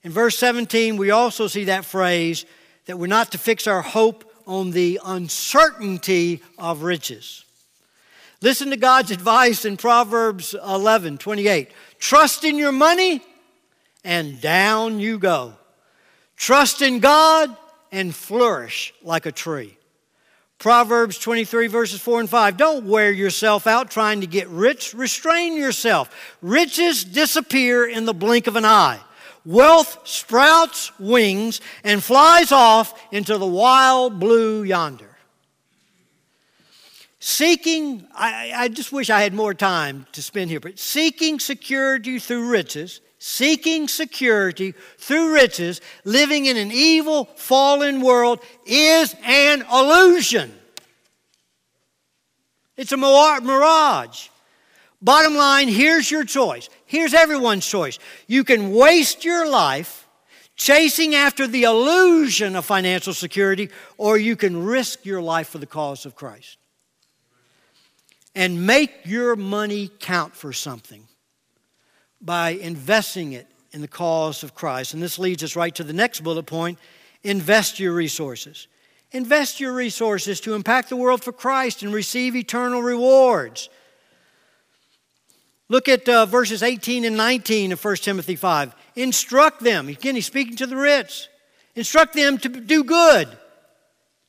In 0.03 0.12
verse 0.12 0.38
17, 0.38 0.97
we 0.97 1.10
also 1.10 1.47
see 1.47 1.64
that 1.66 1.84
phrase 1.84 2.45
that 2.86 2.99
we're 2.99 3.08
not 3.08 3.32
to 3.32 3.39
fix 3.39 3.66
our 3.66 3.82
hope 3.82 4.32
on 4.45 4.70
the 4.70 4.99
uncertainty 5.03 6.43
of 6.60 6.84
riches. 6.84 7.43
Listen 8.41 8.70
to 8.70 8.78
God's 8.78 9.10
advice 9.10 9.66
in 9.66 9.78
Proverbs 9.78 10.53
11 10.53 11.18
28. 11.18 11.72
Trust 11.97 12.43
in 12.43 12.58
your 12.58 12.72
money, 12.72 13.24
and 14.03 14.39
down 14.39 14.99
you 14.99 15.18
go. 15.18 15.53
Trust 16.38 16.84
in 16.84 16.99
God, 16.99 17.56
and 17.91 18.14
flourish 18.14 18.93
like 19.01 19.26
a 19.26 19.32
tree. 19.32 19.78
Proverbs 20.58 21.20
23, 21.20 21.68
verses 21.68 21.99
4 21.99 22.22
and 22.22 22.30
5. 22.30 22.58
Don't 22.58 22.86
wear 22.86 23.12
yourself 23.12 23.68
out 23.68 23.91
trying 23.91 24.22
to 24.22 24.28
get 24.28 24.47
rich. 24.47 24.93
Restrain 24.93 25.58
yourself. 25.58 26.10
Riches 26.41 27.03
disappear 27.03 27.86
in 27.86 28.06
the 28.06 28.14
blink 28.14 28.47
of 28.47 28.56
an 28.56 28.66
eye. 28.66 28.99
Wealth 29.45 29.99
sprouts 30.06 30.97
wings 30.99 31.62
and 31.84 32.03
flies 32.03 32.51
off 32.51 32.99
into 33.12 33.38
the 33.38 33.45
wild 33.45 34.20
blue 34.20 34.64
yonder. 34.64 35.16
Seeking, 37.20 38.08
I, 38.14 38.51
I 38.56 38.68
just 38.68 38.91
wish 38.91 39.10
I 39.10 39.22
had 39.22 39.34
more 39.34 39.53
time 39.53 40.08
to 40.14 40.22
spend 40.22 40.49
here, 40.49 40.60
but 40.60 40.80
seeking 40.80 41.39
security 41.39 42.18
through 42.20 42.49
riches 42.49 43.01
seeking 43.28 43.88
security 43.88 44.76
through 44.99 45.34
riches, 45.34 45.82
living 46.03 46.45
in 46.45 46.57
an 46.57 46.71
evil, 46.71 47.26
fallen 47.36 47.99
world, 48.01 48.39
is 48.67 49.15
an 49.26 49.63
illusion. 49.73 50.53
It's 52.78 52.91
a 52.91 52.97
mirage. 52.97 54.28
Bottom 55.01 55.34
line, 55.36 55.69
here's 55.69 56.11
your 56.11 56.23
choice. 56.23 56.69
Here's 56.86 57.15
everyone's 57.15 57.65
choice. 57.65 57.97
You 58.28 58.43
can 58.43 58.71
waste 58.71 59.26
your 59.26 59.49
life 59.49 60.07
chasing 60.55 61.15
after 61.15 61.47
the 61.47 61.63
illusion 61.63 62.55
of 62.55 62.63
financial 62.63 63.15
security, 63.15 63.71
or 63.97 64.19
you 64.19 64.36
can 64.36 64.63
risk 64.63 65.03
your 65.03 65.19
life 65.19 65.49
for 65.49 65.57
the 65.57 65.65
cause 65.65 66.05
of 66.05 66.13
Christ. 66.13 66.59
and 68.36 68.67
make 68.67 68.91
your 69.03 69.36
money 69.36 69.89
count 69.99 70.36
for 70.36 70.53
something 70.53 71.07
by 72.22 72.51
investing 72.51 73.34
it 73.34 73.47
in 73.72 73.82
the 73.82 73.88
cause 73.88 74.43
of 74.43 74.55
Christ. 74.55 74.93
And 74.93 75.03
this 75.03 75.20
leads 75.20 75.43
us 75.43 75.55
right 75.55 75.74
to 75.76 75.84
the 75.84 75.93
next 75.93 76.22
bullet 76.22 76.45
point 76.45 76.80
invest 77.24 77.80
your 77.80 77.93
resources. 77.93 78.68
Invest 79.11 79.59
your 79.59 79.74
resources 79.74 80.39
to 80.41 80.53
impact 80.53 80.89
the 80.89 80.95
world 80.95 81.24
for 81.24 81.32
Christ 81.32 81.84
and 81.84 81.93
receive 81.93 82.36
eternal 82.36 82.82
rewards. 82.82 83.70
Look 85.68 85.89
at 85.89 86.07
uh, 86.07 86.26
verses 86.26 86.61
18 86.61 87.05
and 87.05 87.18
19 87.18 87.72
of 87.72 87.84
1 87.84 87.95
Timothy 87.97 88.36
5. 88.36 88.76
Instruct 88.95 89.61
them. 89.61 89.88
Again, 89.88 90.16
he's 90.16 90.26
speaking 90.26 90.55
to 90.57 90.68
the 90.68 90.76
rich. 90.76 91.28
Instruct 91.76 92.13
them 92.13 92.38
to 92.39 92.49
do 92.49 92.84
good, 92.84 93.28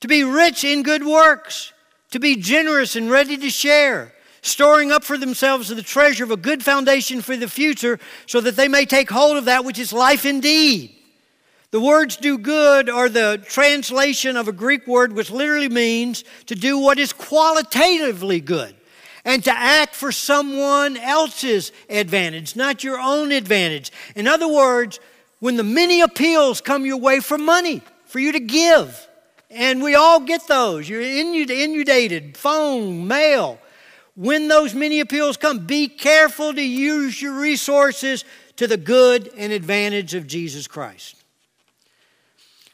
to 0.01 0.09
be 0.09 0.25
rich 0.25 0.65
in 0.65 0.83
good 0.83 1.05
works, 1.05 1.73
to 2.11 2.19
be 2.19 2.37
generous 2.37 2.97
and 2.97 3.11
ready 3.11 3.37
to 3.37 3.51
share, 3.51 4.13
storing 4.47 4.93
up 4.93 5.05
for 5.05 5.19
themselves 5.19 5.69
the 5.69 5.83
treasure 5.83 6.25
of 6.25 6.31
a 6.31 6.37
good 6.37 6.63
foundation 6.63 7.21
for 7.21 7.37
the 7.37 7.49
future, 7.49 7.99
so 8.27 8.41
that 8.41 8.57
they 8.57 8.69
may 8.69 8.87
take 8.87 9.11
hold 9.11 9.37
of 9.37 9.47
that 9.47 9.65
which 9.65 9.79
is 9.79 9.93
life 9.93 10.25
indeed. 10.25 10.93
The 11.73 11.81
words 11.81 12.17
do 12.17 12.39
good 12.39 12.89
are 12.89 13.09
the 13.09 13.43
translation 13.47 14.37
of 14.37 14.49
a 14.49 14.53
Greek 14.53 14.87
word 14.87 15.13
which 15.13 15.31
literally 15.31 15.69
means 15.69 16.25
to 16.47 16.55
do 16.55 16.79
what 16.79 16.99
is 16.99 17.13
qualitatively 17.13 18.41
good 18.41 18.75
and 19.25 19.43
to 19.45 19.51
act 19.51 19.95
for 19.95 20.13
someone 20.13 20.97
else's 20.97 21.73
advantage, 21.91 22.55
not 22.55 22.85
your 22.85 22.99
own 22.99 23.33
advantage. 23.33 23.91
In 24.15 24.29
other 24.29 24.47
words, 24.47 25.01
when 25.41 25.57
the 25.57 25.65
many 25.65 26.01
appeals 26.01 26.61
come 26.61 26.87
your 26.87 26.97
way 26.99 27.19
for 27.19 27.37
money, 27.37 27.83
for 28.07 28.21
you 28.21 28.33
to 28.33 28.41
give, 28.41 29.07
and 29.51 29.83
we 29.83 29.97
all 29.97 30.21
get 30.21 30.47
those, 30.47 30.89
you're 30.89 31.01
inundated, 31.01 32.37
phone, 32.37 33.07
mail. 33.07 33.59
When 34.17 34.49
those 34.49 34.75
many 34.75 35.01
appeals 35.01 35.37
come, 35.37 35.67
be 35.67 35.89
careful 35.89 36.53
to 36.53 36.63
use 36.63 37.21
your 37.21 37.39
resources 37.39 38.25
to 38.57 38.67
the 38.67 38.79
good 38.79 39.31
and 39.37 39.53
advantage 39.53 40.15
of 40.15 40.27
Jesus 40.27 40.67
Christ. 40.67 41.23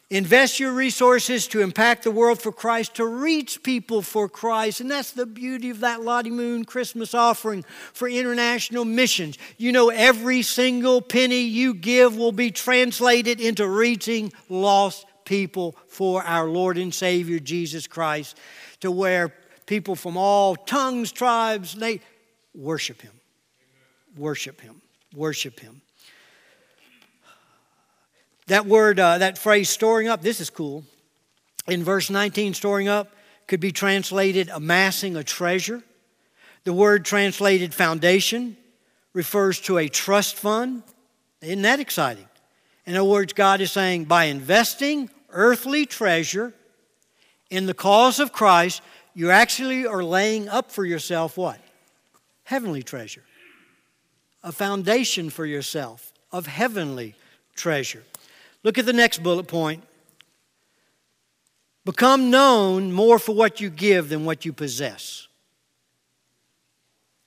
Invest 0.09 0.61
your 0.61 0.73
resources 0.73 1.49
to 1.49 1.63
impact 1.63 2.05
the 2.05 2.11
world 2.11 2.41
for 2.41 2.53
Christ, 2.53 2.97
to 2.97 3.07
reach 3.07 3.63
people 3.63 4.03
for 4.03 4.29
Christ. 4.29 4.81
And 4.83 4.91
that's 4.91 5.11
the 5.11 5.25
beauty 5.25 5.71
of 5.71 5.81
that 5.81 6.03
Lottie 6.03 6.31
Moon 6.31 6.67
Christmas 6.67 7.15
offering 7.15 7.65
for 7.95 8.07
international 8.07 8.85
missions. 8.85 9.39
You 9.57 9.73
know, 9.73 9.89
every 9.89 10.43
single 10.43 11.01
penny 11.01 11.41
you 11.41 11.73
give 11.73 12.17
will 12.17 12.31
be 12.31 12.51
translated 12.51 13.41
into 13.41 13.67
reaching 13.67 14.35
lost 14.51 15.07
people 15.25 15.77
for 15.89 16.23
our 16.23 16.47
Lord 16.47 16.77
and 16.77 16.93
Savior 16.93 17.39
Jesus 17.39 17.87
Christ, 17.87 18.39
to 18.81 18.91
where 18.91 19.33
people 19.73 19.97
from 19.97 20.19
all 20.19 20.55
tongues, 20.55 21.11
tribes, 21.11 21.75
they 21.75 21.99
worship 22.55 23.01
Him. 23.01 23.13
Worship 24.19 24.61
Him. 24.61 24.83
Worship 25.15 25.59
Him. 25.59 25.81
That 28.49 28.67
word, 28.67 29.01
uh, 29.01 29.17
that 29.17 29.39
phrase, 29.39 29.71
storing 29.71 30.09
up, 30.09 30.21
this 30.21 30.43
is 30.43 30.51
cool. 30.51 30.85
In 31.67 31.83
verse 31.83 32.11
19, 32.11 32.53
storing 32.53 32.89
up 32.89 33.17
could 33.47 33.61
be 33.61 33.73
translated 33.73 34.51
amassing 34.51 35.17
a 35.17 35.25
treasure. 35.25 35.83
The 36.65 36.75
word 36.75 37.07
translated 37.07 37.73
foundation 37.73 38.59
refers 39.15 39.59
to 39.63 39.79
a 39.79 39.89
trust 39.89 40.37
fund. 40.37 40.83
Isn't 41.41 41.63
that 41.63 41.81
exciting? 41.81 42.29
In 42.85 42.95
other 42.95 43.09
words, 43.09 43.33
God 43.33 43.63
is 43.63 43.73
saying 43.73 44.05
by 44.05 44.25
investing 44.25 45.09
earthly 45.31 45.87
treasure 45.87 46.53
in 47.49 47.65
the 47.65 47.75
cause 47.75 48.21
of 48.21 48.33
Christ, 48.33 48.83
you 49.15 49.31
actually 49.31 49.87
are 49.87 50.03
laying 50.03 50.49
up 50.49 50.71
for 50.71 50.85
yourself 50.85 51.37
what? 51.37 51.61
Heavenly 52.45 52.83
treasure. 52.83 53.25
A 54.43 54.53
foundation 54.53 55.31
for 55.31 55.47
yourself 55.47 56.13
of 56.31 56.47
heavenly 56.47 57.15
treasure. 57.55 58.03
Look 58.63 58.79
at 58.79 58.87
the 58.87 58.93
next 58.93 59.23
bullet 59.23 59.47
point. 59.47 59.85
Become 61.85 62.31
known 62.31 62.93
more 62.93 63.19
for 63.19 63.35
what 63.35 63.61
you 63.61 63.69
give 63.69 64.09
than 64.09 64.25
what 64.25 64.45
you 64.45 64.53
possess. 64.53 65.27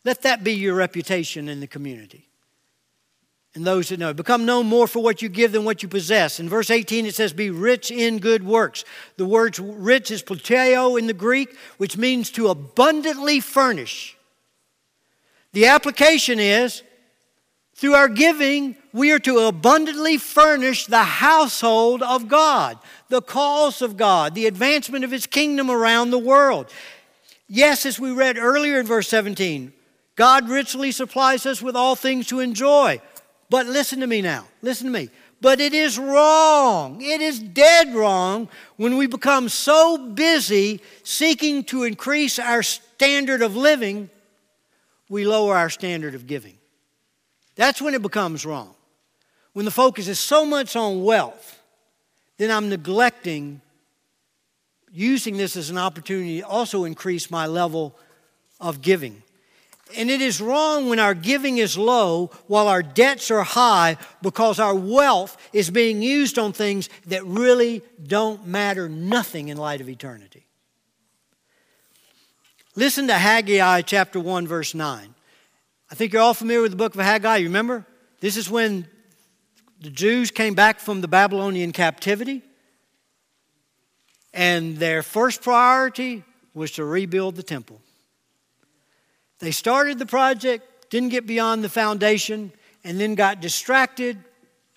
Let 0.05 0.21
that 0.21 0.43
be 0.43 0.53
your 0.53 0.75
reputation 0.75 1.49
in 1.49 1.59
the 1.59 1.67
community. 1.67 2.24
And 3.55 3.65
those 3.65 3.87
that 3.89 3.99
know. 3.99 4.13
Become 4.13 4.45
known 4.45 4.67
more 4.67 4.85
for 4.85 5.01
what 5.01 5.21
you 5.21 5.29
give 5.29 5.53
than 5.53 5.63
what 5.63 5.81
you 5.81 5.87
possess. 5.87 6.41
In 6.41 6.49
verse 6.49 6.69
18, 6.69 7.05
it 7.05 7.15
says, 7.15 7.31
Be 7.31 7.49
rich 7.49 7.89
in 7.89 8.19
good 8.19 8.45
works. 8.45 8.83
The 9.15 9.25
word 9.25 9.57
rich 9.57 10.11
is 10.11 10.21
pluteo 10.21 10.99
in 10.99 11.07
the 11.07 11.13
Greek, 11.13 11.55
which 11.77 11.97
means 11.97 12.29
to 12.31 12.49
abundantly 12.49 13.39
furnish. 13.39 14.17
The 15.53 15.67
application 15.67 16.37
is 16.37 16.83
through 17.75 17.93
our 17.93 18.09
giving, 18.09 18.75
we 18.93 19.11
are 19.11 19.19
to 19.19 19.39
abundantly 19.39 20.17
furnish 20.17 20.85
the 20.85 21.03
household 21.03 22.01
of 22.01 22.29
God, 22.29 22.77
the 23.09 23.21
cause 23.21 23.81
of 23.81 23.97
God, 23.97 24.33
the 24.33 24.47
advancement 24.47 25.03
of 25.03 25.11
His 25.11 25.27
kingdom 25.27 25.69
around 25.69 26.09
the 26.09 26.19
world. 26.19 26.71
Yes, 27.47 27.85
as 27.85 27.99
we 27.99 28.11
read 28.11 28.37
earlier 28.37 28.79
in 28.79 28.85
verse 28.85 29.09
17, 29.09 29.73
God 30.15 30.49
richly 30.49 30.91
supplies 30.91 31.45
us 31.45 31.61
with 31.61 31.75
all 31.75 31.95
things 31.95 32.27
to 32.27 32.39
enjoy. 32.39 33.01
But 33.49 33.67
listen 33.67 33.99
to 33.99 34.07
me 34.07 34.21
now. 34.21 34.45
Listen 34.61 34.87
to 34.87 34.93
me. 34.93 35.09
But 35.41 35.59
it 35.59 35.73
is 35.73 35.99
wrong. 35.99 37.01
It 37.01 37.21
is 37.21 37.39
dead 37.39 37.93
wrong 37.93 38.49
when 38.77 38.97
we 38.97 39.07
become 39.07 39.49
so 39.49 39.97
busy 39.97 40.81
seeking 41.03 41.63
to 41.65 41.83
increase 41.83 42.39
our 42.39 42.63
standard 42.63 43.41
of 43.41 43.55
living, 43.55 44.09
we 45.09 45.25
lower 45.25 45.55
our 45.55 45.69
standard 45.69 46.15
of 46.15 46.25
giving. 46.25 46.57
That's 47.55 47.81
when 47.81 47.93
it 47.93 48.01
becomes 48.01 48.45
wrong. 48.45 48.73
When 49.53 49.65
the 49.65 49.71
focus 49.71 50.07
is 50.07 50.19
so 50.19 50.45
much 50.45 50.75
on 50.75 51.03
wealth, 51.03 51.61
then 52.37 52.51
I'm 52.51 52.69
neglecting 52.69 53.61
using 54.91 55.37
this 55.37 55.55
as 55.55 55.69
an 55.69 55.77
opportunity 55.77 56.39
to 56.39 56.47
also 56.47 56.85
increase 56.85 57.29
my 57.29 57.45
level 57.45 57.95
of 58.59 58.81
giving. 58.81 59.21
And 59.97 60.09
it 60.09 60.19
is 60.19 60.41
wrong 60.41 60.89
when 60.89 60.99
our 60.99 61.13
giving 61.13 61.59
is 61.59 61.77
low 61.77 62.31
while 62.47 62.67
our 62.67 62.81
debts 62.81 63.29
are 63.29 63.43
high 63.43 63.97
because 64.21 64.59
our 64.59 64.73
wealth 64.73 65.37
is 65.53 65.69
being 65.69 66.01
used 66.01 66.39
on 66.39 66.53
things 66.53 66.89
that 67.05 67.23
really 67.25 67.83
don't 68.05 68.47
matter 68.47 68.89
nothing 68.89 69.49
in 69.49 69.57
light 69.57 69.81
of 69.81 69.89
eternity. 69.89 70.47
Listen 72.75 73.07
to 73.07 73.13
Haggai 73.13 73.81
chapter 73.81 74.19
1, 74.19 74.47
verse 74.47 74.73
9. 74.73 75.13
I 75.91 75.95
think 75.95 76.11
you're 76.11 76.21
all 76.21 76.33
familiar 76.33 76.61
with 76.61 76.71
the 76.71 76.77
book 76.77 76.95
of 76.95 77.01
Haggai. 77.01 77.37
You 77.37 77.45
remember? 77.45 77.85
This 78.19 78.37
is 78.37 78.49
when 78.49 78.87
the 79.81 79.91
Jews 79.91 80.31
came 80.31 80.55
back 80.55 80.79
from 80.79 81.01
the 81.01 81.07
Babylonian 81.07 81.71
captivity, 81.71 82.41
and 84.33 84.77
their 84.77 85.03
first 85.03 85.41
priority 85.41 86.23
was 86.53 86.71
to 86.71 86.83
rebuild 86.83 87.35
the 87.35 87.43
temple. 87.43 87.81
They 89.45 89.51
started 89.51 89.99
the 89.99 90.07
project, 90.07 90.89
didn't 90.89 91.09
get 91.09 91.27
beyond 91.27 91.63
the 91.63 91.69
foundation, 91.69 92.51
and 92.83 92.99
then 92.99 93.13
got 93.13 93.41
distracted, 93.41 94.17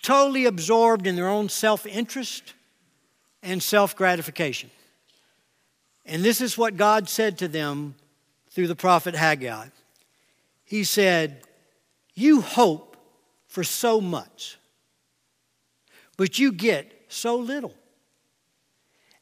totally 0.03 0.45
absorbed 0.45 1.07
in 1.07 1.17
their 1.17 1.31
own 1.31 1.49
self 1.49 1.87
interest 1.87 2.53
and 3.43 3.63
self 3.63 3.97
gratification. 3.97 4.71
And 6.05 6.23
this 6.23 6.43
is 6.43 6.59
what 6.59 6.77
God 6.77 7.09
said 7.09 7.39
to 7.39 7.49
them 7.49 7.95
through 8.51 8.67
the 8.67 8.77
prophet 8.77 9.15
Haggai 9.15 9.69
he 10.67 10.85
said, 10.85 11.41
You 12.15 12.43
hope 12.43 12.99
for 13.47 13.65
so 13.65 14.03
much, 14.03 14.59
but 16.19 16.39
you 16.39 16.53
get 16.53 16.93
so 17.09 17.37
little. 17.37 17.73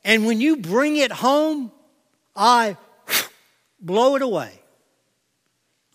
And 0.05 0.27
when 0.27 0.41
you 0.41 0.57
bring 0.57 0.97
it 0.97 1.13
home, 1.13 1.71
I 2.35 2.77
blow 3.81 4.17
it 4.17 4.23
away. 4.23 4.61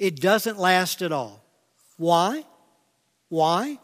It 0.02 0.20
doesn't 0.20 0.58
last 0.58 1.04
at 1.04 1.12
all. 1.12 1.44
Why? 1.98 2.44
Why? 3.30 3.78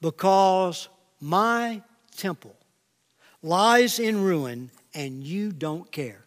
Because 0.00 0.88
my 1.20 1.80
temple 2.16 2.56
lies 3.40 4.00
in 4.00 4.20
ruin 4.20 4.72
and 4.92 5.22
you 5.22 5.52
don't 5.52 5.92
care. 5.92 6.24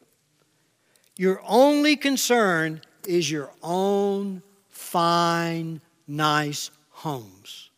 Your 1.17 1.41
only 1.45 1.97
concern 1.97 2.79
is 3.05 3.29
your 3.29 3.51
own 3.61 4.41
fine, 4.69 5.81
nice 6.07 6.71
homes. 6.91 7.71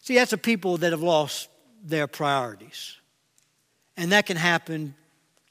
See, 0.00 0.16
that's 0.16 0.34
a 0.34 0.38
people 0.38 0.76
that 0.76 0.92
have 0.92 1.02
lost 1.02 1.48
their 1.82 2.06
priorities. 2.06 2.98
And 3.96 4.12
that 4.12 4.26
can 4.26 4.36
happen 4.36 4.94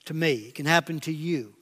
to 0.05 0.13
me, 0.13 0.33
it 0.49 0.53
can 0.53 0.67
happen 0.67 0.99
to 0.99 1.11
you. 1.11 1.55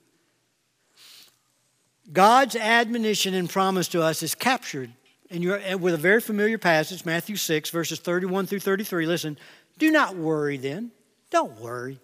God's 2.11 2.55
admonition 2.55 3.33
and 3.33 3.49
promise 3.49 3.87
to 3.89 4.01
us 4.01 4.21
is 4.21 4.35
captured 4.35 4.91
in 5.29 5.41
your, 5.41 5.59
eh, 5.59 5.75
with 5.75 5.93
a 5.93 5.97
very 5.97 6.19
familiar 6.19 6.57
passage, 6.57 7.05
Matthew 7.05 7.37
6, 7.37 7.69
verses 7.69 7.99
31 7.99 8.47
through 8.47 8.59
33. 8.59 9.05
Listen, 9.05 9.37
do 9.77 9.91
not 9.91 10.15
worry 10.15 10.57
then. 10.57 10.91
Don't 11.29 11.59
worry, 11.59 11.99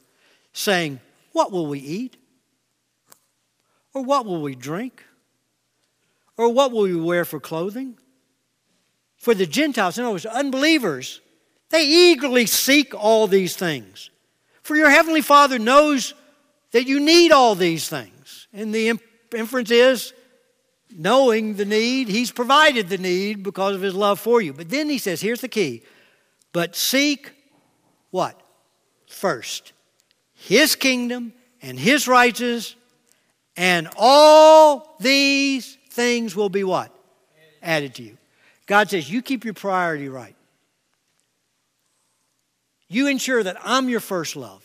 saying, 0.53 0.99
What 1.33 1.51
will 1.51 1.67
we 1.67 1.79
eat? 1.79 2.17
Or 3.93 4.01
what 4.01 4.25
will 4.25 4.41
we 4.41 4.55
drink? 4.55 5.03
Or 6.37 6.49
what 6.49 6.71
will 6.71 6.83
we 6.83 6.95
wear 6.95 7.25
for 7.25 7.39
clothing? 7.39 7.97
For 9.17 9.33
the 9.33 9.45
Gentiles, 9.45 9.97
in 9.97 10.05
other 10.05 10.13
words, 10.13 10.25
unbelievers, 10.25 11.21
they 11.69 11.85
eagerly 11.85 12.45
seek 12.45 12.93
all 12.95 13.27
these 13.27 13.55
things. 13.55 14.09
For 14.61 14.75
your 14.75 14.89
heavenly 14.89 15.21
Father 15.21 15.59
knows 15.59 16.13
that 16.71 16.87
you 16.87 16.99
need 16.99 17.31
all 17.31 17.55
these 17.55 17.89
things. 17.89 18.47
And 18.53 18.73
the 18.73 18.89
inference 19.33 19.71
is 19.71 20.13
knowing 20.95 21.55
the 21.55 21.65
need, 21.65 22.07
He's 22.07 22.31
provided 22.31 22.89
the 22.89 22.97
need 22.97 23.43
because 23.43 23.75
of 23.75 23.81
His 23.81 23.95
love 23.95 24.19
for 24.19 24.41
you. 24.41 24.53
But 24.53 24.69
then 24.69 24.89
He 24.89 24.97
says, 24.97 25.21
here's 25.21 25.41
the 25.41 25.47
key. 25.47 25.83
But 26.53 26.75
seek 26.75 27.31
what? 28.11 28.39
First, 29.07 29.73
His 30.33 30.75
kingdom 30.75 31.33
and 31.61 31.79
His 31.79 32.07
righteousness, 32.07 32.75
and 33.55 33.89
all 33.97 34.95
these 34.99 35.77
things 35.89 36.35
will 36.35 36.49
be 36.49 36.63
what? 36.63 36.93
Added 37.61 37.95
to 37.95 38.03
you. 38.03 38.17
God 38.65 38.89
says, 38.89 39.09
you 39.09 39.21
keep 39.21 39.45
your 39.45 39.53
priority 39.53 40.09
right. 40.09 40.35
You 42.87 43.07
ensure 43.07 43.43
that 43.43 43.57
I'm 43.63 43.89
your 43.89 43.99
first 43.99 44.35
love. 44.35 44.63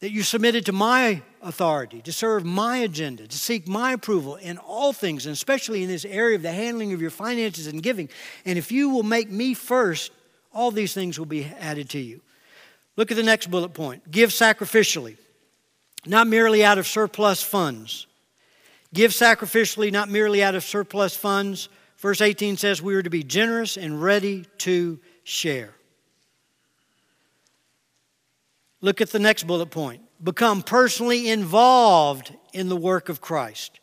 That 0.00 0.10
you're 0.10 0.24
submitted 0.24 0.66
to 0.66 0.72
my 0.72 1.22
authority, 1.42 2.00
to 2.02 2.12
serve 2.12 2.44
my 2.44 2.78
agenda, 2.78 3.26
to 3.26 3.36
seek 3.36 3.68
my 3.68 3.92
approval 3.92 4.36
in 4.36 4.56
all 4.58 4.92
things, 4.92 5.26
and 5.26 5.32
especially 5.32 5.82
in 5.82 5.88
this 5.88 6.04
area 6.04 6.36
of 6.36 6.42
the 6.42 6.52
handling 6.52 6.92
of 6.92 7.02
your 7.02 7.10
finances 7.10 7.66
and 7.66 7.82
giving. 7.82 8.08
And 8.44 8.58
if 8.58 8.72
you 8.72 8.88
will 8.88 9.02
make 9.02 9.30
me 9.30 9.52
first, 9.52 10.10
all 10.52 10.70
these 10.70 10.94
things 10.94 11.18
will 11.18 11.26
be 11.26 11.44
added 11.44 11.90
to 11.90 11.98
you. 11.98 12.20
Look 12.96 13.10
at 13.10 13.16
the 13.16 13.22
next 13.22 13.50
bullet 13.50 13.74
point 13.74 14.10
give 14.10 14.30
sacrificially, 14.30 15.16
not 16.06 16.26
merely 16.26 16.64
out 16.64 16.78
of 16.78 16.86
surplus 16.86 17.42
funds. 17.42 18.06
Give 18.92 19.12
sacrificially, 19.12 19.92
not 19.92 20.08
merely 20.08 20.42
out 20.42 20.54
of 20.54 20.64
surplus 20.64 21.14
funds. 21.14 21.68
Verse 21.98 22.20
18 22.20 22.56
says 22.56 22.82
we 22.82 22.94
are 22.94 23.02
to 23.02 23.10
be 23.10 23.22
generous 23.22 23.76
and 23.76 24.02
ready 24.02 24.46
to 24.58 24.98
share. 25.22 25.74
Look 28.80 29.00
at 29.00 29.10
the 29.10 29.18
next 29.18 29.46
bullet 29.46 29.70
point 29.70 30.02
become 30.22 30.62
personally 30.62 31.30
involved 31.30 32.34
in 32.52 32.68
the 32.68 32.76
work 32.76 33.08
of 33.08 33.20
Christ. 33.20 33.80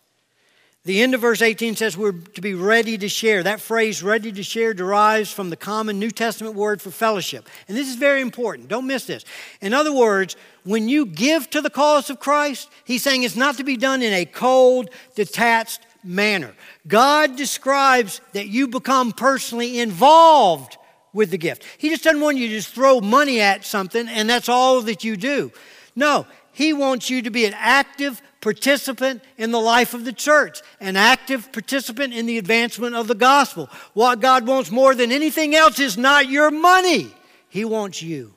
The 0.86 1.02
end 1.02 1.14
of 1.14 1.20
verse 1.20 1.42
18 1.42 1.76
says 1.76 1.98
we're 1.98 2.14
to 2.14 2.40
be 2.40 2.54
ready 2.54 2.98
to 2.98 3.10
share. 3.10 3.44
That 3.44 3.60
phrase, 3.60 4.02
ready 4.02 4.32
to 4.32 4.42
share, 4.42 4.74
derives 4.74 5.34
from 5.34 5.50
the 5.50 5.58
common 5.58 6.00
New 6.00 6.12
Testament 6.12 6.56
word 6.56 6.82
for 6.82 6.92
fellowship. 6.92 7.50
And 7.68 7.76
this 7.76 7.90
is 7.90 7.96
very 7.96 8.22
important. 8.22 8.70
Don't 8.70 8.88
miss 8.88 9.06
this. 9.06 9.26
In 9.60 9.74
other 9.74 9.92
words, 9.92 10.38
when 10.64 10.88
you 10.88 11.06
give 11.06 11.50
to 11.50 11.62
the 11.62 11.70
cause 11.70 12.10
of 12.10 12.22
Christ, 12.22 12.70
he's 12.86 13.04
saying 13.04 13.24
it's 13.24 13.36
not 13.36 13.58
to 13.58 13.66
be 13.66 13.76
done 13.76 14.02
in 14.02 14.14
a 14.14 14.24
cold, 14.24 14.90
detached 15.14 15.82
manner. 16.06 16.54
God 16.88 17.36
describes 17.36 18.22
that 18.32 18.48
you 18.48 18.70
become 18.70 19.12
personally 19.12 19.80
involved 19.80 20.77
with 21.14 21.32
the 21.32 21.38
gift. 21.38 21.64
He 21.78 21.90
just 21.90 22.04
doesn't 22.04 22.22
want 22.22 22.38
you 22.38 22.48
to 22.48 22.54
just 22.54 22.74
throw 22.74 23.02
money 23.02 23.42
at 23.42 23.66
something 23.66 24.08
and 24.08 24.30
that's 24.30 24.50
all 24.50 24.82
that 24.82 25.04
you 25.04 25.18
do. 25.18 25.52
No, 25.96 26.28
He 26.54 26.74
wants 26.74 27.10
you 27.10 27.22
to 27.22 27.30
be 27.30 27.46
an 27.46 27.54
active 27.56 28.22
participant 28.42 29.24
in 29.38 29.52
the 29.52 29.60
life 29.60 29.94
of 29.94 30.06
the 30.06 30.14
church, 30.14 30.62
an 30.80 30.96
active 30.96 31.52
participant 31.52 32.14
in 32.14 32.26
the 32.26 32.38
advancement 32.38 32.96
of 32.96 33.08
the 33.08 33.16
gospel. 33.16 33.70
What 33.94 34.22
God 34.22 34.48
wants 34.48 34.72
more 34.72 34.96
than 34.96 35.12
anything 35.12 35.56
else 35.56 35.80
is 35.80 35.98
not 35.98 36.30
your 36.30 36.52
money, 36.52 37.14
He 37.50 37.66
wants 37.66 38.02
you. 38.02 38.34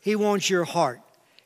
He 0.00 0.16
wants 0.16 0.48
your 0.48 0.64
heart. 0.64 1.00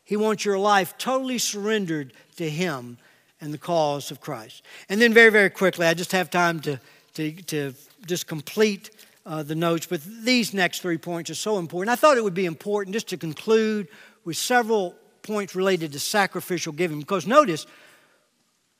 He 0.04 0.16
wants 0.16 0.44
your 0.44 0.58
life 0.58 0.96
totally 0.98 1.38
surrendered 1.38 2.12
to 2.36 2.48
Him 2.48 2.98
and 3.40 3.52
the 3.52 3.58
cause 3.58 4.10
of 4.10 4.20
Christ. 4.20 4.62
And 4.88 5.00
then, 5.00 5.12
very, 5.12 5.30
very 5.30 5.50
quickly, 5.50 5.86
I 5.86 5.94
just 5.94 6.12
have 6.12 6.30
time 6.30 6.60
to, 6.60 6.80
to, 7.14 7.32
to 7.32 7.74
just 8.06 8.26
complete 8.26 8.90
uh, 9.24 9.42
the 9.42 9.54
notes, 9.54 9.86
but 9.86 10.00
these 10.02 10.52
next 10.52 10.80
three 10.80 10.98
points 10.98 11.30
are 11.30 11.34
so 11.34 11.58
important. 11.58 11.90
I 11.90 11.96
thought 11.96 12.16
it 12.16 12.24
would 12.24 12.34
be 12.34 12.46
important 12.46 12.94
just 12.94 13.08
to 13.08 13.16
conclude 13.16 13.88
with 14.24 14.36
several 14.36 14.94
points 15.22 15.54
related 15.54 15.92
to 15.92 16.00
sacrificial 16.00 16.72
giving 16.72 16.98
because 16.98 17.26
notice, 17.26 17.66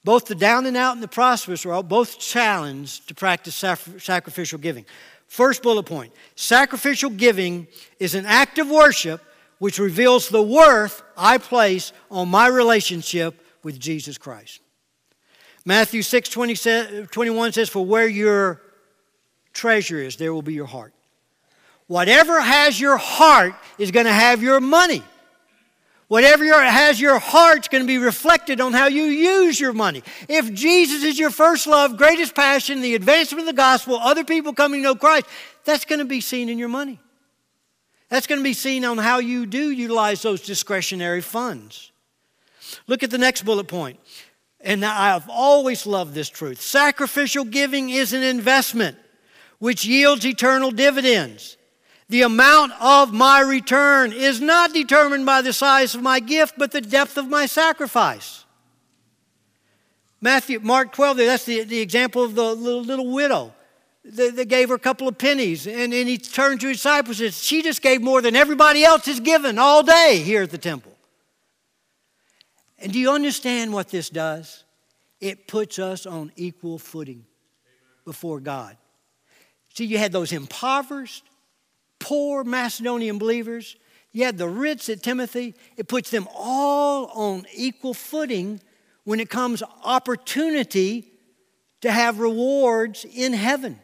both 0.05 0.27
the 0.27 0.35
down 0.35 0.67
and 0.67 0.77
out 0.77 0.95
and 0.95 1.03
the 1.03 1.09
prosperous 1.09 1.65
are 1.65 1.73
all 1.73 1.83
both 1.83 2.19
challenged 2.19 3.09
to 3.09 3.15
practice 3.15 3.55
sacrificial 3.55 4.59
giving. 4.59 4.85
First 5.29 5.63
bullet 5.63 5.85
point 5.85 6.13
sacrificial 6.35 7.11
giving 7.11 7.69
is 7.99 8.15
an 8.15 8.27
act 8.27 8.59
of 8.59 8.69
worship 8.69 9.23
which 9.59 9.79
reveals 9.79 10.29
the 10.29 10.43
worth 10.43 11.03
I 11.17 11.39
place 11.39 11.93
on 12.11 12.29
my 12.29 12.49
relationship 12.49 13.41
with 13.63 13.79
Jesus 13.79 14.19
Christ. 14.19 14.61
Matthew 15.65 16.03
6 16.03 16.29
20, 16.29 17.07
21 17.07 17.53
says, 17.53 17.69
For 17.69 17.87
where 17.87 18.09
your 18.09 18.61
treasure 19.53 19.99
is, 19.99 20.17
there 20.17 20.33
will 20.33 20.43
be 20.43 20.55
your 20.55 20.67
heart. 20.67 20.93
Whatever 21.87 22.41
has 22.41 22.81
your 22.81 22.97
heart 22.97 23.55
is 23.79 23.91
going 23.91 24.07
to 24.07 24.13
have 24.13 24.43
your 24.43 24.61
money. 24.61 25.03
Whatever 26.09 26.45
your, 26.45 26.61
has 26.61 27.01
your 27.01 27.19
heart's 27.19 27.69
going 27.69 27.83
to 27.83 27.87
be 27.87 27.99
reflected 27.99 28.61
on 28.61 28.75
how 28.75 28.87
you 28.87 29.05
use 29.05 29.59
your 29.59 29.73
money. 29.73 30.03
If 30.29 30.53
Jesus 30.53 31.05
is 31.05 31.19
your 31.19 31.31
first 31.31 31.67
love, 31.67 31.97
greatest 31.97 32.35
passion, 32.35 32.83
the 32.83 32.95
advancement 32.95 33.41
of 33.41 33.47
the 33.47 33.57
gospel, 33.57 33.97
other 33.97 34.23
people 34.23 34.53
coming 34.53 34.81
to 34.81 34.89
know 34.89 34.95
Christ, 34.95 35.27
that's 35.65 35.87
going 35.87 36.01
to 36.01 36.05
be 36.05 36.21
seen 36.21 36.51
in 36.51 36.59
your 36.59 36.69
money. 36.69 37.01
That's 38.11 38.27
going 38.27 38.41
to 38.41 38.45
be 38.45 38.53
seen 38.53 38.85
on 38.85 38.99
how 38.99 39.21
you 39.21 39.47
do 39.47 39.71
utilize 39.71 40.21
those 40.21 40.43
discretionary 40.43 41.23
funds. 41.23 41.93
Look 42.87 43.03
at 43.03 43.11
the 43.11 43.17
next 43.17 43.43
bullet 43.43 43.69
point. 43.69 43.99
And 44.61 44.85
I've 44.85 45.29
always 45.31 45.87
loved 45.87 46.13
this 46.13 46.29
truth. 46.29 46.61
Sacrificial 46.61 47.45
giving 47.45 47.89
is 47.89 48.13
an 48.13 48.23
investment 48.23 48.99
which 49.63 49.85
yields 49.85 50.27
eternal 50.27 50.73
dividends. 50.73 51.57
The 52.09 52.23
amount 52.23 52.73
of 52.81 53.13
my 53.13 53.39
return 53.39 54.13
is 54.13 54.41
not 54.41 54.75
determined 54.75 55.25
by 55.25 55.41
the 55.41 55.53
size 55.53 55.95
of 55.95 56.03
my 56.03 56.19
gift, 56.19 56.55
but 56.59 56.73
the 56.73 56.81
depth 56.81 57.17
of 57.17 57.29
my 57.29 57.47
sacrifice. 57.47 58.45
Matthew, 60.21 60.59
Mark 60.59 60.93
12, 60.93 61.17
that's 61.19 61.45
the, 61.45 61.63
the 61.63 61.79
example 61.79 62.25
of 62.25 62.35
the 62.35 62.43
little, 62.57 62.83
little 62.83 63.13
widow. 63.13 63.55
They, 64.05 64.45
gave 64.47 64.71
her 64.71 64.75
a 64.75 64.81
couple 64.81 65.07
of 65.07 65.17
pennies, 65.17 65.69
and, 65.69 65.95
and 65.95 66.09
he 66.09 66.19
turned 66.19 66.61
to 66.63 66.67
his 66.67 66.79
disciples 66.79 67.21
and 67.21 67.33
said, 67.33 67.41
She 67.41 67.63
just 67.63 67.83
gave 67.83 68.03
more 68.03 68.21
than 68.21 68.35
everybody 68.35 68.83
else 68.83 69.07
has 69.07 69.21
given 69.21 69.61
all 69.61 69.85
day 69.85 70.21
here 70.25 70.43
at 70.43 70.51
the 70.51 70.59
temple. 70.59 70.97
And 72.81 72.93
do 72.93 72.99
you 72.99 73.13
understand 73.13 73.73
what 73.73 73.91
this 73.91 74.11
does? 74.11 74.65
It 75.21 75.47
puts 75.47 75.79
us 75.79 76.05
on 76.05 76.33
equal 76.35 76.81
footing 76.81 77.27
before 78.05 78.41
God. 78.41 78.77
See, 79.75 79.87
you 79.87 79.99
had 79.99 80.13
those 80.13 80.33
impoverished, 80.33 81.25
poor 81.99 82.45
Macedonian 82.45 83.19
believers. 83.19 83.77
You 84.13 84.25
had 84.25 84.37
the 84.37 84.49
rich 84.49 84.89
at 84.89 85.03
Timothy. 85.03 85.55
It 85.77 85.89
puts 85.89 86.11
them 86.11 86.29
all 86.35 87.07
on 87.07 87.47
equal 87.55 87.95
footing 87.95 88.61
when 89.05 89.21
it 89.21 89.31
comes 89.31 89.63
opportunity 89.85 91.11
to 91.81 91.91
have 91.91 92.21
rewards 92.21 93.05
in 93.05 93.33
heaven. 93.33 93.81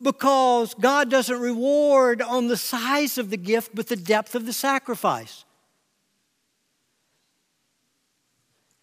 Because 0.00 0.74
God 0.74 1.10
doesn't 1.10 1.38
reward 1.38 2.20
on 2.20 2.48
the 2.48 2.56
size 2.56 3.18
of 3.18 3.30
the 3.30 3.36
gift, 3.36 3.70
but 3.72 3.86
the 3.86 3.96
depth 3.96 4.34
of 4.34 4.46
the 4.46 4.52
sacrifice. 4.52 5.44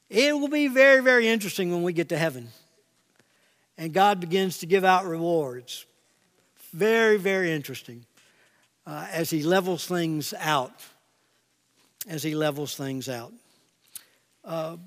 It 0.09 0.33
will 0.33 0.47
be 0.47 0.67
very, 0.67 1.03
very 1.03 1.27
interesting 1.27 1.71
when 1.71 1.83
we 1.83 1.91
get 1.91 2.09
to 2.09 2.17
heaven 2.17 2.47
and 3.79 3.93
God 3.93 4.19
begins 4.19 4.57
to 4.59 4.65
give 4.65 4.83
out 4.83 5.05
rewards. 5.05 5.85
Very, 6.73 7.17
very 7.17 7.51
interesting 7.51 8.05
uh, 8.85 9.07
as 9.11 9.29
he 9.29 9.43
levels 9.43 9.85
things 9.85 10.33
out. 10.37 10.73
As 12.07 12.23
he 12.23 12.35
levels 12.35 12.75
things 12.75 13.09
out. 13.09 13.33
Uh, 14.43 14.77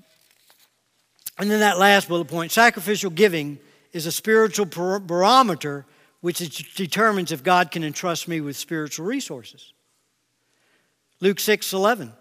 and 1.39 1.49
then 1.49 1.59
that 1.59 1.79
last 1.79 2.07
bullet 2.07 2.27
point 2.27 2.51
sacrificial 2.51 3.09
giving 3.09 3.57
is 3.91 4.05
a 4.05 4.11
spiritual 4.11 4.65
barometer 4.65 5.85
which 6.21 6.73
determines 6.75 7.31
if 7.31 7.43
God 7.43 7.71
can 7.71 7.83
entrust 7.83 8.27
me 8.27 8.41
with 8.41 8.55
spiritual 8.55 9.05
resources. 9.05 9.73
Luke 11.19 11.39
6 11.39 11.73
11. 11.73 12.11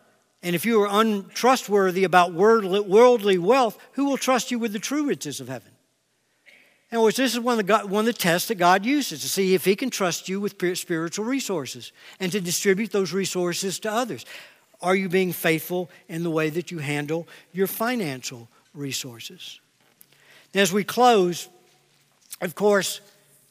And 0.44 0.56
if 0.56 0.64
you 0.64 0.82
are 0.82 0.88
untrustworthy 1.00 2.04
about 2.04 2.32
worldly 2.32 3.38
wealth, 3.38 3.78
who 3.92 4.04
will 4.06 4.16
trust 4.16 4.50
you 4.50 4.58
with 4.58 4.72
the 4.72 4.78
true 4.78 5.06
riches 5.06 5.40
of 5.40 5.48
heaven? 5.48 5.71
In 6.92 6.98
other 6.98 7.04
words, 7.04 7.16
this 7.16 7.32
is 7.32 7.40
one 7.40 7.54
of, 7.54 7.56
the 7.56 7.64
God, 7.64 7.90
one 7.90 8.00
of 8.00 8.06
the 8.06 8.12
tests 8.12 8.48
that 8.48 8.56
God 8.56 8.84
uses 8.84 9.22
to 9.22 9.28
see 9.28 9.54
if 9.54 9.64
He 9.64 9.74
can 9.74 9.88
trust 9.88 10.28
you 10.28 10.40
with 10.40 10.76
spiritual 10.76 11.24
resources 11.24 11.90
and 12.20 12.30
to 12.30 12.38
distribute 12.38 12.92
those 12.92 13.14
resources 13.14 13.78
to 13.80 13.90
others. 13.90 14.26
Are 14.82 14.94
you 14.94 15.08
being 15.08 15.32
faithful 15.32 15.88
in 16.06 16.22
the 16.22 16.30
way 16.30 16.50
that 16.50 16.70
you 16.70 16.80
handle 16.80 17.26
your 17.50 17.66
financial 17.66 18.46
resources? 18.74 19.58
as 20.54 20.70
we 20.70 20.84
close, 20.84 21.48
of 22.42 22.54
course, 22.54 23.00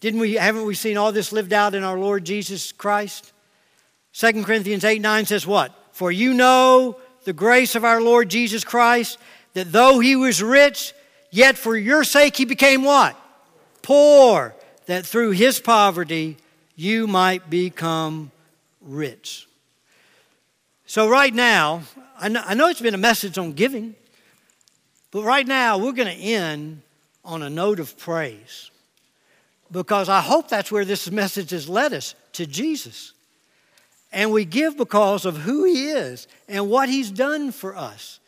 didn't 0.01 0.19
we, 0.19 0.35
haven't 0.35 0.65
we 0.65 0.75
seen 0.75 0.97
all 0.97 1.11
this 1.11 1.31
lived 1.31 1.51
out 1.51 1.73
in 1.73 1.83
our 1.83 1.97
Lord 1.97 2.23
Jesus 2.23 2.71
Christ? 2.71 3.33
2 4.13 4.43
Corinthians 4.43 4.83
8 4.83 5.01
9 5.01 5.25
says 5.25 5.47
what? 5.47 5.73
For 5.93 6.11
you 6.11 6.35
know 6.35 6.99
the 7.23 7.33
grace 7.33 7.73
of 7.73 7.83
our 7.83 8.01
Lord 8.01 8.29
Jesus 8.29 8.63
Christ, 8.63 9.17
that 9.55 9.71
though 9.71 9.99
he 9.99 10.15
was 10.15 10.43
rich, 10.43 10.93
yet 11.31 11.57
for 11.57 11.75
your 11.75 12.03
sake 12.03 12.37
he 12.37 12.45
became 12.45 12.83
what? 12.83 13.17
Poor, 13.81 14.55
that 14.85 15.05
through 15.05 15.31
his 15.31 15.59
poverty 15.59 16.37
you 16.75 17.07
might 17.07 17.49
become 17.49 18.31
rich. 18.81 19.47
So, 20.85 21.07
right 21.07 21.33
now, 21.33 21.83
I 22.17 22.27
know, 22.27 22.67
it's 22.67 22.81
been 22.81 22.93
a 22.93 22.99
message 22.99 23.37
on 23.37 23.53
giving, 23.53 23.95
but 25.11 25.23
right 25.23 25.47
now 25.47 25.77
we're 25.77 25.93
going 25.93 26.15
to 26.15 26.23
end 26.23 26.81
on 27.23 27.41
a 27.41 27.49
note 27.49 27.79
of 27.79 27.97
praise 27.97 28.71
because 29.71 30.09
I 30.09 30.21
hope 30.21 30.49
that's 30.49 30.71
where 30.71 30.85
this 30.85 31.09
message 31.09 31.51
has 31.51 31.69
led 31.69 31.93
us 31.93 32.13
to 32.33 32.45
Jesus. 32.45 33.13
And 34.11 34.31
we 34.31 34.43
give 34.43 34.77
because 34.77 35.25
of 35.25 35.37
who 35.37 35.63
He 35.63 35.89
is 35.89 36.27
and 36.47 36.69
what 36.69 36.89
He's 36.89 37.09
done 37.09 37.51
for 37.51 37.75
us. 37.75 38.19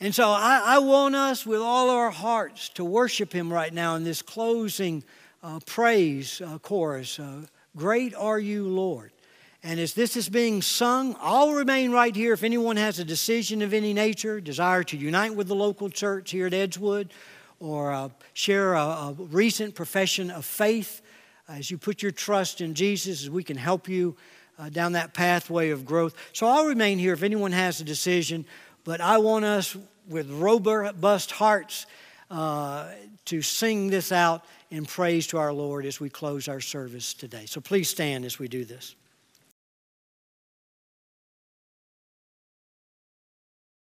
And 0.00 0.14
so 0.14 0.28
I, 0.30 0.62
I 0.64 0.78
want 0.78 1.16
us 1.16 1.44
with 1.44 1.60
all 1.60 1.90
our 1.90 2.10
hearts 2.10 2.68
to 2.70 2.84
worship 2.84 3.32
Him 3.32 3.52
right 3.52 3.72
now 3.72 3.96
in 3.96 4.04
this 4.04 4.22
closing 4.22 5.02
uh, 5.42 5.60
praise 5.66 6.40
uh, 6.40 6.58
chorus. 6.58 7.18
Uh, 7.18 7.42
Great 7.76 8.14
are 8.14 8.40
you, 8.40 8.66
Lord. 8.66 9.12
And 9.62 9.78
as 9.78 9.94
this 9.94 10.16
is 10.16 10.28
being 10.28 10.62
sung, 10.62 11.16
I'll 11.20 11.52
remain 11.52 11.90
right 11.90 12.14
here. 12.14 12.32
If 12.32 12.42
anyone 12.42 12.76
has 12.76 12.98
a 12.98 13.04
decision 13.04 13.62
of 13.62 13.74
any 13.74 13.92
nature, 13.92 14.40
desire 14.40 14.82
to 14.84 14.96
unite 14.96 15.34
with 15.34 15.48
the 15.48 15.54
local 15.54 15.88
church 15.88 16.30
here 16.30 16.46
at 16.46 16.54
Edgewood, 16.54 17.12
or 17.60 17.92
uh, 17.92 18.08
share 18.34 18.74
a, 18.74 18.80
a, 18.80 19.16
recent 19.18 19.74
profession 19.74 20.30
of 20.30 20.44
faith, 20.44 21.02
as 21.48 21.70
you 21.70 21.78
put 21.78 22.02
your 22.02 22.12
trust 22.12 22.60
in 22.60 22.74
Jesus, 22.74 23.22
as 23.22 23.30
we 23.30 23.42
can 23.42 23.56
help 23.56 23.88
you 23.88 24.16
uh, 24.58 24.68
down 24.68 24.92
that 24.92 25.14
pathway 25.14 25.70
of 25.70 25.84
growth. 25.84 26.14
So 26.32 26.46
I'll 26.46 26.66
remain 26.66 26.98
here 26.98 27.12
if 27.12 27.22
anyone 27.22 27.52
has 27.52 27.80
a 27.80 27.84
decision, 27.84 28.44
but 28.88 29.02
I 29.02 29.18
want 29.18 29.44
us 29.44 29.76
with 30.08 30.30
robust 30.30 31.30
hearts 31.30 31.84
uh, 32.30 32.90
to 33.26 33.42
sing 33.42 33.90
this 33.90 34.12
out 34.12 34.46
in 34.70 34.86
praise 34.86 35.26
to 35.26 35.36
our 35.36 35.52
Lord 35.52 35.84
as 35.84 36.00
we 36.00 36.08
close 36.08 36.48
our 36.48 36.62
service 36.62 37.12
today. 37.12 37.44
So 37.44 37.60
please 37.60 37.90
stand 37.90 38.24
as 38.24 38.38
we 38.38 38.48
do 38.48 38.64
this. 38.64 38.94